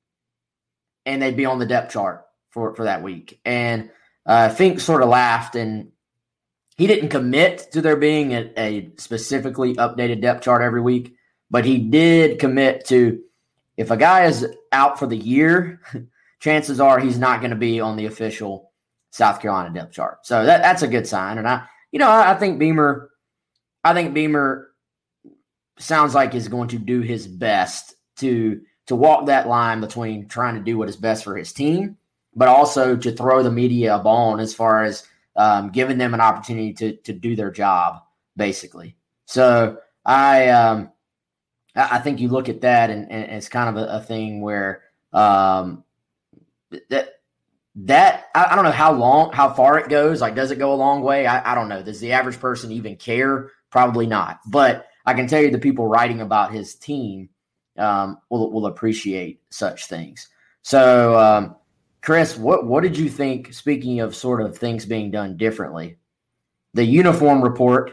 and 1.04 1.20
they'd 1.20 1.36
be 1.36 1.46
on 1.46 1.58
the 1.58 1.66
depth 1.66 1.92
chart 1.92 2.24
for, 2.50 2.74
for 2.74 2.84
that 2.84 3.02
week. 3.02 3.40
And 3.44 3.90
uh, 4.24 4.50
Fink 4.50 4.78
sort 4.78 5.02
of 5.02 5.08
laughed 5.08 5.56
and 5.56 5.90
he 6.76 6.86
didn't 6.86 7.10
commit 7.10 7.72
to 7.72 7.80
there 7.80 7.96
being 7.96 8.32
a, 8.32 8.52
a, 8.56 8.92
specifically 8.96 9.74
updated 9.74 10.22
depth 10.22 10.44
chart 10.44 10.62
every 10.62 10.80
week, 10.80 11.14
but 11.50 11.64
he 11.64 11.78
did 11.78 12.38
commit 12.38 12.86
to 12.86 13.20
if 13.76 13.90
a 13.90 13.96
guy 13.96 14.24
is 14.24 14.46
out 14.70 14.98
for 14.98 15.06
the 15.06 15.16
year, 15.16 15.80
chances 16.40 16.80
are 16.80 16.98
he's 16.98 17.18
not 17.18 17.40
going 17.40 17.50
to 17.50 17.56
be 17.56 17.80
on 17.80 17.96
the 17.96 18.06
official 18.06 18.71
South 19.12 19.40
Carolina 19.40 19.72
depth 19.72 19.92
chart. 19.92 20.26
So 20.26 20.44
that, 20.44 20.62
that's 20.62 20.82
a 20.82 20.88
good 20.88 21.06
sign. 21.06 21.38
And 21.38 21.46
I, 21.46 21.64
you 21.92 21.98
know, 21.98 22.08
I, 22.08 22.32
I 22.32 22.34
think 22.34 22.58
Beamer, 22.58 23.10
I 23.84 23.92
think 23.92 24.14
Beamer 24.14 24.70
sounds 25.78 26.14
like 26.14 26.34
is 26.34 26.48
going 26.48 26.68
to 26.68 26.78
do 26.78 27.00
his 27.00 27.26
best 27.26 27.94
to 28.16 28.60
to 28.86 28.96
walk 28.96 29.26
that 29.26 29.46
line 29.46 29.80
between 29.80 30.26
trying 30.26 30.54
to 30.54 30.60
do 30.60 30.76
what 30.76 30.88
is 30.88 30.96
best 30.96 31.22
for 31.22 31.36
his 31.36 31.52
team, 31.52 31.96
but 32.34 32.48
also 32.48 32.96
to 32.96 33.12
throw 33.12 33.42
the 33.42 33.50
media 33.50 33.94
a 33.94 33.98
bone 33.98 34.40
as 34.40 34.54
far 34.54 34.82
as 34.82 35.06
um, 35.36 35.70
giving 35.70 35.98
them 35.98 36.14
an 36.14 36.20
opportunity 36.20 36.72
to 36.72 36.96
to 36.96 37.12
do 37.12 37.36
their 37.36 37.50
job, 37.50 38.02
basically. 38.36 38.96
So 39.26 39.76
I 40.06 40.48
um, 40.48 40.90
I 41.76 41.98
think 41.98 42.18
you 42.18 42.28
look 42.28 42.48
at 42.48 42.62
that, 42.62 42.88
and, 42.88 43.10
and 43.12 43.30
it's 43.32 43.48
kind 43.48 43.68
of 43.68 43.82
a, 43.82 43.98
a 43.98 44.00
thing 44.00 44.40
where 44.40 44.82
um, 45.12 45.84
that 46.88 47.20
that 47.74 48.26
I, 48.34 48.48
I, 48.50 48.54
don't 48.54 48.64
know 48.64 48.70
how 48.70 48.92
long, 48.92 49.32
how 49.32 49.52
far 49.52 49.78
it 49.78 49.88
goes. 49.88 50.20
Like, 50.20 50.34
does 50.34 50.50
it 50.50 50.58
go 50.58 50.72
a 50.72 50.76
long 50.76 51.02
way? 51.02 51.26
I, 51.26 51.52
I 51.52 51.54
don't 51.54 51.68
know. 51.68 51.82
Does 51.82 52.00
the 52.00 52.12
average 52.12 52.38
person 52.38 52.70
even 52.70 52.96
care? 52.96 53.50
Probably 53.70 54.06
not. 54.06 54.40
But 54.46 54.86
I 55.06 55.14
can 55.14 55.26
tell 55.26 55.42
you, 55.42 55.50
the 55.50 55.58
people 55.58 55.86
writing 55.86 56.20
about 56.20 56.52
his 56.52 56.74
team 56.74 57.30
um, 57.78 58.18
will 58.28 58.52
will 58.52 58.66
appreciate 58.66 59.40
such 59.50 59.86
things. 59.86 60.28
So 60.62 61.18
um, 61.18 61.56
Chris, 62.02 62.36
what 62.36 62.66
what 62.66 62.82
did 62.82 62.96
you 62.96 63.08
think? 63.08 63.52
Speaking 63.52 64.00
of 64.00 64.14
sort 64.14 64.42
of 64.42 64.56
things 64.56 64.84
being 64.84 65.10
done 65.10 65.36
differently, 65.36 65.96
the 66.74 66.84
uniform 66.84 67.42
report 67.42 67.92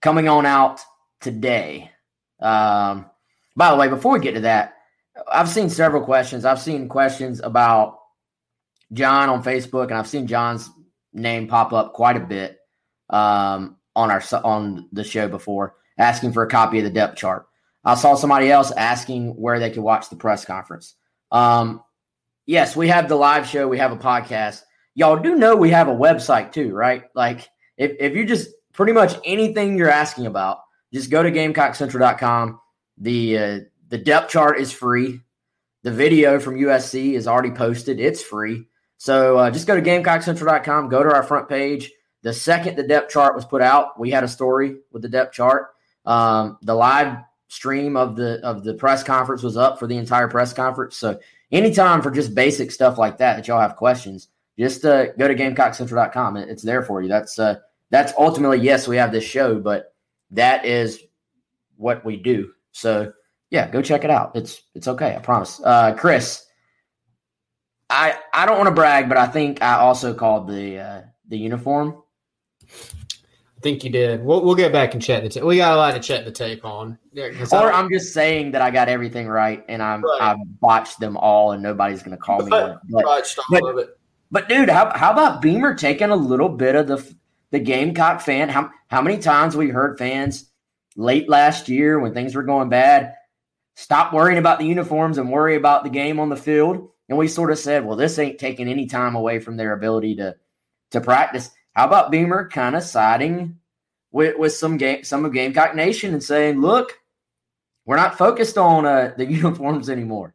coming 0.00 0.28
on 0.28 0.46
out 0.46 0.80
today. 1.20 1.90
Um, 2.40 3.06
by 3.56 3.70
the 3.70 3.76
way, 3.76 3.88
before 3.88 4.12
we 4.12 4.20
get 4.20 4.34
to 4.34 4.40
that, 4.40 4.74
I've 5.30 5.48
seen 5.48 5.70
several 5.70 6.04
questions. 6.04 6.44
I've 6.44 6.60
seen 6.60 6.88
questions 6.88 7.40
about 7.40 7.98
John 8.94 9.28
on 9.28 9.42
Facebook, 9.42 9.88
and 9.88 9.94
I've 9.94 10.08
seen 10.08 10.26
John's 10.26 10.70
name 11.12 11.46
pop 11.46 11.72
up 11.72 11.92
quite 11.92 12.16
a 12.16 12.20
bit 12.20 12.58
um, 13.10 13.76
on 13.94 14.10
our 14.10 14.22
on 14.42 14.88
the 14.92 15.04
show 15.04 15.28
before, 15.28 15.74
asking 15.98 16.32
for 16.32 16.42
a 16.42 16.48
copy 16.48 16.78
of 16.78 16.84
the 16.84 16.90
depth 16.90 17.16
chart. 17.16 17.46
I 17.84 17.94
saw 17.94 18.14
somebody 18.14 18.50
else 18.50 18.70
asking 18.72 19.32
where 19.32 19.60
they 19.60 19.70
could 19.70 19.82
watch 19.82 20.08
the 20.08 20.16
press 20.16 20.44
conference. 20.44 20.94
Um, 21.30 21.82
yes, 22.46 22.74
we 22.74 22.88
have 22.88 23.08
the 23.08 23.16
live 23.16 23.46
show. 23.46 23.68
We 23.68 23.78
have 23.78 23.92
a 23.92 23.96
podcast. 23.96 24.62
Y'all 24.94 25.16
do 25.16 25.34
know 25.34 25.56
we 25.56 25.70
have 25.70 25.88
a 25.88 25.94
website 25.94 26.52
too, 26.52 26.72
right? 26.72 27.04
Like 27.14 27.48
if, 27.76 27.92
if 28.00 28.14
you 28.14 28.24
just 28.24 28.48
pretty 28.72 28.92
much 28.92 29.14
anything 29.24 29.76
you're 29.76 29.90
asking 29.90 30.26
about, 30.26 30.60
just 30.92 31.10
go 31.10 31.22
to 31.22 31.30
GamecockCentral.com. 31.30 32.60
The 32.98 33.38
uh, 33.38 33.60
the 33.88 33.98
depth 33.98 34.30
chart 34.30 34.58
is 34.58 34.72
free. 34.72 35.20
The 35.82 35.90
video 35.90 36.38
from 36.40 36.56
USC 36.56 37.12
is 37.12 37.26
already 37.26 37.50
posted. 37.50 38.00
It's 38.00 38.22
free. 38.22 38.66
So 38.98 39.38
uh, 39.38 39.50
just 39.50 39.66
go 39.66 39.78
to 39.78 39.82
GamecockCentral.com. 39.82 40.88
Go 40.88 41.02
to 41.02 41.12
our 41.12 41.22
front 41.22 41.48
page. 41.48 41.92
The 42.22 42.32
second 42.32 42.76
the 42.76 42.82
depth 42.82 43.12
chart 43.12 43.34
was 43.34 43.44
put 43.44 43.60
out, 43.60 44.00
we 44.00 44.10
had 44.10 44.24
a 44.24 44.28
story 44.28 44.76
with 44.92 45.02
the 45.02 45.08
depth 45.08 45.34
chart. 45.34 45.74
Um, 46.06 46.58
the 46.62 46.74
live 46.74 47.18
stream 47.48 47.96
of 47.96 48.16
the 48.16 48.40
of 48.42 48.64
the 48.64 48.74
press 48.74 49.04
conference 49.04 49.42
was 49.42 49.56
up 49.56 49.78
for 49.78 49.86
the 49.86 49.96
entire 49.96 50.28
press 50.28 50.52
conference. 50.52 50.96
So 50.96 51.20
anytime 51.52 52.02
for 52.02 52.10
just 52.10 52.34
basic 52.34 52.72
stuff 52.72 52.98
like 52.98 53.18
that 53.18 53.36
that 53.36 53.46
y'all 53.46 53.60
have 53.60 53.76
questions, 53.76 54.28
just 54.58 54.84
uh, 54.84 55.12
go 55.12 55.28
to 55.28 55.34
GamecockCentral.com. 55.34 56.36
It's 56.36 56.62
there 56.62 56.82
for 56.82 57.02
you. 57.02 57.08
That's 57.08 57.38
uh, 57.38 57.56
that's 57.90 58.12
ultimately 58.18 58.58
yes, 58.58 58.88
we 58.88 58.96
have 58.96 59.12
this 59.12 59.24
show, 59.24 59.58
but 59.58 59.94
that 60.30 60.64
is 60.64 61.00
what 61.76 62.04
we 62.04 62.16
do. 62.16 62.52
So 62.72 63.12
yeah, 63.50 63.68
go 63.70 63.82
check 63.82 64.04
it 64.04 64.10
out. 64.10 64.34
It's 64.34 64.62
it's 64.74 64.88
okay. 64.88 65.14
I 65.14 65.18
promise. 65.18 65.60
Uh, 65.62 65.94
Chris, 65.94 66.46
I 67.90 68.18
I 68.32 68.46
don't 68.46 68.56
want 68.56 68.68
to 68.68 68.74
brag, 68.74 69.08
but 69.08 69.18
I 69.18 69.26
think 69.26 69.62
I 69.62 69.74
also 69.74 70.14
called 70.14 70.48
the 70.48 70.78
uh, 70.78 71.02
the 71.28 71.38
uniform 71.38 72.02
I 73.56 73.60
think 73.60 73.84
you 73.84 73.90
did. 73.90 74.22
We'll, 74.22 74.44
we'll 74.44 74.54
get 74.54 74.72
back 74.72 74.94
and 74.94 75.02
check 75.02 75.22
the 75.22 75.28
tape. 75.28 75.42
We 75.42 75.56
got 75.56 75.72
a 75.72 75.76
lot 75.76 75.94
to 75.94 76.00
check 76.00 76.24
the 76.24 76.30
tape 76.30 76.64
on. 76.64 76.98
Yeah, 77.12 77.30
or 77.52 77.72
I'm 77.72 77.88
just 77.90 78.12
saying 78.12 78.50
that 78.52 78.62
I 78.62 78.70
got 78.70 78.88
everything 78.88 79.26
right 79.26 79.64
and 79.68 79.82
I'm 79.82 80.02
right. 80.02 80.18
I've 80.20 80.60
botched 80.60 81.00
them 81.00 81.16
all 81.16 81.52
and 81.52 81.62
nobody's 81.62 82.02
going 82.02 82.16
to 82.16 82.22
call 82.22 82.40
me. 82.40 82.50
But, 82.50 82.80
but, 82.90 83.04
but, 83.50 83.98
but, 84.30 84.48
dude, 84.48 84.68
how, 84.68 84.90
how 84.96 85.12
about 85.12 85.40
Beamer 85.40 85.74
taking 85.74 86.10
a 86.10 86.16
little 86.16 86.48
bit 86.48 86.74
of 86.74 86.88
the 86.88 87.14
the 87.52 87.60
Gamecock 87.60 88.20
fan? 88.20 88.48
How 88.48 88.70
how 88.88 89.00
many 89.00 89.18
times 89.18 89.56
we 89.56 89.68
heard 89.68 89.96
fans 89.96 90.50
late 90.96 91.28
last 91.28 91.68
year 91.68 91.98
when 92.00 92.12
things 92.12 92.34
were 92.34 92.42
going 92.42 92.68
bad 92.68 93.14
stop 93.76 94.12
worrying 94.12 94.38
about 94.38 94.58
the 94.58 94.66
uniforms 94.66 95.18
and 95.18 95.30
worry 95.30 95.56
about 95.56 95.84
the 95.84 95.90
game 95.90 96.20
on 96.20 96.28
the 96.28 96.36
field? 96.36 96.90
And 97.08 97.18
we 97.18 97.28
sort 97.28 97.50
of 97.50 97.58
said, 97.58 97.84
well, 97.84 97.96
this 97.96 98.18
ain't 98.18 98.38
taking 98.38 98.68
any 98.68 98.86
time 98.86 99.14
away 99.14 99.38
from 99.38 99.56
their 99.56 99.72
ability 99.72 100.16
to 100.16 100.36
to 100.92 101.00
practice. 101.00 101.50
How 101.72 101.86
about 101.86 102.10
Beamer 102.10 102.48
kind 102.48 102.76
of 102.76 102.82
siding 102.82 103.58
with, 104.12 104.38
with 104.38 104.54
some 104.54 104.76
game 104.76 105.04
some 105.04 105.24
of 105.24 105.32
Gamecock 105.32 105.74
Nation 105.74 106.12
and 106.12 106.22
saying, 106.22 106.60
look, 106.60 106.98
we're 107.84 107.96
not 107.96 108.16
focused 108.16 108.56
on 108.56 108.86
uh, 108.86 109.12
the 109.16 109.26
uniforms 109.30 109.90
anymore. 109.90 110.34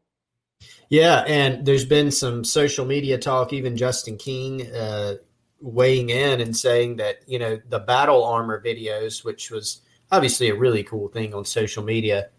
Yeah, 0.89 1.23
and 1.27 1.65
there's 1.65 1.85
been 1.85 2.11
some 2.11 2.43
social 2.43 2.85
media 2.85 3.17
talk, 3.17 3.53
even 3.53 3.77
Justin 3.77 4.17
King 4.17 4.67
uh, 4.73 5.15
weighing 5.61 6.09
in 6.09 6.41
and 6.41 6.55
saying 6.57 6.97
that, 6.97 7.17
you 7.27 7.37
know, 7.37 7.59
the 7.69 7.79
battle 7.79 8.23
armor 8.23 8.61
videos, 8.61 9.23
which 9.23 9.51
was 9.51 9.81
obviously 10.11 10.49
a 10.49 10.55
really 10.55 10.83
cool 10.83 11.07
thing 11.07 11.33
on 11.33 11.45
social 11.45 11.83
media, 11.83 12.29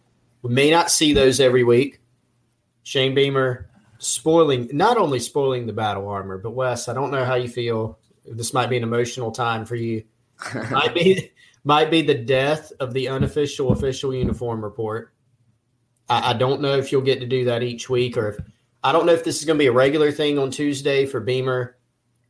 we 0.43 0.53
may 0.53 0.71
not 0.71 0.91
see 0.91 1.13
those 1.13 1.39
every 1.39 1.63
week. 1.63 2.01
Shane 2.83 3.15
Beamer 3.15 3.70
spoiling, 4.01 4.69
not 4.73 4.97
only 4.97 5.21
spoiling 5.21 5.67
the 5.67 5.73
battle 5.73 6.09
armor, 6.09 6.39
but 6.39 6.53
Wes, 6.53 6.89
I 6.89 6.95
don't 6.95 7.11
know 7.11 7.25
how 7.25 7.37
you 7.37 7.49
feel 7.49 7.99
this 8.25 8.53
might 8.53 8.71
be 8.71 8.77
an 8.77 8.83
emotional 8.83 9.31
time 9.31 9.65
for 9.65 9.77
you. 9.77 10.03
might 10.71 10.95
be 10.95 11.31
might 11.65 11.91
be 11.91 12.01
the 12.01 12.15
death 12.15 12.73
of 12.81 12.95
the 12.95 13.09
unofficial 13.09 13.73
official 13.73 14.15
uniform 14.15 14.65
report. 14.65 15.13
I, 16.09 16.31
I 16.31 16.33
don't 16.33 16.63
know 16.63 16.77
if 16.77 16.91
you'll 16.91 17.03
get 17.03 17.21
to 17.21 17.27
do 17.27 17.45
that 17.45 17.63
each 17.63 17.91
week, 17.91 18.17
or 18.17 18.31
if 18.31 18.39
I 18.83 18.93
don't 18.93 19.05
know 19.05 19.13
if 19.13 19.23
this 19.23 19.39
is 19.39 19.45
going 19.45 19.59
to 19.59 19.63
be 19.63 19.67
a 19.69 19.73
regular 19.73 20.11
thing 20.11 20.39
on 20.39 20.51
Tuesday 20.51 21.05
for 21.05 21.21
Beamer 21.21 21.77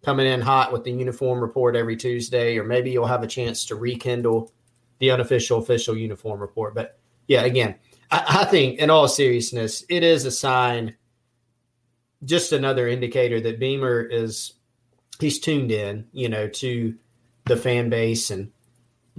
coming 0.02 0.26
in 0.26 0.40
hot 0.40 0.72
with 0.72 0.82
the 0.82 0.90
uniform 0.90 1.40
report 1.40 1.76
every 1.76 1.96
Tuesday, 1.96 2.58
or 2.58 2.64
maybe 2.64 2.90
you'll 2.90 3.06
have 3.06 3.22
a 3.22 3.28
chance 3.28 3.64
to 3.66 3.76
rekindle 3.76 4.52
the 4.98 5.10
unofficial 5.10 5.58
official 5.58 5.96
uniform 5.96 6.40
report. 6.40 6.74
But 6.74 6.98
yeah, 7.28 7.42
again, 7.42 7.76
I, 8.10 8.40
I 8.40 8.44
think 8.46 8.80
in 8.80 8.90
all 8.90 9.06
seriousness, 9.06 9.84
it 9.88 10.02
is 10.02 10.24
a 10.24 10.30
sign, 10.30 10.96
just 12.24 12.52
another 12.52 12.88
indicator 12.88 13.40
that 13.40 13.58
Beamer 13.58 14.02
is 14.02 14.54
he's 15.18 15.38
tuned 15.38 15.70
in, 15.70 16.06
you 16.12 16.28
know, 16.28 16.48
to 16.48 16.94
the 17.46 17.56
fan 17.56 17.90
base 17.90 18.30
and 18.30 18.50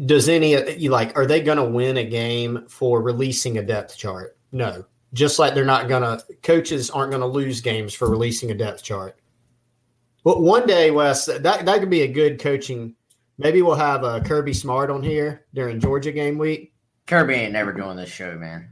does 0.06 0.30
any 0.30 0.78
you 0.78 0.90
like 0.90 1.16
are 1.18 1.26
they 1.26 1.42
going 1.42 1.58
to 1.58 1.64
win 1.64 1.98
a 1.98 2.04
game 2.04 2.66
for 2.68 3.02
releasing 3.02 3.58
a 3.58 3.64
depth 3.64 3.98
chart? 3.98 4.38
No. 4.52 4.86
Just 5.14 5.40
like 5.40 5.54
they're 5.54 5.66
not 5.66 5.90
going 5.90 6.04
to 6.04 6.24
coaches 6.42 6.90
aren't 6.90 7.12
going 7.12 7.22
to 7.22 7.28
lose 7.28 7.62
games 7.62 7.94
for 7.94 8.10
releasing 8.10 8.52
a 8.52 8.56
depth 8.56 8.82
chart. 8.82 9.18
But 10.24 10.42
one 10.42 10.68
day, 10.68 10.92
Wes, 10.92 11.26
that 11.26 11.44
that 11.44 11.80
could 11.80 11.90
be 11.90 12.04
a 12.04 12.08
good 12.08 12.40
coaching. 12.40 12.96
Maybe 13.38 13.62
we'll 13.62 13.76
have 13.76 14.04
a 14.04 14.22
Kirby 14.22 14.54
Smart 14.54 14.90
on 14.90 15.04
here 15.04 15.46
during 15.54 15.80
Georgia 15.80 16.12
game 16.12 16.38
week. 16.38 16.74
Kirby 17.08 17.34
ain't 17.34 17.54
never 17.54 17.74
doing 17.74 17.98
this 17.98 18.10
show, 18.10 18.38
man. 18.38 18.70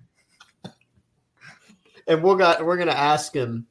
and 2.08 2.24
we're 2.24 2.38
got 2.38 2.64
we're 2.64 2.78
gonna 2.78 2.92
ask 2.92 3.34
him 3.34 3.68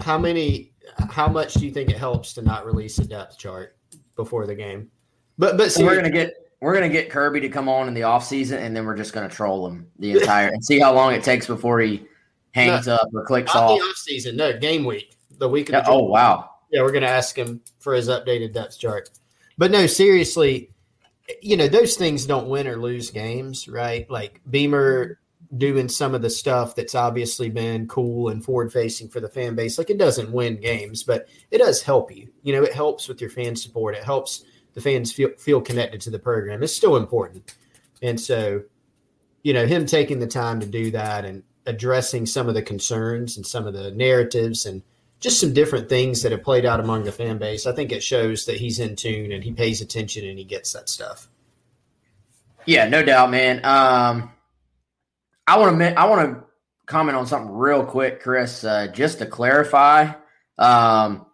how 0.00 0.18
many 0.18 0.72
how 1.10 1.28
much 1.28 1.54
do 1.54 1.66
you 1.66 1.72
think 1.72 1.90
it 1.90 1.98
helps 1.98 2.32
to 2.34 2.42
not 2.42 2.66
release 2.66 2.98
a 2.98 3.06
depth 3.06 3.38
chart 3.38 3.76
before 4.14 4.46
the 4.46 4.54
game? 4.54 4.90
But 5.38 5.56
but 5.56 5.72
see, 5.72 5.84
we're 5.84 5.96
gonna 5.96 6.10
get 6.10 6.34
we're 6.60 6.74
gonna 6.74 6.88
get 6.88 7.10
Kirby 7.10 7.40
to 7.40 7.48
come 7.48 7.68
on 7.68 7.88
in 7.88 7.94
the 7.94 8.04
off 8.04 8.24
season, 8.24 8.62
and 8.62 8.74
then 8.74 8.86
we're 8.86 8.96
just 8.96 9.12
gonna 9.12 9.28
troll 9.28 9.66
him 9.66 9.86
the 9.98 10.12
entire 10.12 10.48
and 10.48 10.64
see 10.64 10.78
how 10.78 10.92
long 10.92 11.12
it 11.12 11.22
takes 11.22 11.46
before 11.46 11.80
he 11.80 12.06
hangs 12.52 12.86
no, 12.86 12.94
up 12.94 13.08
or 13.14 13.24
clicks 13.24 13.54
off. 13.54 13.78
The 13.78 13.84
off 13.84 13.96
season, 13.96 14.36
no 14.36 14.58
game 14.58 14.84
week, 14.84 15.16
the 15.38 15.48
week 15.48 15.68
of 15.68 15.74
yeah, 15.74 15.82
the 15.82 15.90
oh 15.90 16.04
wow, 16.04 16.50
yeah, 16.70 16.82
we're 16.82 16.92
gonna 16.92 17.06
ask 17.06 17.36
him 17.36 17.60
for 17.78 17.94
his 17.94 18.08
updated 18.08 18.52
depth 18.52 18.78
chart. 18.78 19.10
But 19.58 19.70
no, 19.70 19.86
seriously, 19.86 20.70
you 21.42 21.56
know 21.56 21.68
those 21.68 21.96
things 21.96 22.26
don't 22.26 22.48
win 22.48 22.66
or 22.66 22.76
lose 22.76 23.10
games, 23.10 23.68
right? 23.68 24.08
Like 24.10 24.40
Beamer 24.48 25.18
doing 25.58 25.88
some 25.88 26.14
of 26.14 26.22
the 26.22 26.30
stuff 26.30 26.74
that's 26.74 26.94
obviously 26.94 27.48
been 27.48 27.86
cool 27.88 28.28
and 28.28 28.44
forward 28.44 28.72
facing 28.72 29.08
for 29.08 29.20
the 29.20 29.28
fan 29.28 29.54
base. 29.54 29.78
Like 29.78 29.90
it 29.90 29.98
doesn't 29.98 30.32
win 30.32 30.60
games, 30.60 31.02
but 31.02 31.28
it 31.50 31.58
does 31.58 31.82
help 31.82 32.14
you. 32.14 32.28
You 32.42 32.54
know, 32.54 32.62
it 32.62 32.72
helps 32.72 33.08
with 33.08 33.20
your 33.20 33.30
fan 33.30 33.56
support. 33.56 33.94
It 33.94 34.04
helps 34.04 34.44
the 34.74 34.80
fans 34.80 35.12
feel 35.12 35.30
feel 35.38 35.60
connected 35.60 36.00
to 36.02 36.10
the 36.10 36.18
program. 36.18 36.62
It's 36.62 36.74
still 36.74 36.96
important. 36.96 37.54
And 38.02 38.20
so, 38.20 38.62
you 39.42 39.52
know, 39.52 39.66
him 39.66 39.86
taking 39.86 40.18
the 40.18 40.26
time 40.26 40.60
to 40.60 40.66
do 40.66 40.90
that 40.90 41.24
and 41.24 41.42
addressing 41.66 42.26
some 42.26 42.48
of 42.48 42.54
the 42.54 42.62
concerns 42.62 43.36
and 43.36 43.46
some 43.46 43.66
of 43.66 43.74
the 43.74 43.90
narratives 43.92 44.66
and 44.66 44.82
just 45.18 45.40
some 45.40 45.52
different 45.52 45.88
things 45.88 46.22
that 46.22 46.32
have 46.32 46.42
played 46.42 46.66
out 46.66 46.78
among 46.78 47.04
the 47.04 47.12
fan 47.12 47.38
base. 47.38 47.66
I 47.66 47.72
think 47.72 47.90
it 47.90 48.02
shows 48.02 48.44
that 48.46 48.56
he's 48.56 48.78
in 48.78 48.96
tune 48.96 49.32
and 49.32 49.42
he 49.42 49.52
pays 49.52 49.80
attention 49.80 50.28
and 50.28 50.38
he 50.38 50.44
gets 50.44 50.72
that 50.72 50.88
stuff. 50.88 51.28
Yeah, 52.66 52.88
no 52.88 53.02
doubt, 53.02 53.30
man. 53.30 53.64
Um, 53.64 54.30
I 55.46 55.58
want 55.58 55.78
to 55.78 55.98
I 55.98 56.04
want 56.06 56.32
to 56.32 56.44
comment 56.86 57.16
on 57.16 57.26
something 57.26 57.52
real 57.52 57.84
quick, 57.84 58.20
Chris, 58.20 58.64
uh, 58.64 58.88
just 58.88 59.18
to 59.18 59.26
clarify. 59.26 60.12
Um, 60.58 61.26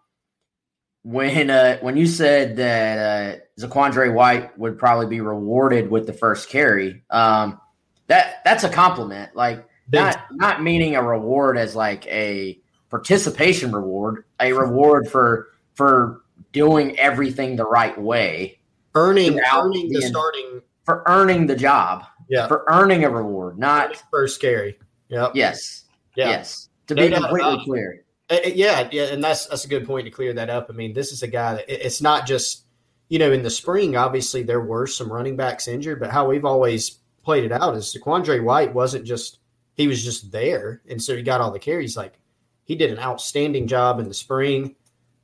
when 1.03 1.49
uh, 1.49 1.77
when 1.79 1.97
you 1.97 2.07
said 2.07 2.55
that 2.57 3.39
uh, 3.39 3.39
Zaquandre 3.59 4.13
White 4.13 4.57
would 4.57 4.77
probably 4.77 5.07
be 5.07 5.21
rewarded 5.21 5.89
with 5.89 6.07
the 6.07 6.13
first 6.13 6.49
carry, 6.49 7.03
um, 7.09 7.59
that 8.07 8.41
that's 8.45 8.63
a 8.63 8.69
compliment. 8.69 9.35
Like 9.35 9.67
not 9.91 10.17
not 10.31 10.63
meaning 10.63 10.95
a 10.95 11.03
reward 11.03 11.57
as 11.57 11.75
like 11.75 12.05
a 12.07 12.59
participation 12.89 13.71
reward, 13.71 14.25
a 14.39 14.53
reward 14.53 15.09
for 15.09 15.49
for 15.73 16.21
doing 16.51 16.97
everything 16.97 17.55
the 17.55 17.65
right 17.65 17.99
way, 17.99 18.59
earning 18.95 19.39
earning 19.53 19.89
the, 19.89 19.99
the 19.99 20.07
starting 20.07 20.61
for 20.85 21.03
earning 21.07 21.47
the 21.47 21.55
job. 21.55 22.05
Yeah. 22.29 22.47
For 22.47 22.65
earning 22.69 23.03
a 23.03 23.09
reward, 23.09 23.57
not 23.57 24.01
first 24.11 24.35
scary. 24.35 24.77
Yeah. 25.09 25.29
Yes. 25.33 25.85
Yeah. 26.15 26.29
Yes. 26.29 26.69
To 26.87 26.95
no 26.95 27.07
be 27.07 27.13
completely 27.13 27.61
clear. 27.63 28.03
Uh, 28.29 28.37
uh, 28.45 28.49
yeah, 28.55 28.87
yeah, 28.91 29.03
and 29.05 29.23
that's 29.23 29.47
that's 29.47 29.65
a 29.65 29.67
good 29.67 29.85
point 29.85 30.05
to 30.05 30.11
clear 30.11 30.33
that 30.33 30.49
up. 30.49 30.67
I 30.69 30.73
mean, 30.73 30.93
this 30.93 31.11
is 31.11 31.23
a 31.23 31.27
guy 31.27 31.55
that 31.55 31.85
it's 31.85 32.01
not 32.01 32.25
just 32.25 32.65
you 33.09 33.19
know 33.19 33.31
in 33.31 33.43
the 33.43 33.49
spring. 33.49 33.95
Obviously, 33.95 34.43
there 34.43 34.61
were 34.61 34.87
some 34.87 35.11
running 35.11 35.35
backs 35.35 35.67
injured, 35.67 35.99
but 35.99 36.11
how 36.11 36.27
we've 36.27 36.45
always 36.45 36.99
played 37.23 37.43
it 37.43 37.51
out 37.51 37.75
is 37.75 37.95
Zaquandre 37.95 38.43
White 38.43 38.73
wasn't 38.73 39.05
just 39.05 39.39
he 39.75 39.87
was 39.87 40.03
just 40.03 40.31
there, 40.31 40.81
and 40.89 41.01
so 41.01 41.15
he 41.15 41.23
got 41.23 41.41
all 41.41 41.51
the 41.51 41.59
carries. 41.59 41.97
Like 41.97 42.19
he 42.63 42.75
did 42.75 42.91
an 42.91 42.99
outstanding 42.99 43.67
job 43.67 43.99
in 43.99 44.07
the 44.07 44.13
spring. 44.13 44.75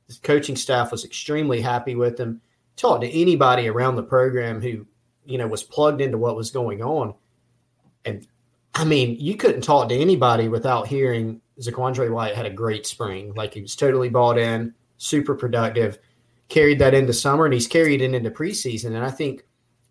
The 0.08 0.16
coaching 0.22 0.56
staff 0.56 0.90
was 0.90 1.04
extremely 1.04 1.60
happy 1.60 1.94
with 1.94 2.18
him. 2.18 2.40
Talked 2.76 3.02
to 3.02 3.10
anybody 3.10 3.68
around 3.68 3.96
the 3.96 4.02
program 4.02 4.60
who, 4.60 4.86
you 5.30 5.38
know, 5.38 5.46
was 5.46 5.62
plugged 5.62 6.00
into 6.00 6.18
what 6.18 6.36
was 6.36 6.50
going 6.50 6.82
on. 6.82 7.14
And 8.04 8.26
I 8.74 8.84
mean, 8.84 9.16
you 9.18 9.36
couldn't 9.36 9.62
talk 9.62 9.88
to 9.88 9.94
anybody 9.94 10.48
without 10.48 10.86
hearing 10.86 11.40
Zaquandre 11.60 12.10
White 12.10 12.34
had 12.34 12.46
a 12.46 12.50
great 12.50 12.86
spring. 12.86 13.32
Like 13.34 13.54
he 13.54 13.62
was 13.62 13.76
totally 13.76 14.08
bought 14.08 14.38
in, 14.38 14.74
super 14.98 15.34
productive, 15.34 15.98
carried 16.48 16.78
that 16.78 16.94
into 16.94 17.12
summer, 17.12 17.44
and 17.44 17.54
he's 17.54 17.66
carried 17.66 18.00
it 18.00 18.14
into 18.14 18.30
preseason. 18.30 18.94
And 18.96 19.04
I 19.04 19.10
think 19.10 19.44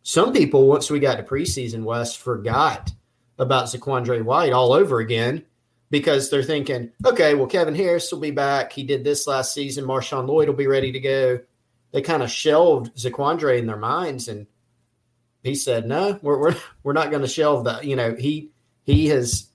some 0.04 0.34
people, 0.34 0.68
once 0.68 0.90
we 0.90 1.00
got 1.00 1.16
to 1.16 1.24
preseason, 1.24 1.84
Wes 1.84 2.16
forgot 2.16 2.92
about 3.38 3.66
Zaquandre 3.66 4.24
White 4.24 4.54
all 4.54 4.74
over 4.74 5.00
again 5.00 5.46
because 5.92 6.30
they're 6.30 6.44
thinking, 6.44 6.92
okay, 7.06 7.36
well, 7.36 7.48
Kevin 7.48 7.76
Harris 7.76 8.12
will 8.12 8.20
be 8.20 8.32
back. 8.32 8.72
He 8.72 8.84
did 8.84 9.04
this 9.04 9.28
last 9.28 9.54
season. 9.54 9.86
Marshawn 9.86 10.28
Lloyd 10.28 10.48
will 10.48 10.56
be 10.56 10.68
ready 10.68 10.92
to 10.92 11.00
go. 11.00 11.40
They 11.92 12.02
kind 12.02 12.22
of 12.22 12.30
shelved 12.30 12.96
Zaquandre 12.96 13.58
in 13.58 13.66
their 13.66 13.78
minds, 13.78 14.28
and 14.28 14.46
he 15.44 15.56
said, 15.56 15.88
no, 15.88 16.20
we're 16.22 16.38
we're, 16.38 16.56
we're 16.84 16.94
not 16.94 17.12
going 17.12 17.22
to 17.22 17.28
shelve 17.28 17.66
that. 17.66 17.86
You 17.86 17.96
know, 17.96 18.16
he 18.16 18.50
he 18.84 19.08
has 19.08 19.48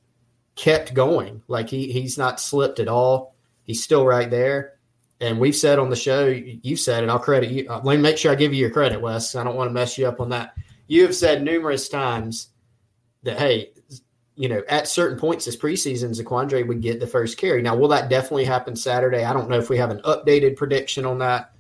kept 0.57 0.95
going. 0.95 1.43
Like 1.49 1.69
he 1.69 1.93
he's 1.93 2.19
not 2.19 2.41
slipped 2.41 2.81
at 2.81 2.89
all. 2.89 3.35
He's 3.65 3.83
still 3.83 4.07
right 4.07 4.31
there. 4.31 4.75
And 5.21 5.39
we've 5.39 5.57
said 5.57 5.79
on 5.79 5.91
the 5.91 5.97
show, 5.97 6.27
you've 6.27 6.81
said 6.81 7.03
it. 7.03 7.09
I'll 7.09 7.19
credit 7.19 7.51
you. 7.51 7.67
Uh, 7.69 7.81
let 7.83 7.97
me 7.97 8.03
make 8.03 8.19
sure 8.19 8.33
I 8.33 8.35
give 8.35 8.53
you 8.53 8.61
your 8.61 8.71
credit, 8.71 9.01
Wes. 9.01 9.35
I 9.35 9.45
don't 9.45 9.57
want 9.57 9.69
to 9.69 9.75
mess 9.75 9.97
you 9.97 10.07
up 10.07 10.21
on 10.21 10.31
that. 10.31 10.55
You 10.87 11.03
have 11.03 11.15
said 11.15 11.43
numerous 11.43 11.89
times 11.89 12.49
that 13.23 13.39
hey, 13.39 13.71
you 14.37 14.49
know, 14.49 14.63
at 14.69 14.89
certain 14.89 15.19
points 15.19 15.45
this 15.45 15.57
preseason, 15.57 16.11
Zaquandre 16.11 16.67
would 16.67 16.83
get 16.83 17.01
the 17.01 17.07
first 17.07 17.39
carry. 17.39 17.63
Now, 17.63 17.77
will 17.77 17.89
that 17.89 18.11
definitely 18.11 18.45
happen 18.45 18.75
Saturday? 18.75 19.25
I 19.25 19.33
don't 19.33 19.49
know 19.49 19.59
if 19.59 19.71
we 19.71 19.79
have 19.79 19.91
an 19.91 20.01
updated 20.01 20.57
prediction 20.57 21.07
on 21.07 21.19
that, 21.19 21.54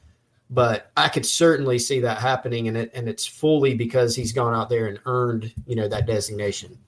but 0.50 0.90
I 0.96 1.08
could 1.08 1.26
certainly 1.26 1.78
see 1.78 2.00
that 2.00 2.18
happening, 2.18 2.68
and 2.68 2.76
it 2.76 2.90
and 2.94 3.08
it's 3.08 3.26
fully 3.26 3.74
because 3.74 4.14
he's 4.14 4.32
gone 4.32 4.54
out 4.54 4.68
there 4.68 4.86
and 4.86 4.98
earned 5.06 5.52
you 5.66 5.76
know 5.76 5.88
that 5.88 6.06
designation. 6.06 6.78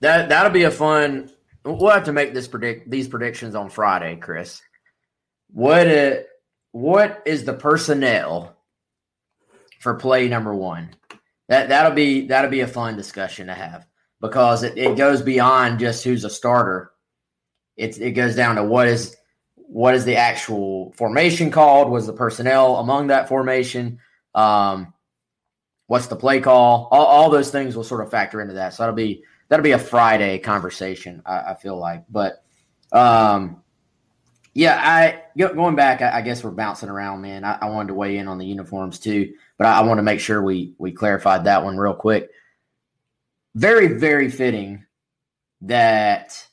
That 0.00 0.28
that'll 0.28 0.52
be 0.52 0.64
a 0.64 0.70
fun. 0.70 1.30
We'll 1.64 1.90
have 1.90 2.04
to 2.04 2.12
make 2.12 2.34
this 2.34 2.48
predict 2.48 2.90
these 2.90 3.08
predictions 3.08 3.54
on 3.54 3.68
Friday, 3.68 4.16
Chris. 4.16 4.62
What 5.52 5.86
it, 5.86 6.28
what 6.72 7.22
is 7.26 7.44
the 7.44 7.54
personnel 7.54 8.56
for 9.80 9.94
play 9.94 10.28
number 10.28 10.54
one? 10.54 10.90
That 11.48 11.68
that'll 11.68 11.92
be 11.92 12.26
that'll 12.26 12.50
be 12.50 12.60
a 12.60 12.68
fun 12.68 12.96
discussion 12.96 13.46
to 13.46 13.54
have 13.54 13.86
because 14.20 14.62
it, 14.62 14.76
it 14.76 14.96
goes 14.96 15.22
beyond 15.22 15.80
just 15.80 16.04
who's 16.04 16.24
a 16.24 16.30
starter. 16.30 16.92
It's 17.76 17.98
it 17.98 18.12
goes 18.12 18.36
down 18.36 18.56
to 18.56 18.64
what 18.64 18.88
is 18.88 19.16
what 19.68 19.94
is 19.94 20.04
the 20.04 20.16
actual 20.16 20.92
formation 20.92 21.50
called? 21.50 21.90
Was 21.90 22.06
the 22.06 22.12
personnel 22.12 22.76
among 22.76 23.08
that 23.08 23.28
formation? 23.28 24.00
Um, 24.34 24.92
what's 25.86 26.06
the 26.06 26.16
play 26.16 26.40
call? 26.40 26.88
All, 26.90 27.06
all, 27.06 27.30
those 27.30 27.50
things 27.50 27.76
will 27.76 27.84
sort 27.84 28.02
of 28.02 28.10
factor 28.10 28.40
into 28.40 28.54
that. 28.54 28.74
So 28.74 28.82
that'll 28.82 28.94
be 28.94 29.22
that'll 29.48 29.64
be 29.64 29.72
a 29.72 29.78
Friday 29.78 30.38
conversation. 30.38 31.22
I, 31.24 31.52
I 31.52 31.54
feel 31.54 31.76
like, 31.76 32.04
but 32.10 32.42
um, 32.92 33.62
yeah, 34.54 34.80
I 34.82 35.22
going 35.36 35.76
back. 35.76 36.02
I, 36.02 36.18
I, 36.18 36.22
guess 36.22 36.42
we're 36.42 36.50
bouncing 36.50 36.88
around, 36.88 37.20
man. 37.20 37.44
I, 37.44 37.58
I, 37.60 37.70
wanted 37.70 37.88
to 37.88 37.94
weigh 37.94 38.16
in 38.16 38.28
on 38.28 38.38
the 38.38 38.46
uniforms 38.46 38.98
too, 38.98 39.34
but 39.58 39.66
I, 39.66 39.80
I 39.80 39.82
want 39.82 39.98
to 39.98 40.02
make 40.02 40.20
sure 40.20 40.42
we 40.42 40.74
we 40.78 40.92
clarified 40.92 41.44
that 41.44 41.64
one 41.64 41.76
real 41.76 41.94
quick 41.94 42.30
very, 43.58 43.98
very 43.98 44.30
fitting 44.30 44.84
that 45.62 46.46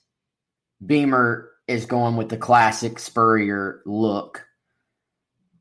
Beamer 0.83 1.51
is 1.67 1.85
going 1.85 2.15
with 2.15 2.29
the 2.29 2.37
classic 2.37 2.99
Spurrier 2.99 3.81
look 3.85 4.45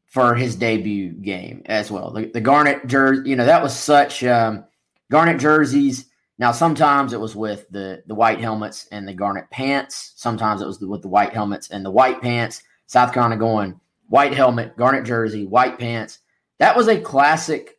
for 0.06 0.34
his 0.34 0.54
debut 0.54 1.10
game 1.10 1.62
as 1.66 1.90
well. 1.90 2.12
The, 2.12 2.26
the 2.26 2.40
garnet 2.40 2.86
jersey, 2.86 3.30
you 3.30 3.36
know, 3.36 3.46
that 3.46 3.62
was 3.62 3.76
such 3.76 4.22
um, 4.22 4.64
garnet 5.10 5.40
jerseys. 5.40 6.06
Now, 6.38 6.52
sometimes 6.52 7.12
it 7.12 7.20
was 7.20 7.34
with 7.34 7.68
the 7.70 8.02
the 8.06 8.14
white 8.14 8.40
helmets 8.40 8.86
and 8.92 9.08
the 9.08 9.14
garnet 9.14 9.50
pants. 9.50 10.12
Sometimes 10.16 10.62
it 10.62 10.66
was 10.66 10.80
with 10.80 11.02
the 11.02 11.08
white 11.08 11.32
helmets 11.32 11.70
and 11.70 11.84
the 11.84 11.90
white 11.90 12.20
pants. 12.22 12.62
South 12.86 13.12
Carolina 13.12 13.36
going 13.36 13.80
white 14.08 14.34
helmet, 14.34 14.76
garnet 14.76 15.04
jersey, 15.04 15.46
white 15.46 15.78
pants. 15.78 16.18
That 16.58 16.76
was 16.76 16.88
a 16.88 17.00
classic 17.00 17.78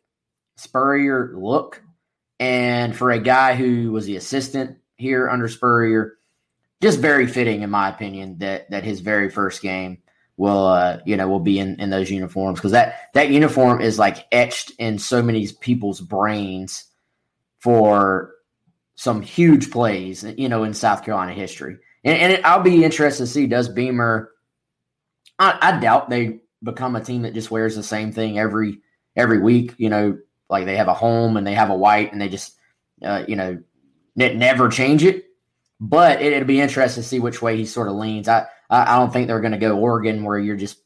Spurrier 0.56 1.32
look. 1.36 1.82
And 2.38 2.94
for 2.94 3.10
a 3.10 3.18
guy 3.18 3.54
who 3.54 3.92
was 3.92 4.04
the 4.04 4.16
assistant 4.16 4.76
here 4.96 5.28
under 5.28 5.48
Spurrier, 5.48 6.15
just 6.82 7.00
very 7.00 7.26
fitting, 7.26 7.62
in 7.62 7.70
my 7.70 7.88
opinion, 7.88 8.38
that 8.38 8.70
that 8.70 8.84
his 8.84 9.00
very 9.00 9.30
first 9.30 9.62
game 9.62 9.98
will 10.36 10.66
uh, 10.66 10.98
you 11.06 11.16
know 11.16 11.28
will 11.28 11.40
be 11.40 11.58
in, 11.58 11.80
in 11.80 11.90
those 11.90 12.10
uniforms 12.10 12.58
because 12.58 12.72
that 12.72 13.10
that 13.14 13.30
uniform 13.30 13.80
is 13.80 13.98
like 13.98 14.26
etched 14.32 14.72
in 14.78 14.98
so 14.98 15.22
many 15.22 15.48
people's 15.60 16.00
brains 16.00 16.84
for 17.58 18.32
some 18.96 19.20
huge 19.20 19.70
plays, 19.70 20.24
you 20.36 20.48
know, 20.48 20.64
in 20.64 20.74
South 20.74 21.04
Carolina 21.04 21.32
history. 21.32 21.76
And, 22.02 22.18
and 22.18 22.32
it, 22.32 22.44
I'll 22.44 22.62
be 22.62 22.84
interested 22.84 23.24
to 23.24 23.26
see 23.26 23.46
does 23.46 23.68
Beamer. 23.68 24.30
I, 25.38 25.58
I 25.60 25.80
doubt 25.80 26.08
they 26.08 26.40
become 26.62 26.96
a 26.96 27.04
team 27.04 27.22
that 27.22 27.34
just 27.34 27.50
wears 27.50 27.76
the 27.76 27.82
same 27.82 28.12
thing 28.12 28.38
every 28.38 28.80
every 29.14 29.38
week. 29.38 29.74
You 29.76 29.90
know, 29.90 30.18
like 30.48 30.64
they 30.64 30.76
have 30.76 30.88
a 30.88 30.94
home 30.94 31.36
and 31.36 31.46
they 31.46 31.54
have 31.54 31.70
a 31.70 31.76
white 31.76 32.12
and 32.12 32.20
they 32.20 32.28
just 32.28 32.56
uh, 33.02 33.24
you 33.28 33.36
know 33.36 33.62
never 34.16 34.68
change 34.68 35.04
it. 35.04 35.25
But 35.78 36.22
it, 36.22 36.38
will 36.38 36.46
be 36.46 36.60
interesting 36.60 37.02
to 37.02 37.08
see 37.08 37.20
which 37.20 37.42
way 37.42 37.56
he 37.56 37.66
sort 37.66 37.88
of 37.88 37.94
leans. 37.94 38.28
I 38.28 38.46
I, 38.70 38.94
I 38.94 38.98
don't 38.98 39.12
think 39.12 39.26
they're 39.26 39.40
going 39.40 39.52
to 39.52 39.58
go 39.58 39.78
Oregon 39.78 40.24
where 40.24 40.38
you're 40.38 40.56
just 40.56 40.78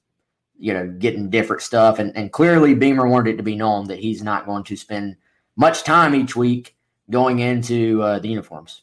you 0.58 0.74
know 0.74 0.86
getting 0.86 1.30
different 1.30 1.62
stuff. 1.62 1.98
And 1.98 2.16
and 2.16 2.32
clearly 2.32 2.74
Beamer 2.74 3.08
wanted 3.08 3.34
it 3.34 3.36
to 3.36 3.42
be 3.42 3.56
known 3.56 3.86
that 3.88 3.98
he's 3.98 4.22
not 4.22 4.46
going 4.46 4.64
to 4.64 4.76
spend 4.76 5.16
much 5.56 5.84
time 5.84 6.14
each 6.14 6.36
week 6.36 6.76
going 7.10 7.40
into 7.40 8.02
uh, 8.02 8.18
the 8.18 8.28
uniforms. 8.28 8.82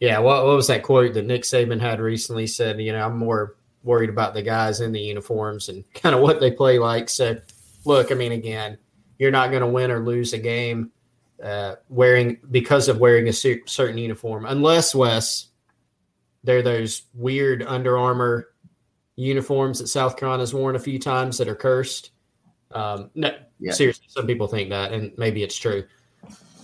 Yeah, 0.00 0.18
what, 0.18 0.44
what 0.44 0.56
was 0.56 0.66
that 0.66 0.82
quote 0.82 1.14
that 1.14 1.24
Nick 1.24 1.42
Saban 1.42 1.80
had 1.80 2.00
recently? 2.00 2.46
Said, 2.46 2.80
you 2.80 2.92
know, 2.92 3.06
I'm 3.06 3.16
more 3.16 3.56
worried 3.82 4.10
about 4.10 4.34
the 4.34 4.42
guys 4.42 4.80
in 4.80 4.92
the 4.92 5.00
uniforms 5.00 5.68
and 5.68 5.84
kind 5.94 6.14
of 6.14 6.20
what 6.20 6.40
they 6.40 6.50
play 6.50 6.78
like. 6.78 7.08
So, 7.08 7.38
look, 7.84 8.12
I 8.12 8.14
mean, 8.14 8.32
again, 8.32 8.76
you're 9.18 9.30
not 9.30 9.50
going 9.50 9.62
to 9.62 9.66
win 9.66 9.90
or 9.90 10.00
lose 10.00 10.32
a 10.34 10.38
game 10.38 10.90
uh, 11.42 11.76
wearing 11.88 12.38
because 12.50 12.88
of 12.88 12.98
wearing 12.98 13.28
a 13.28 13.32
certain 13.32 13.98
uniform, 13.98 14.46
unless 14.46 14.94
Wes 14.94 15.48
they're 16.46 16.62
those 16.62 17.02
weird 17.12 17.62
Under 17.64 17.98
Armour 17.98 18.54
uniforms 19.16 19.80
that 19.80 19.88
South 19.88 20.16
Carolina's 20.16 20.54
worn 20.54 20.76
a 20.76 20.78
few 20.78 20.98
times 20.98 21.38
that 21.38 21.48
are 21.48 21.56
cursed. 21.56 22.12
Um, 22.70 23.10
no, 23.14 23.32
yeah. 23.58 23.72
seriously, 23.72 24.06
some 24.08 24.26
people 24.26 24.46
think 24.46 24.70
that, 24.70 24.92
and 24.92 25.12
maybe 25.18 25.42
it's 25.42 25.56
true, 25.56 25.84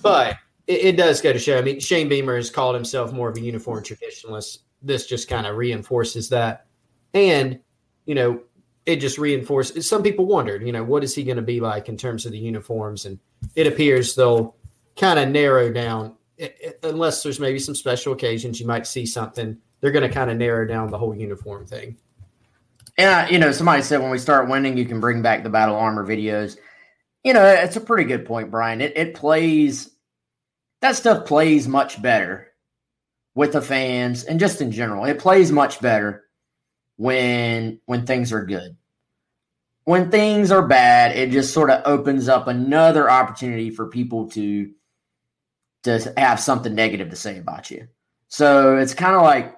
but 0.01 0.37
it, 0.67 0.81
it, 0.85 0.97
does 0.97 1.21
go 1.21 1.33
to 1.33 1.39
show. 1.39 1.59
I 1.59 1.63
mean, 1.63 1.81
Shane 1.81 2.09
Beamer 2.09 2.37
has 2.37 2.51
called 2.51 2.75
himself 2.75 3.13
more 3.13 3.29
of 3.29 3.37
a 3.37 3.41
uniform 3.41 3.83
traditionalist. 3.83 4.59
This 4.83 5.07
just 5.07 5.29
kind 5.29 5.47
of 5.47 5.57
reinforces 5.57 6.29
that, 6.31 6.67
and 7.15 7.59
you 8.05 8.15
know, 8.15 8.43
it 8.87 8.97
just 8.97 9.19
reinforces. 9.19 9.89
Some 9.89 10.03
people 10.03 10.27
wondered, 10.27 10.65
you 10.65 10.73
know, 10.73 10.85
what 10.85 11.05
is 11.05 11.15
he 11.15 11.25
going 11.25 11.37
to 11.37 11.43
be 11.43 11.61
like 11.61 11.89
in 11.89 11.97
terms 11.97 12.27
of 12.27 12.33
the 12.33 12.39
uniforms? 12.39 13.07
And 13.07 13.19
it 13.55 13.67
appears 13.67 14.15
they'll 14.15 14.57
kind 14.97 15.19
of 15.19 15.29
narrow 15.29 15.73
down, 15.73 16.17
it, 16.37 16.57
it, 16.61 16.79
unless 16.83 17.23
there's 17.23 17.41
maybe 17.41 17.59
some 17.59 17.75
special 17.75 18.13
occasions 18.13 18.61
you 18.61 18.67
might 18.67 18.87
see 18.87 19.07
something. 19.07 19.59
They're 19.81 19.93
going 19.93 20.09
to 20.09 20.15
kind 20.15 20.31
of 20.31 20.37
narrow 20.37 20.67
down 20.67 20.91
the 20.91 20.99
whole 20.99 21.15
uniform 21.15 21.67
thing. 21.67 21.97
And 22.99 23.31
you 23.31 23.39
know, 23.39 23.53
somebody 23.53 23.83
said 23.83 24.01
when 24.01 24.11
we 24.11 24.19
start 24.19 24.49
winning, 24.49 24.77
you 24.77 24.85
can 24.85 25.01
bring 25.01 25.23
back 25.23 25.43
the 25.43 25.51
battle 25.51 25.77
armor 25.77 26.07
videos. 26.07 26.57
You 27.25 27.33
know, 27.33 27.45
it's 27.45 27.77
a 27.77 27.81
pretty 27.81 28.05
good 28.05 28.27
point, 28.27 28.51
Brian. 28.51 28.81
It 28.81 28.97
it 28.97 29.15
plays 29.15 29.91
that 30.81 30.97
stuff 30.97 31.27
plays 31.27 31.67
much 31.67 32.03
better 32.03 32.49
with 33.35 33.53
the 33.53 33.63
fans 33.63 34.25
and 34.25 34.39
just 34.39 34.61
in 34.61 34.73
general. 34.73 35.05
It 35.05 35.19
plays 35.19 35.51
much 35.51 35.81
better 35.81 36.25
when 36.97 37.81
when 37.87 38.05
things 38.05 38.33
are 38.33 38.45
good. 38.45 38.77
When 39.85 40.11
things 40.11 40.53
are 40.53 40.67
bad, 40.67 41.17
it 41.17 41.31
just 41.31 41.53
sort 41.53 41.71
of 41.71 41.83
opens 41.87 42.29
up 42.29 42.47
another 42.47 43.11
opportunity 43.11 43.71
for 43.71 43.89
people 43.89 44.31
to 44.31 44.71
to 45.83 46.13
have 46.17 46.41
something 46.41 46.75
negative 46.75 47.11
to 47.11 47.17
say 47.17 47.39
about 47.39 47.71
you. 47.71 47.87
So 48.29 48.77
it's 48.77 48.95
kind 48.95 49.15
of 49.15 49.23
like, 49.23 49.57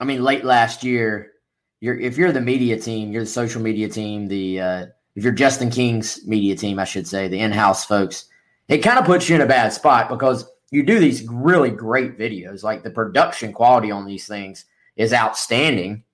I 0.00 0.04
mean, 0.04 0.22
late 0.22 0.44
last 0.44 0.84
year, 0.84 1.32
you're 1.80 1.98
if 1.98 2.16
you're 2.16 2.32
the 2.32 2.40
media 2.40 2.78
team, 2.78 3.12
you're 3.12 3.24
the 3.24 3.30
social 3.30 3.60
media 3.60 3.88
team, 3.88 4.26
the 4.26 4.60
uh, 4.60 4.86
if 5.14 5.24
you're 5.24 5.32
Justin 5.32 5.70
King's 5.70 6.26
media 6.26 6.56
team, 6.56 6.78
I 6.78 6.84
should 6.84 7.06
say, 7.06 7.28
the 7.28 7.38
in-house 7.38 7.84
folks, 7.84 8.26
it 8.68 8.78
kind 8.78 8.98
of 8.98 9.04
puts 9.04 9.28
you 9.28 9.34
in 9.34 9.42
a 9.42 9.46
bad 9.46 9.72
spot 9.72 10.08
because 10.08 10.46
you 10.70 10.82
do 10.82 10.98
these 10.98 11.26
really 11.28 11.70
great 11.70 12.18
videos. 12.18 12.62
Like 12.62 12.82
the 12.82 12.90
production 12.90 13.52
quality 13.52 13.90
on 13.90 14.06
these 14.06 14.26
things 14.26 14.64
is 14.96 15.12
outstanding 15.12 16.04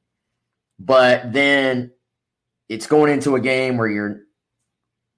but 0.80 1.32
then 1.32 1.92
it's 2.68 2.86
going 2.86 3.12
into 3.12 3.36
a 3.36 3.40
game 3.40 3.76
where 3.76 3.88
you're 3.88 4.22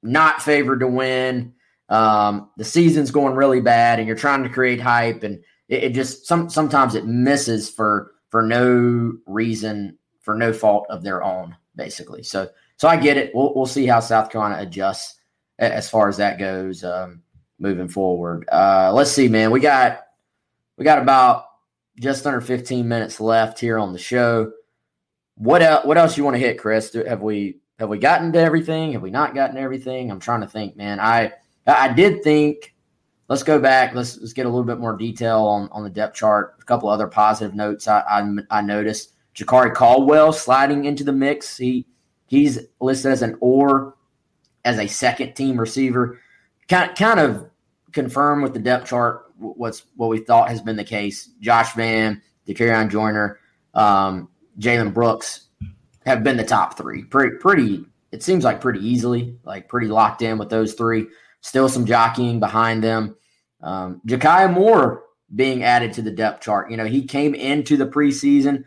not 0.02 0.42
favored 0.42 0.80
to 0.80 0.88
win. 0.88 1.54
Um, 1.92 2.48
the 2.56 2.64
season's 2.64 3.10
going 3.10 3.34
really 3.34 3.60
bad, 3.60 3.98
and 3.98 4.08
you're 4.08 4.16
trying 4.16 4.42
to 4.42 4.48
create 4.48 4.80
hype, 4.80 5.22
and 5.22 5.42
it, 5.68 5.84
it 5.84 5.92
just 5.92 6.26
some 6.26 6.48
sometimes 6.48 6.94
it 6.94 7.06
misses 7.06 7.68
for 7.68 8.12
for 8.30 8.42
no 8.42 9.12
reason, 9.26 9.98
for 10.22 10.34
no 10.34 10.52
fault 10.54 10.86
of 10.88 11.02
their 11.02 11.22
own. 11.22 11.54
basically. 11.76 12.22
So 12.22 12.48
so 12.76 12.88
I 12.88 12.96
get 12.96 13.18
it. 13.18 13.34
We'll 13.34 13.54
we'll 13.54 13.66
see 13.66 13.86
how 13.86 14.00
South 14.00 14.30
Carolina 14.30 14.62
adjusts 14.62 15.20
as 15.58 15.90
far 15.90 16.08
as 16.08 16.16
that 16.16 16.38
goes 16.38 16.82
um, 16.82 17.22
moving 17.58 17.88
forward. 17.88 18.48
Uh, 18.50 18.90
let's 18.94 19.12
see, 19.12 19.28
man. 19.28 19.50
We 19.50 19.60
got 19.60 20.06
we 20.78 20.84
got 20.84 20.98
about 20.98 21.44
just 22.00 22.26
under 22.26 22.40
15 22.40 22.88
minutes 22.88 23.20
left 23.20 23.60
here 23.60 23.78
on 23.78 23.92
the 23.92 23.98
show. 23.98 24.52
What 25.34 25.60
else? 25.62 25.84
What 25.84 25.98
else 25.98 26.16
you 26.16 26.24
want 26.24 26.36
to 26.36 26.40
hit, 26.40 26.58
Chris? 26.58 26.94
Have 26.94 27.20
we 27.20 27.60
have 27.78 27.88
we 27.88 27.98
gotten 27.98 28.32
to 28.32 28.38
everything? 28.38 28.92
Have 28.92 29.02
we 29.02 29.10
not 29.10 29.34
gotten 29.34 29.58
everything? 29.58 30.10
I'm 30.10 30.20
trying 30.20 30.40
to 30.40 30.48
think, 30.48 30.74
man. 30.76 30.98
I 30.98 31.32
I 31.66 31.92
did 31.92 32.22
think. 32.22 32.74
Let's 33.28 33.42
go 33.42 33.58
back. 33.58 33.94
Let's 33.94 34.18
let's 34.18 34.32
get 34.32 34.46
a 34.46 34.48
little 34.48 34.64
bit 34.64 34.78
more 34.78 34.96
detail 34.96 35.44
on, 35.44 35.68
on 35.72 35.84
the 35.84 35.90
depth 35.90 36.16
chart. 36.16 36.56
A 36.60 36.64
couple 36.64 36.88
other 36.88 37.06
positive 37.06 37.54
notes 37.54 37.88
I, 37.88 38.00
I, 38.00 38.58
I 38.58 38.60
noticed. 38.60 39.14
Ger-Cari 39.34 39.70
Caldwell 39.70 40.32
sliding 40.32 40.84
into 40.84 41.04
the 41.04 41.12
mix. 41.12 41.56
He 41.56 41.86
he's 42.26 42.58
listed 42.80 43.12
as 43.12 43.22
an 43.22 43.36
or 43.40 43.94
as 44.64 44.78
a 44.78 44.86
second 44.86 45.34
team 45.34 45.58
receiver. 45.58 46.18
Kind 46.68 46.94
kind 46.96 47.20
of 47.20 47.48
confirm 47.92 48.42
with 48.42 48.52
the 48.52 48.60
depth 48.60 48.88
chart 48.88 49.32
what's 49.38 49.84
what 49.96 50.08
we 50.08 50.18
thought 50.18 50.48
has 50.48 50.60
been 50.60 50.76
the 50.76 50.84
case. 50.84 51.30
Josh 51.40 51.72
Vann, 51.74 52.22
Dakereon 52.46 52.90
Joyner, 52.90 53.38
um, 53.74 54.28
Jalen 54.58 54.92
Brooks 54.92 55.48
have 56.04 56.24
been 56.24 56.36
the 56.36 56.44
top 56.44 56.76
three. 56.76 57.04
Pretty, 57.04 57.36
pretty. 57.36 57.86
It 58.10 58.22
seems 58.22 58.44
like 58.44 58.60
pretty 58.60 58.86
easily, 58.86 59.36
like 59.44 59.68
pretty 59.68 59.88
locked 59.88 60.22
in 60.22 60.38
with 60.38 60.50
those 60.50 60.74
three. 60.74 61.06
Still 61.42 61.68
some 61.68 61.86
jockeying 61.86 62.40
behind 62.40 62.82
them. 62.82 63.16
Um, 63.60 64.00
Jakai 64.06 64.52
Moore 64.52 65.04
being 65.34 65.62
added 65.62 65.92
to 65.94 66.02
the 66.02 66.10
depth 66.10 66.42
chart. 66.42 66.70
You 66.70 66.76
know, 66.76 66.86
he 66.86 67.04
came 67.04 67.34
into 67.34 67.76
the 67.76 67.86
preseason 67.86 68.64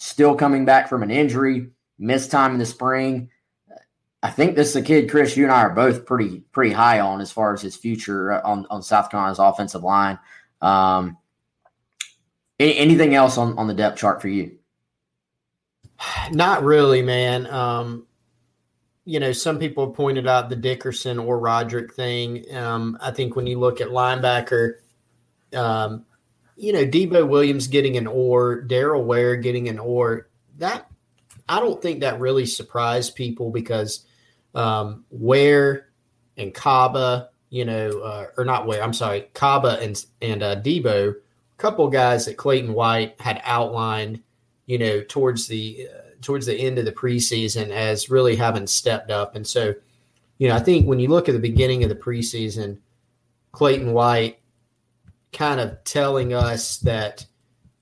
still 0.00 0.34
coming 0.34 0.64
back 0.64 0.88
from 0.88 1.02
an 1.02 1.10
injury, 1.10 1.68
missed 1.98 2.30
time 2.30 2.52
in 2.52 2.58
the 2.58 2.66
spring. 2.66 3.30
I 4.22 4.30
think 4.30 4.54
this 4.54 4.70
is 4.70 4.76
a 4.76 4.82
kid, 4.82 5.10
Chris. 5.10 5.36
You 5.36 5.44
and 5.44 5.52
I 5.52 5.62
are 5.62 5.74
both 5.74 6.04
pretty 6.04 6.40
pretty 6.52 6.72
high 6.72 7.00
on 7.00 7.20
as 7.20 7.32
far 7.32 7.54
as 7.54 7.62
his 7.62 7.76
future 7.76 8.32
uh, 8.32 8.42
on 8.44 8.66
on 8.68 8.82
South 8.82 9.10
Carolina's 9.10 9.38
offensive 9.38 9.82
line. 9.82 10.18
Um, 10.60 11.16
anything 12.58 13.14
else 13.14 13.38
on 13.38 13.56
on 13.56 13.66
the 13.66 13.74
depth 13.74 13.98
chart 13.98 14.20
for 14.20 14.28
you? 14.28 14.58
Not 16.32 16.64
really, 16.64 17.02
man. 17.02 17.46
Um, 17.46 18.06
you 19.04 19.18
know, 19.20 19.32
some 19.32 19.58
people 19.58 19.86
have 19.86 19.94
pointed 19.94 20.26
out 20.26 20.48
the 20.48 20.56
Dickerson 20.56 21.18
or 21.18 21.38
Roderick 21.38 21.94
thing. 21.94 22.44
Um, 22.54 22.98
I 23.00 23.10
think 23.10 23.34
when 23.34 23.46
you 23.46 23.58
look 23.58 23.80
at 23.80 23.88
linebacker, 23.88 24.74
um, 25.54 26.04
you 26.56 26.72
know, 26.72 26.84
Debo 26.84 27.26
Williams 27.28 27.66
getting 27.66 27.96
an 27.96 28.06
or, 28.06 28.62
Daryl 28.62 29.04
Ware 29.04 29.36
getting 29.36 29.68
an 29.68 29.78
or, 29.78 30.28
that 30.58 30.90
I 31.48 31.60
don't 31.60 31.80
think 31.80 32.00
that 32.00 32.20
really 32.20 32.46
surprised 32.46 33.14
people 33.14 33.50
because 33.50 34.04
um, 34.54 35.04
Ware 35.10 35.88
and 36.36 36.52
Kaba, 36.52 37.30
you 37.48 37.64
know, 37.64 38.00
uh, 38.00 38.26
or 38.36 38.44
not 38.44 38.66
Ware, 38.66 38.82
I'm 38.82 38.92
sorry, 38.92 39.22
Kaba 39.32 39.78
and 39.80 40.04
and 40.20 40.42
uh, 40.42 40.56
Debo, 40.56 41.12
a 41.12 41.14
couple 41.56 41.88
guys 41.88 42.26
that 42.26 42.36
Clayton 42.36 42.74
White 42.74 43.20
had 43.20 43.40
outlined 43.44 44.22
you 44.70 44.78
know, 44.78 45.02
towards 45.08 45.48
the 45.48 45.88
uh, 45.92 45.99
towards 46.22 46.46
the 46.46 46.54
end 46.54 46.78
of 46.78 46.84
the 46.84 46.92
preseason 46.92 47.70
as 47.70 48.10
really 48.10 48.36
having 48.36 48.66
stepped 48.66 49.10
up. 49.10 49.34
And 49.34 49.46
so, 49.46 49.74
you 50.38 50.48
know, 50.48 50.56
I 50.56 50.60
think 50.60 50.86
when 50.86 51.00
you 51.00 51.08
look 51.08 51.28
at 51.28 51.32
the 51.32 51.38
beginning 51.40 51.82
of 51.82 51.88
the 51.88 51.96
preseason, 51.96 52.78
Clayton 53.52 53.92
White 53.92 54.38
kind 55.32 55.60
of 55.60 55.82
telling 55.84 56.34
us 56.34 56.78
that 56.78 57.26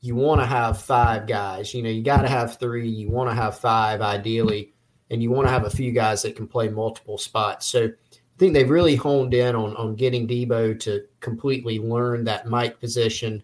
you 0.00 0.14
want 0.14 0.40
to 0.40 0.46
have 0.46 0.80
five 0.80 1.26
guys. 1.26 1.74
You 1.74 1.82
know, 1.82 1.90
you 1.90 2.02
got 2.02 2.22
to 2.22 2.28
have 2.28 2.58
three. 2.58 2.88
You 2.88 3.10
want 3.10 3.30
to 3.30 3.34
have 3.34 3.58
five 3.58 4.00
ideally, 4.00 4.72
and 5.10 5.22
you 5.22 5.30
want 5.30 5.48
to 5.48 5.52
have 5.52 5.64
a 5.64 5.70
few 5.70 5.92
guys 5.92 6.22
that 6.22 6.36
can 6.36 6.46
play 6.46 6.68
multiple 6.68 7.18
spots. 7.18 7.66
So 7.66 7.86
I 7.86 8.38
think 8.38 8.54
they've 8.54 8.70
really 8.70 8.96
honed 8.96 9.34
in 9.34 9.56
on 9.56 9.76
on 9.76 9.96
getting 9.96 10.28
Debo 10.28 10.78
to 10.80 11.04
completely 11.20 11.78
learn 11.78 12.24
that 12.24 12.46
Mike 12.46 12.78
position 12.78 13.42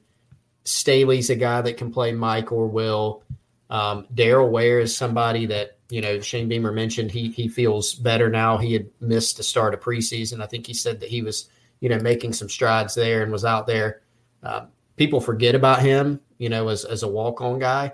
Staley's 0.65 1.31
a 1.31 1.37
guy 1.37 1.61
that 1.61 1.77
can 1.77 1.93
play 1.93 2.13
Mike 2.13 2.51
or 2.51 2.67
Will. 2.67 3.23
Um, 3.71 4.07
Darrell 4.15 4.51
Ware 4.51 4.81
is 4.81 4.97
somebody 4.97 5.47
that 5.47 5.79
you 5.89 6.01
know 6.01 6.21
Shane 6.21 6.49
Beamer 6.49 6.73
mentioned. 6.73 7.11
He 7.11 7.31
he 7.31 7.49
feels 7.49 7.95
better 7.95 8.29
now. 8.29 8.59
He 8.59 8.73
had 8.73 8.89
missed 9.01 9.37
the 9.37 9.43
start 9.43 9.75
of 9.75 9.81
preseason. 9.81 10.43
I 10.43 10.47
think 10.47 10.67
he 10.67 10.75
said 10.75 11.01
that 11.01 11.09
he 11.09 11.23
was 11.23 11.49
you 11.81 11.89
know 11.89 11.99
making 11.99 12.33
some 12.33 12.49
strides 12.49 12.95
there 12.95 13.23
and 13.23 13.33
was 13.33 13.45
out 13.45 13.67
there. 13.67 14.03
Uh, 14.43 14.67
people 14.97 15.21
forget 15.21 15.55
about 15.55 15.81
him, 15.81 16.21
you 16.39 16.49
know, 16.49 16.69
as 16.69 16.85
as 16.85 17.03
a 17.03 17.09
walk 17.09 17.41
on 17.41 17.59
guy 17.59 17.93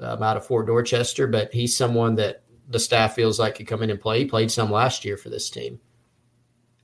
um, 0.00 0.22
out 0.22 0.36
of 0.36 0.46
Fort 0.46 0.66
Dorchester, 0.66 1.26
but 1.26 1.52
he's 1.52 1.76
someone 1.76 2.14
that 2.16 2.42
the 2.68 2.78
staff 2.78 3.14
feels 3.14 3.38
like 3.38 3.54
could 3.54 3.66
come 3.66 3.82
in 3.82 3.90
and 3.90 4.00
play. 4.00 4.20
He 4.20 4.24
played 4.24 4.50
some 4.50 4.70
last 4.70 5.04
year 5.04 5.16
for 5.16 5.28
this 5.30 5.50
team. 5.50 5.80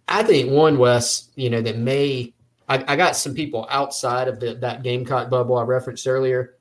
I 0.09 0.22
think 0.22 0.51
one 0.51 0.78
Wes, 0.78 1.30
you 1.37 1.51
know, 1.51 1.62
that 1.62 1.78
may 1.78 2.35
I, 2.68 2.85
I 2.89 2.97
got 2.97 3.16
some 3.16 3.35
people 3.35 3.66
outside 3.70 4.28
of 4.28 4.41
the, 4.41 4.55
that 4.55 4.83
Gamecock 4.83 5.30
bubble 5.30 5.59
I 5.59 5.62
referenced 5.62 6.07
earlier. 6.07 6.57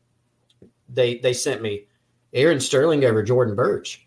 They 0.94 1.18
they 1.18 1.34
sent 1.34 1.62
me 1.62 1.86
Aaron 2.34 2.60
Sterling 2.60 3.06
over 3.06 3.24
Jordan 3.24 3.56
Burch. 3.56 4.06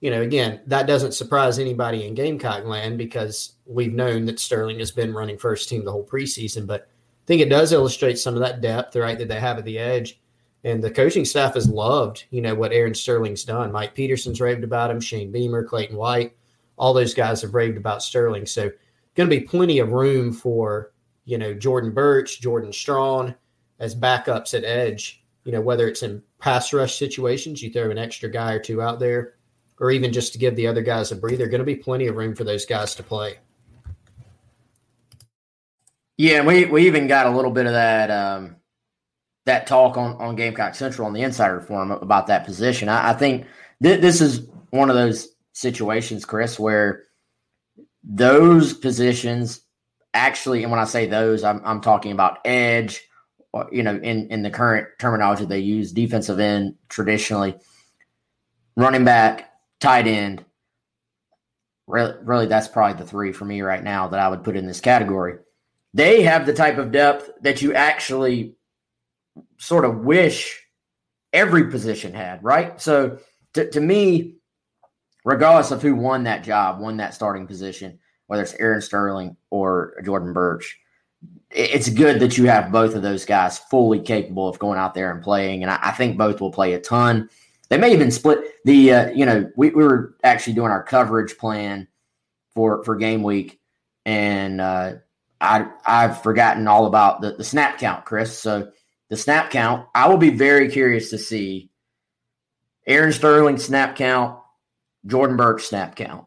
You 0.00 0.10
know, 0.10 0.20
again, 0.20 0.60
that 0.66 0.86
doesn't 0.86 1.12
surprise 1.12 1.58
anybody 1.58 2.06
in 2.06 2.14
Gamecock 2.14 2.64
land 2.64 2.98
because 2.98 3.54
we've 3.64 3.94
known 3.94 4.26
that 4.26 4.38
Sterling 4.38 4.78
has 4.80 4.90
been 4.90 5.14
running 5.14 5.38
first 5.38 5.68
team 5.68 5.84
the 5.84 5.92
whole 5.92 6.06
preseason. 6.06 6.66
But 6.66 6.82
I 6.82 7.26
think 7.26 7.40
it 7.40 7.48
does 7.48 7.72
illustrate 7.72 8.18
some 8.18 8.34
of 8.34 8.40
that 8.40 8.60
depth, 8.60 8.96
right, 8.96 9.18
that 9.18 9.28
they 9.28 9.40
have 9.40 9.56
at 9.56 9.64
the 9.64 9.78
edge. 9.78 10.20
And 10.62 10.82
the 10.82 10.90
coaching 10.90 11.24
staff 11.24 11.54
has 11.54 11.68
loved, 11.68 12.24
you 12.30 12.42
know, 12.42 12.54
what 12.54 12.72
Aaron 12.72 12.94
Sterling's 12.94 13.44
done. 13.44 13.72
Mike 13.72 13.94
Peterson's 13.94 14.40
raved 14.40 14.64
about 14.64 14.90
him, 14.90 15.00
Shane 15.00 15.32
Beamer, 15.32 15.64
Clayton 15.64 15.96
White, 15.96 16.36
all 16.76 16.92
those 16.92 17.14
guys 17.14 17.40
have 17.42 17.54
raved 17.54 17.76
about 17.76 18.02
Sterling. 18.02 18.46
So 18.46 18.70
going 19.14 19.28
to 19.28 19.36
be 19.36 19.44
plenty 19.44 19.78
of 19.78 19.92
room 19.92 20.32
for 20.32 20.92
you 21.24 21.38
know, 21.38 21.54
Jordan 21.54 21.92
Burch, 21.92 22.40
Jordan 22.40 22.72
Strachan 22.72 23.34
as 23.78 23.94
backups 23.94 24.54
at 24.54 24.64
edge. 24.64 25.23
You 25.44 25.52
know, 25.52 25.60
whether 25.60 25.86
it's 25.88 26.02
in 26.02 26.22
pass 26.38 26.72
rush 26.72 26.98
situations, 26.98 27.62
you 27.62 27.70
throw 27.70 27.90
an 27.90 27.98
extra 27.98 28.30
guy 28.30 28.52
or 28.52 28.58
two 28.58 28.80
out 28.80 28.98
there, 28.98 29.34
or 29.78 29.90
even 29.90 30.12
just 30.12 30.32
to 30.32 30.38
give 30.38 30.56
the 30.56 30.66
other 30.66 30.82
guys 30.82 31.12
a 31.12 31.16
breather. 31.16 31.46
Going 31.46 31.60
to 31.60 31.64
be 31.64 31.76
plenty 31.76 32.06
of 32.06 32.16
room 32.16 32.34
for 32.34 32.44
those 32.44 32.64
guys 32.64 32.94
to 32.96 33.02
play. 33.02 33.38
Yeah, 36.16 36.44
we 36.44 36.64
we 36.66 36.86
even 36.86 37.06
got 37.06 37.26
a 37.26 37.30
little 37.36 37.50
bit 37.50 37.66
of 37.66 37.72
that 37.72 38.10
um, 38.10 38.56
that 39.46 39.66
talk 39.66 39.96
on 39.96 40.12
on 40.16 40.36
Gamecock 40.36 40.74
Central 40.74 41.06
on 41.06 41.12
the 41.12 41.22
Insider 41.22 41.60
Forum 41.60 41.90
about 41.90 42.28
that 42.28 42.44
position. 42.44 42.88
I, 42.88 43.10
I 43.10 43.12
think 43.14 43.46
th- 43.82 44.00
this 44.00 44.20
is 44.20 44.48
one 44.70 44.90
of 44.90 44.96
those 44.96 45.28
situations, 45.52 46.24
Chris, 46.24 46.58
where 46.58 47.04
those 48.02 48.74
positions 48.74 49.60
actually, 50.12 50.62
and 50.62 50.70
when 50.70 50.80
I 50.80 50.84
say 50.84 51.06
those, 51.06 51.42
I'm, 51.42 51.60
I'm 51.64 51.80
talking 51.80 52.12
about 52.12 52.38
edge, 52.44 53.02
Uh, 53.54 53.66
you 53.70 53.84
know, 53.84 53.94
in, 53.94 54.26
in 54.30 54.42
the 54.42 54.50
current 54.50 54.88
terminology 54.98 55.44
they 55.44 55.60
use, 55.60 55.92
defensive 55.92 56.40
end 56.40 56.74
traditionally, 56.88 57.54
running 58.76 59.04
back, 59.04 59.52
tight 59.78 60.08
end. 60.08 60.44
Really, 61.86 62.46
that's 62.46 62.66
probably 62.66 62.98
the 62.98 63.08
three 63.08 63.32
for 63.32 63.44
me 63.44 63.60
right 63.60 63.84
now 63.84 64.08
that 64.08 64.18
I 64.18 64.28
would 64.28 64.42
put 64.42 64.56
in 64.56 64.66
this 64.66 64.80
category. 64.80 65.38
They 65.92 66.22
have 66.22 66.46
the 66.46 66.54
type 66.54 66.78
of 66.78 66.90
depth 66.90 67.30
that 67.42 67.62
you 67.62 67.74
actually 67.74 68.56
sort 69.58 69.84
of 69.84 69.98
wish 69.98 70.66
every 71.32 71.70
position 71.70 72.12
had, 72.12 72.42
right? 72.42 72.80
So 72.80 73.18
to, 73.52 73.70
to 73.70 73.80
me, 73.80 74.36
regardless 75.24 75.70
of 75.70 75.82
who 75.82 75.94
won 75.94 76.24
that 76.24 76.42
job, 76.42 76.80
won 76.80 76.96
that 76.96 77.14
starting 77.14 77.46
position, 77.46 77.98
whether 78.26 78.42
it's 78.42 78.54
Aaron 78.54 78.80
Sterling 78.80 79.36
or 79.50 79.94
Jordan 80.04 80.32
Burch. 80.32 80.80
It's 81.50 81.88
good 81.88 82.18
that 82.20 82.36
you 82.36 82.46
have 82.46 82.72
both 82.72 82.94
of 82.94 83.02
those 83.02 83.24
guys 83.24 83.58
fully 83.58 84.00
capable 84.00 84.48
of 84.48 84.58
going 84.58 84.78
out 84.78 84.94
there 84.94 85.12
and 85.12 85.22
playing, 85.22 85.62
and 85.62 85.70
I, 85.70 85.92
think 85.92 86.18
both 86.18 86.40
will 86.40 86.50
play 86.50 86.74
a 86.74 86.80
ton. 86.80 87.28
They 87.68 87.78
may 87.78 87.92
even 87.92 88.10
split 88.10 88.40
the. 88.64 88.92
Uh, 88.92 89.10
you 89.10 89.24
know, 89.24 89.50
we, 89.56 89.70
we 89.70 89.84
were 89.84 90.16
actually 90.24 90.54
doing 90.54 90.72
our 90.72 90.82
coverage 90.82 91.38
plan 91.38 91.86
for 92.54 92.82
for 92.82 92.96
game 92.96 93.22
week, 93.22 93.60
and 94.04 94.60
uh, 94.60 94.94
I 95.40 95.66
I've 95.86 96.22
forgotten 96.22 96.66
all 96.66 96.86
about 96.86 97.20
the 97.20 97.32
the 97.32 97.44
snap 97.44 97.78
count, 97.78 98.04
Chris. 98.04 98.36
So 98.36 98.72
the 99.10 99.16
snap 99.16 99.50
count, 99.50 99.86
I 99.94 100.08
will 100.08 100.16
be 100.16 100.30
very 100.30 100.68
curious 100.68 101.10
to 101.10 101.18
see 101.18 101.70
Aaron 102.86 103.12
Sterling 103.12 103.58
snap 103.58 103.96
count, 103.96 104.38
Jordan 105.06 105.36
Burch 105.36 105.64
snap 105.64 105.94
count. 105.94 106.26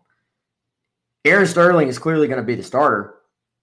Aaron 1.26 1.48
Sterling 1.48 1.88
is 1.88 2.00
clearly 2.00 2.28
going 2.28 2.39
to 2.39 2.45
be 2.45 2.56
the 2.56 2.64
starter. 2.64 3.16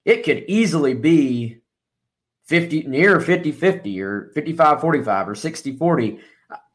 It 0.05 0.25
could 0.25 0.45
easily 0.49 0.95
be 0.95 1.61
50 2.47 2.85
near 2.85 3.21
50 3.21 3.53
50 3.53 4.03
or 4.03 4.31
55 4.35 4.81
45 4.81 5.29
or 5.29 5.35
60 5.35 5.77
40. 5.77 6.21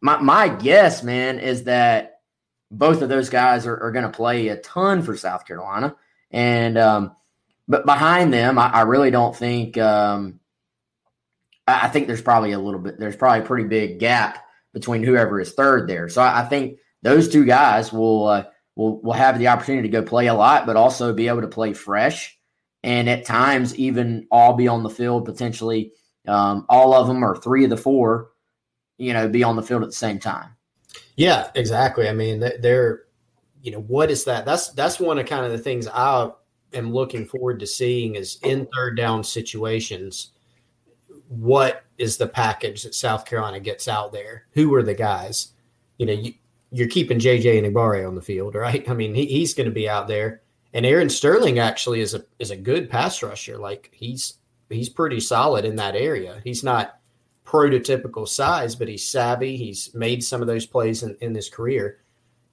My, 0.02 0.18
my 0.18 0.50
guess, 0.50 1.04
man, 1.04 1.40
is 1.40 1.66
that 1.66 2.22
both 2.72 3.02
of 3.02 3.10
those 3.10 3.30
guys 3.30 3.66
are, 3.66 3.78
are 3.78 3.92
going 3.92 4.06
to 4.06 4.12
play 4.12 4.48
a 4.48 4.58
ton 4.58 5.02
for 5.02 5.16
South 5.16 5.46
Carolina. 5.46 5.96
And, 6.32 6.78
um, 6.78 7.16
but 7.68 7.86
behind 7.86 8.34
them, 8.34 8.58
I, 8.58 8.68
I 8.68 8.82
really 8.82 9.12
don't 9.12 9.36
think, 9.36 9.78
um, 9.78 10.40
I, 11.68 11.86
I 11.86 11.88
think 11.90 12.08
there's 12.08 12.22
probably 12.22 12.52
a 12.52 12.60
little 12.60 12.80
bit, 12.80 13.00
there's 13.00 13.16
probably 13.16 13.42
a 13.42 13.48
pretty 13.48 13.68
big 13.68 14.00
gap 14.00 14.46
between 14.74 15.04
whoever 15.04 15.40
is 15.40 15.54
third 15.54 15.88
there. 15.88 16.10
So 16.10 16.22
I, 16.22 16.42
I 16.42 16.46
think 16.46 16.80
those 17.02 17.30
two 17.30 17.46
guys 17.46 17.92
will 17.94 18.28
uh, 18.28 18.44
will 18.76 19.02
will 19.02 19.14
have 19.14 19.40
the 19.40 19.48
opportunity 19.48 19.88
to 19.88 19.92
go 19.92 20.04
play 20.04 20.28
a 20.28 20.34
lot, 20.34 20.66
but 20.66 20.76
also 20.76 21.14
be 21.14 21.28
able 21.28 21.42
to 21.42 21.48
play 21.48 21.74
fresh, 21.74 22.38
and 22.84 23.10
at 23.10 23.26
times 23.26 23.76
even 23.76 24.28
all 24.32 24.54
be 24.54 24.68
on 24.68 24.84
the 24.84 24.90
field 24.90 25.26
potentially. 25.26 25.94
Um, 26.28 26.66
all 26.70 26.94
of 26.94 27.08
them 27.08 27.24
or 27.24 27.36
three 27.36 27.64
of 27.64 27.70
the 27.70 27.78
four, 27.78 28.32
you 28.98 29.14
know, 29.14 29.28
be 29.28 29.44
on 29.44 29.56
the 29.56 29.64
field 29.64 29.84
at 29.84 29.90
the 29.90 29.96
same 29.96 30.20
time. 30.20 30.56
Yeah, 31.16 31.50
exactly. 31.56 32.08
I 32.08 32.14
mean, 32.14 32.40
they're, 32.40 33.04
you 33.62 33.72
know, 33.72 33.82
what 33.82 34.12
is 34.12 34.24
that? 34.26 34.46
That's 34.46 34.70
that's 34.70 35.00
one 35.00 35.20
of 35.20 35.26
kind 35.26 35.46
of 35.46 35.52
the 35.52 35.58
things 35.58 35.88
I 35.88 36.30
am 36.74 36.94
looking 36.94 37.26
forward 37.26 37.60
to 37.60 37.68
seeing 37.68 38.16
is 38.16 38.40
in 38.44 38.68
third 38.68 38.96
down 38.96 39.24
situations. 39.24 40.32
What 41.28 41.84
is 41.98 42.18
the 42.18 42.28
package 42.28 42.84
that 42.84 42.96
South 42.96 43.26
Carolina 43.26 43.60
gets 43.60 43.88
out 43.88 44.14
there? 44.14 44.46
Who 44.54 44.74
are 44.76 44.84
the 44.84 44.94
guys? 44.94 45.50
You 45.98 46.06
know, 46.06 46.14
you, 46.14 46.34
you're 46.72 46.88
keeping 46.88 47.20
JJ 47.20 47.64
and 47.64 47.76
Enagbare 47.76 48.08
on 48.08 48.16
the 48.16 48.22
field, 48.22 48.56
right? 48.56 48.88
I 48.90 48.94
mean, 48.94 49.14
he, 49.14 49.26
he's 49.26 49.54
going 49.54 49.68
to 49.68 49.74
be 49.74 49.90
out 49.90 50.08
there. 50.08 50.42
And 50.74 50.86
Aaron 50.86 51.10
Sterling 51.10 51.60
actually 51.60 52.02
is 52.02 52.14
a 52.14 52.24
is 52.38 52.52
a 52.52 52.58
good 52.58 52.90
pass 52.90 53.24
rusher. 53.24 53.58
Like 53.58 53.90
he's 53.94 54.36
he's 54.70 54.90
pretty 54.90 55.20
solid 55.20 55.66
in 55.66 55.76
that 55.78 55.96
area. 55.96 56.42
He's 56.44 56.64
not 56.64 57.00
prototypical 57.46 58.28
size, 58.28 58.76
but 58.76 58.88
he's 58.88 59.08
savvy. 59.08 59.58
He's 59.58 59.94
made 59.96 60.24
some 60.24 60.42
of 60.42 60.48
those 60.48 60.68
plays 60.68 61.02
in, 61.02 61.18
in 61.22 61.34
his 61.34 61.50
career. 61.50 62.00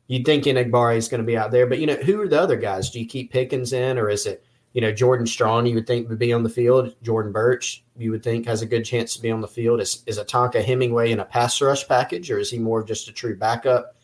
You'd 0.07 0.25
think 0.25 0.45
Enagbare 0.45 0.97
is 0.97 1.09
going 1.09 1.21
to 1.21 1.27
be 1.27 1.37
out 1.37 1.51
there, 1.51 1.67
but 1.67 1.79
you 1.79 1.87
know, 1.87 1.97
who 1.97 2.21
are 2.21 2.29
the 2.29 2.41
other 2.41 2.57
guys? 2.57 2.91
Do 2.91 3.01
you 3.01 3.07
keep 3.07 3.33
Pickens 3.33 3.73
in, 3.73 3.99
or 3.99 4.09
is 4.09 4.25
it, 4.25 4.45
you 4.73 4.81
know, 4.81 4.93
Jordan 4.93 5.27
Strachan? 5.27 5.67
You 5.67 5.75
would 5.75 5.87
think 5.87 6.09
would 6.09 6.19
be 6.19 6.33
on 6.33 6.45
the 6.45 6.49
field. 6.49 6.95
Jordan 7.03 7.33
Burch, 7.33 7.85
you 7.99 8.13
would 8.13 8.23
think 8.23 8.47
has 8.47 8.63
a 8.63 8.67
good 8.67 8.85
chance 8.85 9.15
to 9.17 9.23
be 9.23 9.31
on 9.31 9.41
the 9.41 9.49
field. 9.49 9.81
Is 9.81 10.03
is 10.07 10.19
Tonka 10.19 10.65
Hemingway 10.65 11.11
in 11.11 11.21
a 11.21 11.25
pass 11.25 11.61
rush 11.61 11.87
package, 11.87 12.31
or 12.31 12.39
is 12.39 12.51
he 12.51 12.59
more 12.59 12.81
of 12.81 12.87
just 12.87 13.09
a 13.09 13.13
true 13.13 13.37
backup? 13.37 13.96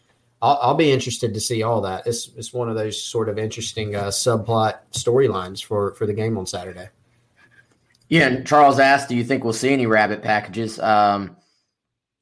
I'll, 0.43 0.59
I'll 0.61 0.75
be 0.75 0.91
interested 0.91 1.33
to 1.33 1.41
see 1.41 1.63
all 1.63 1.81
that. 1.83 2.07
It's 2.07 2.29
it's 2.37 2.53
one 2.53 2.69
of 2.69 2.75
those 2.75 3.03
sort 3.03 3.29
of 3.29 3.39
interesting 3.39 3.95
uh, 3.95 4.09
subplot 4.09 4.81
storylines 4.91 5.65
for 5.65 5.95
for 5.95 6.05
the 6.05 6.13
game 6.13 6.37
on 6.37 6.47
Saturday. 6.47 6.89
Yeah, 8.09 8.27
and 8.27 8.47
Charles 8.47 8.79
asked, 8.79 9.09
"Do 9.09 9.17
you 9.17 9.25
think 9.25 9.45
we'll 9.45 9.53
see 9.53 9.73
any 9.73 9.87
rabbit 9.87 10.23
packages?" 10.23 10.79
Um, 10.81 11.37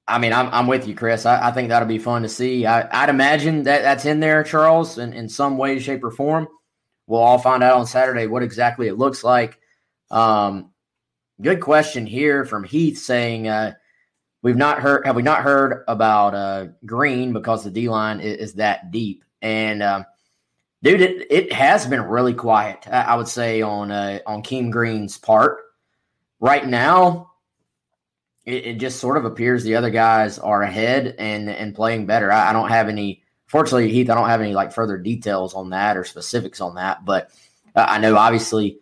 I 0.07 0.19
mean, 0.19 0.33
I'm, 0.33 0.49
I'm 0.49 0.67
with 0.67 0.87
you, 0.87 0.95
Chris. 0.95 1.25
I, 1.25 1.49
I, 1.49 1.53
think 1.53 1.69
that'll 1.69 1.87
be 1.87 1.99
fun 1.99 2.23
to 2.23 2.29
see. 2.29 2.67
I, 2.67 3.05
would 3.05 3.11
imagine 3.11 3.63
that 3.63 3.83
that's 3.83 4.05
in 4.05 4.19
there, 4.19 4.43
Charles, 4.43 4.99
in, 4.99 5.13
in 5.13 5.29
some 5.29 5.57
way, 5.57 5.79
shape, 5.79 6.03
or 6.03 6.11
form. 6.11 6.49
We'll 7.07 7.21
all 7.21 7.39
find 7.39 7.63
out 7.63 7.79
on 7.79 7.87
Saturday 7.87 8.27
what 8.27 8.43
exactly 8.43 8.89
it 8.89 8.99
looks 8.99 9.23
like. 9.23 9.61
Um, 10.11 10.73
good 11.41 11.61
question 11.61 12.07
here 12.07 12.45
from 12.45 12.65
Heath 12.65 12.99
saying, 12.99 13.47
uh, 13.47 13.75
"We've 14.43 14.57
not 14.57 14.81
heard. 14.81 15.07
Have 15.07 15.17
we 15.17 15.23
not 15.23 15.43
heard 15.43 15.85
about 15.89 16.35
uh, 16.35 16.67
Green 16.85 17.33
because 17.33 17.65
the 17.65 17.71
D 17.71 17.89
line 17.89 18.21
is, 18.21 18.39
is, 18.39 18.55
that 18.55 18.91
deep?" 18.91 19.25
And 19.43 19.83
um, 19.83 20.07
dude, 20.83 21.01
it, 21.01 21.27
it 21.31 21.53
has 21.53 21.87
been 21.87 22.03
really 22.03 22.35
quiet. 22.35 22.87
I, 22.89 23.17
would 23.17 23.29
say 23.29 23.63
on 23.63 23.91
uh, 23.91 24.21
on 24.27 24.43
Keem 24.43 24.71
Green's 24.71 25.19
part. 25.19 25.59
Right 26.43 26.67
now, 26.67 27.33
it, 28.47 28.67
it, 28.67 28.75
just 28.79 28.99
sort 28.99 29.19
of 29.19 29.27
appears 29.27 29.63
the 29.63 29.77
other 29.77 29.91
guys 29.91 30.39
are 30.39 30.63
ahead 30.63 31.15
and 31.19 31.51
and 31.51 31.75
playing 31.75 32.07
better. 32.07 32.33
I, 32.33 32.51
I, 32.51 32.53
don't 32.53 32.71
have 32.71 32.89
any. 32.89 33.23
Fortunately, 33.47 33.91
Heath, 33.91 34.09
I 34.11 34.15
don't 34.15 34.29
have 34.29 34.41
any 34.41 34.55
like 34.55 34.73
further 34.73 34.97
details 34.97 35.55
on 35.55 35.71
that 35.71 35.97
or 35.97 36.05
specifics 36.05 36.61
on 36.61 36.77
that, 36.77 37.05
but 37.05 37.31
uh, 37.75 37.87
I 37.89 37.99
know 37.99 38.17
obviously 38.17 38.79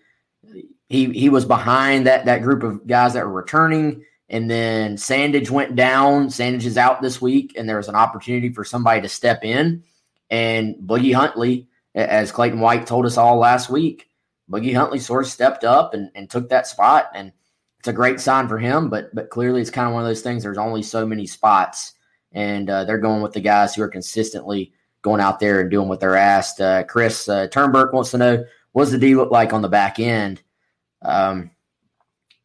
he 0.88 1.06
he 1.12 1.28
was 1.28 1.44
behind 1.44 2.06
that 2.06 2.26
that 2.26 2.42
group 2.42 2.62
of 2.62 2.86
guys 2.86 3.14
that 3.14 3.24
were 3.24 3.32
returning, 3.32 4.04
and 4.28 4.50
then 4.50 4.96
Sandidge 4.96 5.50
went 5.50 5.76
down. 5.76 6.28
Sandidge 6.28 6.66
is 6.66 6.78
out 6.78 7.02
this 7.02 7.20
week, 7.20 7.54
and 7.56 7.68
there 7.68 7.76
was 7.76 7.88
an 7.88 7.94
opportunity 7.94 8.52
for 8.52 8.64
somebody 8.64 9.00
to 9.00 9.08
step 9.08 9.44
in, 9.44 9.82
and 10.30 10.76
Boogie 10.76 11.14
Huntley, 11.14 11.68
as 11.94 12.32
Clayton 12.32 12.60
White 12.60 12.86
told 12.86 13.06
us 13.06 13.16
all 13.16 13.38
last 13.38 13.70
week, 13.70 14.08
Boogie 14.50 14.74
Huntley 14.74 14.98
sort 14.98 15.24
of 15.24 15.30
stepped 15.30 15.64
up 15.64 15.94
and, 15.94 16.10
and 16.14 16.30
took 16.30 16.48
that 16.48 16.66
spot 16.66 17.10
and 17.14 17.32
it's 17.78 17.88
a 17.88 17.92
great 17.92 18.20
sign 18.20 18.48
for 18.48 18.58
him, 18.58 18.88
but 18.88 19.14
but 19.14 19.30
clearly 19.30 19.60
it's 19.60 19.70
kind 19.70 19.86
of 19.86 19.94
one 19.94 20.02
of 20.02 20.08
those 20.08 20.22
things. 20.22 20.42
There's 20.42 20.58
only 20.58 20.82
so 20.82 21.06
many 21.06 21.26
spots, 21.26 21.94
and 22.32 22.68
uh, 22.68 22.84
they're 22.84 22.98
going 22.98 23.22
with 23.22 23.32
the 23.32 23.40
guys 23.40 23.74
who 23.74 23.82
are 23.82 23.88
consistently 23.88 24.72
going 25.02 25.20
out 25.20 25.38
there 25.38 25.60
and 25.60 25.70
doing 25.70 25.88
what 25.88 26.00
they're 26.00 26.16
asked. 26.16 26.60
Uh, 26.60 26.82
Chris 26.84 27.28
uh, 27.28 27.46
Turnberg 27.48 27.92
wants 27.92 28.10
to 28.10 28.18
know 28.18 28.44
what's 28.72 28.90
the 28.90 28.98
D 28.98 29.14
look 29.14 29.30
like 29.30 29.52
on 29.52 29.62
the 29.62 29.68
back 29.68 30.00
end. 30.00 30.42
Um, 31.02 31.50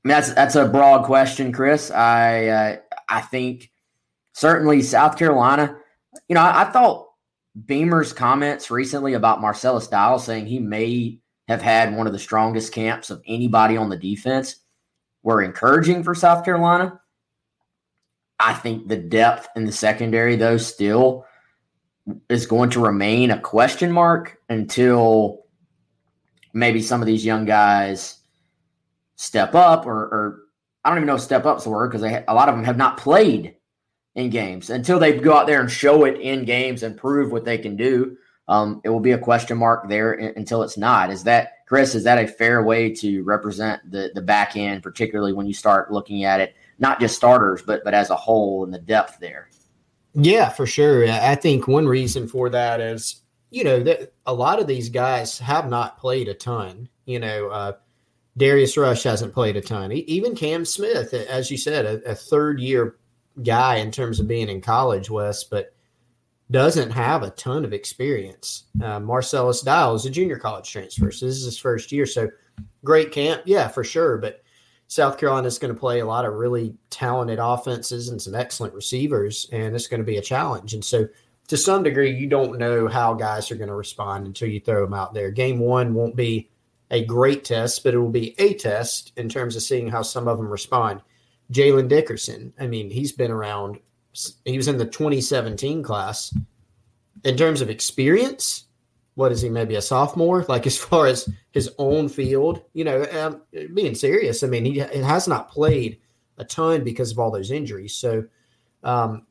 I 0.03 0.07
mean, 0.07 0.15
that's 0.15 0.33
that's 0.33 0.55
a 0.55 0.67
broad 0.67 1.05
question, 1.05 1.53
Chris. 1.53 1.89
I 1.89 2.45
uh, 2.47 2.77
I 3.07 3.21
think 3.21 3.71
certainly 4.33 4.81
South 4.81 5.17
Carolina. 5.17 5.77
You 6.27 6.35
know, 6.35 6.41
I, 6.41 6.63
I 6.63 6.71
thought 6.71 7.07
Beamer's 7.65 8.11
comments 8.11 8.69
recently 8.69 9.13
about 9.13 9.41
Marcellus 9.41 9.87
Dial 9.87 10.19
saying 10.19 10.47
he 10.47 10.59
may 10.59 11.19
have 11.47 11.61
had 11.61 11.95
one 11.95 12.07
of 12.07 12.13
the 12.13 12.19
strongest 12.19 12.73
camps 12.73 13.09
of 13.09 13.21
anybody 13.27 13.77
on 13.77 13.89
the 13.89 13.97
defense 13.97 14.57
were 15.23 15.41
encouraging 15.41 16.03
for 16.03 16.15
South 16.15 16.43
Carolina. 16.43 16.99
I 18.39 18.53
think 18.53 18.87
the 18.87 18.97
depth 18.97 19.47
in 19.55 19.65
the 19.65 19.71
secondary, 19.71 20.35
though, 20.35 20.57
still 20.57 21.25
is 22.29 22.45
going 22.45 22.71
to 22.71 22.83
remain 22.83 23.31
a 23.31 23.39
question 23.39 23.91
mark 23.91 24.37
until 24.49 25.43
maybe 26.53 26.81
some 26.81 27.01
of 27.01 27.07
these 27.07 27.23
young 27.23 27.45
guys 27.45 28.19
step 29.15 29.55
up, 29.55 29.85
or, 29.85 29.93
or 29.93 30.39
I 30.83 30.89
don't 30.89 30.99
even 30.99 31.07
know 31.07 31.15
if 31.15 31.21
step 31.21 31.45
up's 31.45 31.63
the 31.63 31.69
word 31.69 31.91
because 31.91 32.03
a 32.03 32.33
lot 32.33 32.49
of 32.49 32.55
them 32.55 32.63
have 32.63 32.77
not 32.77 32.97
played 32.97 33.55
in 34.15 34.29
games 34.29 34.69
until 34.69 34.99
they 34.99 35.17
go 35.17 35.33
out 35.33 35.47
there 35.47 35.61
and 35.61 35.71
show 35.71 36.05
it 36.05 36.19
in 36.19 36.45
games 36.45 36.83
and 36.83 36.97
prove 36.97 37.31
what 37.31 37.45
they 37.45 37.57
can 37.57 37.75
do. 37.75 38.17
Um, 38.47 38.81
it 38.83 38.89
will 38.89 38.99
be 38.99 39.11
a 39.11 39.17
question 39.17 39.57
mark 39.57 39.87
there 39.87 40.13
until 40.13 40.63
it's 40.63 40.77
not. 40.77 41.09
Is 41.09 41.23
that 41.23 41.65
Chris, 41.65 41.95
is 41.95 42.03
that 42.03 42.23
a 42.23 42.27
fair 42.27 42.61
way 42.61 42.93
to 42.95 43.23
represent 43.23 43.89
the 43.89 44.11
the 44.13 44.21
back 44.21 44.57
end, 44.57 44.83
particularly 44.83 45.33
when 45.33 45.47
you 45.47 45.53
start 45.53 45.91
looking 45.91 46.25
at 46.25 46.41
it, 46.41 46.53
not 46.77 46.99
just 46.99 47.15
starters, 47.15 47.61
but 47.61 47.83
but 47.83 47.93
as 47.93 48.09
a 48.09 48.15
whole 48.15 48.65
and 48.65 48.73
the 48.73 48.79
depth 48.79 49.19
there? 49.19 49.49
Yeah, 50.13 50.49
for 50.49 50.67
sure. 50.67 51.09
I 51.09 51.35
think 51.35 51.67
one 51.67 51.87
reason 51.87 52.27
for 52.27 52.49
that 52.49 52.79
is, 52.81 53.21
you 53.49 53.63
know, 53.63 53.81
that 53.81 54.13
a 54.25 54.33
lot 54.33 54.59
of 54.59 54.67
these 54.67 54.89
guys 54.89 55.39
have 55.39 55.69
not 55.69 55.97
played 55.97 56.27
a 56.27 56.33
ton. 56.33 56.89
You 57.05 57.19
know, 57.19 57.47
uh, 57.47 57.73
Darius 58.37 58.77
Rush 58.77 59.03
hasn't 59.03 59.33
played 59.33 59.55
a 59.55 59.61
ton. 59.61 59.91
Even 59.91 60.35
Cam 60.35 60.65
Smith, 60.65 61.13
as 61.13 61.51
you 61.51 61.57
said, 61.57 61.85
a, 61.85 62.11
a 62.11 62.15
third 62.15 62.59
year 62.59 62.97
guy 63.43 63.75
in 63.75 63.91
terms 63.91 64.19
of 64.19 64.27
being 64.27 64.49
in 64.49 64.61
college, 64.61 65.09
Wes, 65.09 65.43
but 65.43 65.73
doesn't 66.51 66.91
have 66.91 67.23
a 67.23 67.31
ton 67.31 67.65
of 67.65 67.73
experience. 67.73 68.65
Uh, 68.81 68.99
Marcellus 68.99 69.61
Dial 69.61 69.95
is 69.95 70.05
a 70.05 70.09
junior 70.09 70.37
college 70.37 70.69
transfer, 70.69 71.11
so 71.11 71.25
this 71.25 71.37
is 71.37 71.45
his 71.45 71.57
first 71.57 71.91
year. 71.91 72.05
So 72.05 72.29
great 72.83 73.11
camp, 73.11 73.43
yeah, 73.45 73.67
for 73.67 73.83
sure. 73.83 74.17
But 74.17 74.43
South 74.87 75.17
Carolina 75.17 75.47
is 75.47 75.57
going 75.57 75.73
to 75.73 75.79
play 75.79 75.99
a 75.99 76.05
lot 76.05 76.25
of 76.25 76.33
really 76.33 76.75
talented 76.89 77.39
offenses 77.41 78.09
and 78.09 78.21
some 78.21 78.35
excellent 78.35 78.73
receivers, 78.73 79.49
and 79.51 79.75
it's 79.75 79.87
going 79.87 80.01
to 80.01 80.05
be 80.05 80.17
a 80.17 80.21
challenge. 80.21 80.73
And 80.73 80.83
so, 80.83 81.07
to 81.47 81.57
some 81.57 81.83
degree, 81.83 82.15
you 82.15 82.27
don't 82.27 82.57
know 82.57 82.87
how 82.87 83.13
guys 83.13 83.51
are 83.51 83.55
going 83.55 83.67
to 83.67 83.75
respond 83.75 84.25
until 84.27 84.47
you 84.47 84.59
throw 84.59 84.85
them 84.85 84.93
out 84.93 85.13
there. 85.13 85.29
Game 85.29 85.59
one 85.59 85.93
won't 85.93 86.15
be 86.15 86.49
a 86.93 87.03
great 87.03 87.43
test, 87.43 87.83
but 87.83 87.93
it 87.93 87.97
will 87.97 88.09
be 88.09 88.39
a 88.39 88.53
test 88.53 89.11
in 89.17 89.27
terms 89.27 89.57
of 89.57 89.63
seeing 89.63 89.89
how 89.89 90.01
some 90.01 90.27
of 90.27 90.37
them 90.37 90.47
respond. 90.47 91.01
Jalen 91.51 91.89
Dickerson, 91.89 92.53
I 92.59 92.67
mean, 92.67 92.89
he's 92.89 93.11
been 93.11 93.31
around 93.31 93.79
he 94.45 94.57
was 94.57 94.67
in 94.67 94.77
the 94.77 94.85
2017 94.85 95.83
class. 95.83 96.35
In 97.23 97.35
terms 97.35 97.61
of 97.61 97.69
experience, 97.69 98.65
what 99.15 99.31
is 99.31 99.41
he? 99.41 99.49
Maybe 99.49 99.75
a 99.75 99.81
sophomore. 99.81 100.45
Like 100.49 100.67
as 100.67 100.77
far 100.77 101.07
as 101.07 101.27
his 101.51 101.71
own 101.77 102.09
field, 102.09 102.61
you 102.73 102.83
know, 102.83 103.05
um, 103.11 103.41
being 103.73 103.95
serious. 103.95 104.43
I 104.43 104.47
mean, 104.47 104.65
he 104.65 104.77
has 104.77 105.27
not 105.27 105.49
played 105.49 105.99
a 106.37 106.45
ton 106.45 106.83
because 106.83 107.11
of 107.11 107.19
all 107.19 107.31
those 107.31 107.51
injuries. 107.51 107.95
So, 107.95 108.25
um, 108.83 109.25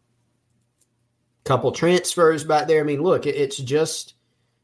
couple 1.44 1.72
transfers 1.72 2.44
back 2.44 2.68
there. 2.68 2.80
I 2.80 2.84
mean, 2.84 3.02
look, 3.02 3.26
it's 3.26 3.58
just 3.58 4.14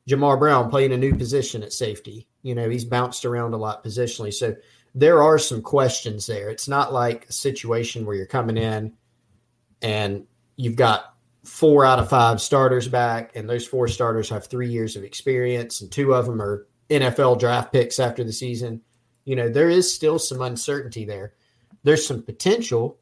Jamar 0.08 0.38
Brown 0.38 0.70
playing 0.70 0.92
a 0.92 0.96
new 0.96 1.14
position 1.14 1.62
at 1.62 1.72
safety. 1.72 2.26
You 2.42 2.54
know, 2.54 2.68
he's 2.68 2.84
bounced 2.84 3.24
around 3.24 3.52
a 3.52 3.58
lot 3.58 3.84
positionally. 3.84 4.32
So 4.32 4.56
there 4.94 5.22
are 5.22 5.38
some 5.38 5.60
questions 5.60 6.26
there. 6.26 6.48
It's 6.48 6.66
not 6.66 6.92
like 6.92 7.28
a 7.28 7.32
situation 7.32 8.06
where 8.06 8.16
you're 8.16 8.26
coming 8.26 8.56
in 8.56 8.94
and 9.82 10.26
you've 10.56 10.76
got 10.76 11.14
four 11.44 11.84
out 11.84 11.98
of 11.98 12.08
five 12.08 12.40
starters 12.40 12.88
back, 12.88 13.34
and 13.34 13.48
those 13.48 13.66
four 13.66 13.88
starters 13.88 14.28
have 14.28 14.46
three 14.46 14.68
years 14.68 14.96
of 14.96 15.04
experience, 15.04 15.80
and 15.80 15.90
two 15.90 16.14
of 16.14 16.26
them 16.26 16.42
are 16.42 16.66
NFL 16.90 17.38
draft 17.38 17.72
picks 17.72 17.98
after 17.98 18.24
the 18.24 18.32
season. 18.32 18.80
You 19.24 19.36
know, 19.36 19.48
there 19.48 19.70
is 19.70 19.92
still 19.92 20.18
some 20.18 20.42
uncertainty 20.42 21.04
there. 21.04 21.34
There's 21.84 22.06
some 22.06 22.22
potential, 22.22 22.98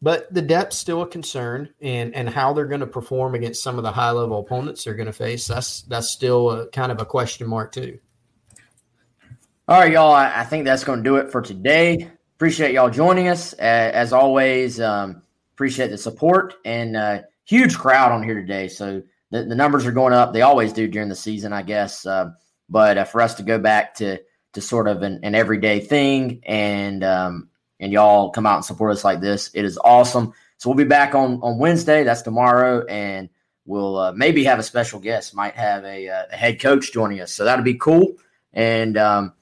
but 0.00 0.32
the 0.32 0.42
depth's 0.42 0.76
still 0.76 1.02
a 1.02 1.06
concern, 1.06 1.70
and 1.80 2.14
and 2.14 2.28
how 2.28 2.52
they're 2.52 2.66
going 2.66 2.80
to 2.80 2.86
perform 2.86 3.34
against 3.34 3.62
some 3.62 3.78
of 3.78 3.84
the 3.84 3.92
high 3.92 4.10
level 4.10 4.38
opponents 4.38 4.84
they're 4.84 4.94
going 4.94 5.06
to 5.06 5.12
face. 5.12 5.46
That's 5.46 5.82
that's 5.82 6.10
still 6.10 6.50
a, 6.50 6.68
kind 6.68 6.92
of 6.92 7.00
a 7.00 7.06
question 7.06 7.48
mark 7.48 7.72
too. 7.72 7.98
All 9.66 9.80
right, 9.80 9.92
y'all. 9.92 10.12
I, 10.12 10.44
think 10.44 10.64
that's 10.64 10.82
going 10.82 11.00
to 11.00 11.02
do 11.02 11.16
it 11.16 11.30
for 11.30 11.42
today. 11.42 12.10
Appreciate 12.36 12.72
y'all 12.72 12.88
joining 12.88 13.28
us. 13.28 13.52
As, 13.52 13.92
as 13.92 14.12
always, 14.14 14.80
um, 14.80 15.20
Appreciate 15.58 15.88
the 15.88 15.98
support 15.98 16.54
and 16.64 16.96
uh, 16.96 17.22
huge 17.44 17.76
crowd 17.76 18.12
on 18.12 18.22
here 18.22 18.36
today. 18.36 18.68
So 18.68 19.02
the, 19.32 19.42
the 19.42 19.56
numbers 19.56 19.86
are 19.86 19.90
going 19.90 20.12
up. 20.12 20.32
They 20.32 20.42
always 20.42 20.72
do 20.72 20.86
during 20.86 21.08
the 21.08 21.16
season, 21.16 21.52
I 21.52 21.62
guess. 21.62 22.06
Uh, 22.06 22.30
but 22.68 22.96
uh, 22.96 23.02
for 23.02 23.20
us 23.20 23.34
to 23.34 23.42
go 23.42 23.58
back 23.58 23.94
to 23.94 24.20
to 24.52 24.60
sort 24.60 24.86
of 24.86 25.02
an, 25.02 25.18
an 25.24 25.34
everyday 25.34 25.80
thing 25.80 26.42
and 26.46 27.02
um, 27.02 27.48
and 27.80 27.92
y'all 27.92 28.30
come 28.30 28.46
out 28.46 28.56
and 28.56 28.64
support 28.64 28.92
us 28.92 29.04
like 29.04 29.20
this, 29.20 29.50
it 29.54 29.64
is 29.64 29.78
awesome. 29.84 30.32
So 30.56 30.68
we'll 30.68 30.76
be 30.76 30.84
back 30.84 31.14
on 31.14 31.40
on 31.42 31.58
Wednesday. 31.58 32.02
That's 32.02 32.22
tomorrow, 32.22 32.84
and 32.86 33.28
we'll 33.64 33.96
uh, 33.96 34.12
maybe 34.12 34.42
have 34.44 34.58
a 34.58 34.62
special 34.64 34.98
guest. 34.98 35.34
Might 35.34 35.54
have 35.54 35.84
a, 35.84 36.08
uh, 36.08 36.22
a 36.32 36.36
head 36.36 36.60
coach 36.60 36.92
joining 36.92 37.20
us, 37.20 37.32
so 37.32 37.44
that'll 37.44 37.64
be 37.64 37.74
cool. 37.74 38.14
And 38.52 38.96
um, 38.96 39.34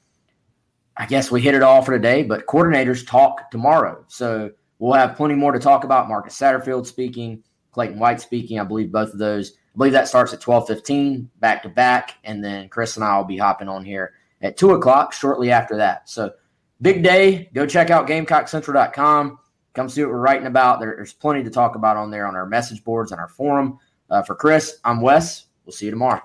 I 0.97 1.07
guess 1.07 1.31
we 1.31 1.41
hit 1.41 1.55
it 1.55 1.63
all 1.63 1.81
for 1.81 1.93
today. 1.93 2.23
But 2.23 2.47
coordinators 2.47 3.07
talk 3.07 3.51
tomorrow, 3.51 4.05
so 4.09 4.51
we'll 4.79 4.93
have 4.93 5.17
plenty 5.17 5.35
more 5.35 5.53
to 5.53 5.59
talk 5.59 5.85
about. 5.85 6.09
Marcus 6.09 6.39
Satterfield 6.39 6.87
speaking, 6.87 7.43
Clayton 7.73 7.99
White 7.99 8.21
speaking. 8.21 8.61
I 8.61 8.65
believe 8.65 8.93
both 8.93 9.13
of 9.13 9.19
those. 9.19 9.53
I 9.53 9.77
believe 9.79 9.93
that 9.93 10.09
starts 10.09 10.35
at 10.35 10.41
twelve 10.43 10.67
fifteen, 10.67 11.31
back 11.41 11.63
to 11.63 11.71
back, 11.71 12.17
and 12.25 12.45
then 12.45 12.69
Chris 12.69 12.97
and 12.97 13.05
I 13.05 13.17
will 13.17 13.25
be 13.25 13.39
hopping 13.39 13.69
on 13.69 13.85
here 13.85 14.13
at 14.43 14.59
two 14.59 14.73
o'clock 14.73 15.15
shortly 15.15 15.51
after 15.51 15.77
that. 15.77 16.11
So 16.11 16.33
big 16.81 17.03
day. 17.03 17.51
Go 17.55 17.67
check 17.67 17.91
out 17.91 18.09
GamecockCentral.com. 18.09 19.39
Come 19.75 19.89
see 19.89 20.03
what 20.03 20.11
we're 20.11 20.21
writing 20.21 20.47
about. 20.47 20.81
There's 20.81 21.13
plenty 21.13 21.45
to 21.45 21.51
talk 21.51 21.75
about 21.75 21.97
on 21.97 22.11
there 22.11 22.27
on 22.27 22.35
our 22.35 22.47
message 22.47 22.83
boards 22.83 23.13
and 23.13 23.21
our 23.21 23.29
forum. 23.29 23.79
Uh, 24.09 24.23
for 24.23 24.35
Chris, 24.35 24.79
I'm 24.85 25.01
Wes. 25.01 25.47
We'll 25.65 25.73
see 25.73 25.87
you 25.87 25.91
tomorrow. 25.91 26.23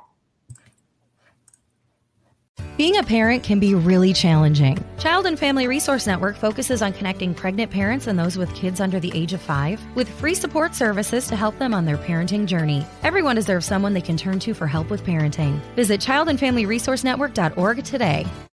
Being 2.78 2.98
a 2.98 3.04
parent 3.04 3.44
can 3.44 3.60
be 3.60 3.76
really 3.76 4.14
challenging. 4.14 4.84
Child 4.98 5.26
and 5.26 5.38
Family 5.38 5.68
Resource 5.68 6.08
Network 6.08 6.38
focuses 6.38 6.82
on 6.82 6.94
connecting 6.94 7.34
pregnant 7.34 7.72
parents 7.72 8.08
and 8.08 8.18
those 8.18 8.38
with 8.38 8.54
kids 8.56 8.80
under 8.80 9.00
the 9.00 9.12
age 9.14 9.34
of 9.34 9.42
five 9.42 9.80
with 9.94 10.10
free 10.10 10.34
support 10.34 10.74
services 10.74 11.28
to 11.28 11.36
help 11.36 11.60
them 11.60 11.74
on 11.74 11.86
their 11.86 11.98
parenting 11.98 12.46
journey. 12.46 12.86
Everyone 13.04 13.36
deserves 13.36 13.66
someone 13.66 13.94
they 13.94 14.02
can 14.02 14.18
turn 14.18 14.40
to 14.40 14.54
for 14.54 14.68
help 14.68 14.90
with 14.90 15.04
parenting. 15.04 15.60
Visit 15.76 16.00
childandfamilyresourcenetwork.org 16.02 17.84
today. 17.84 18.26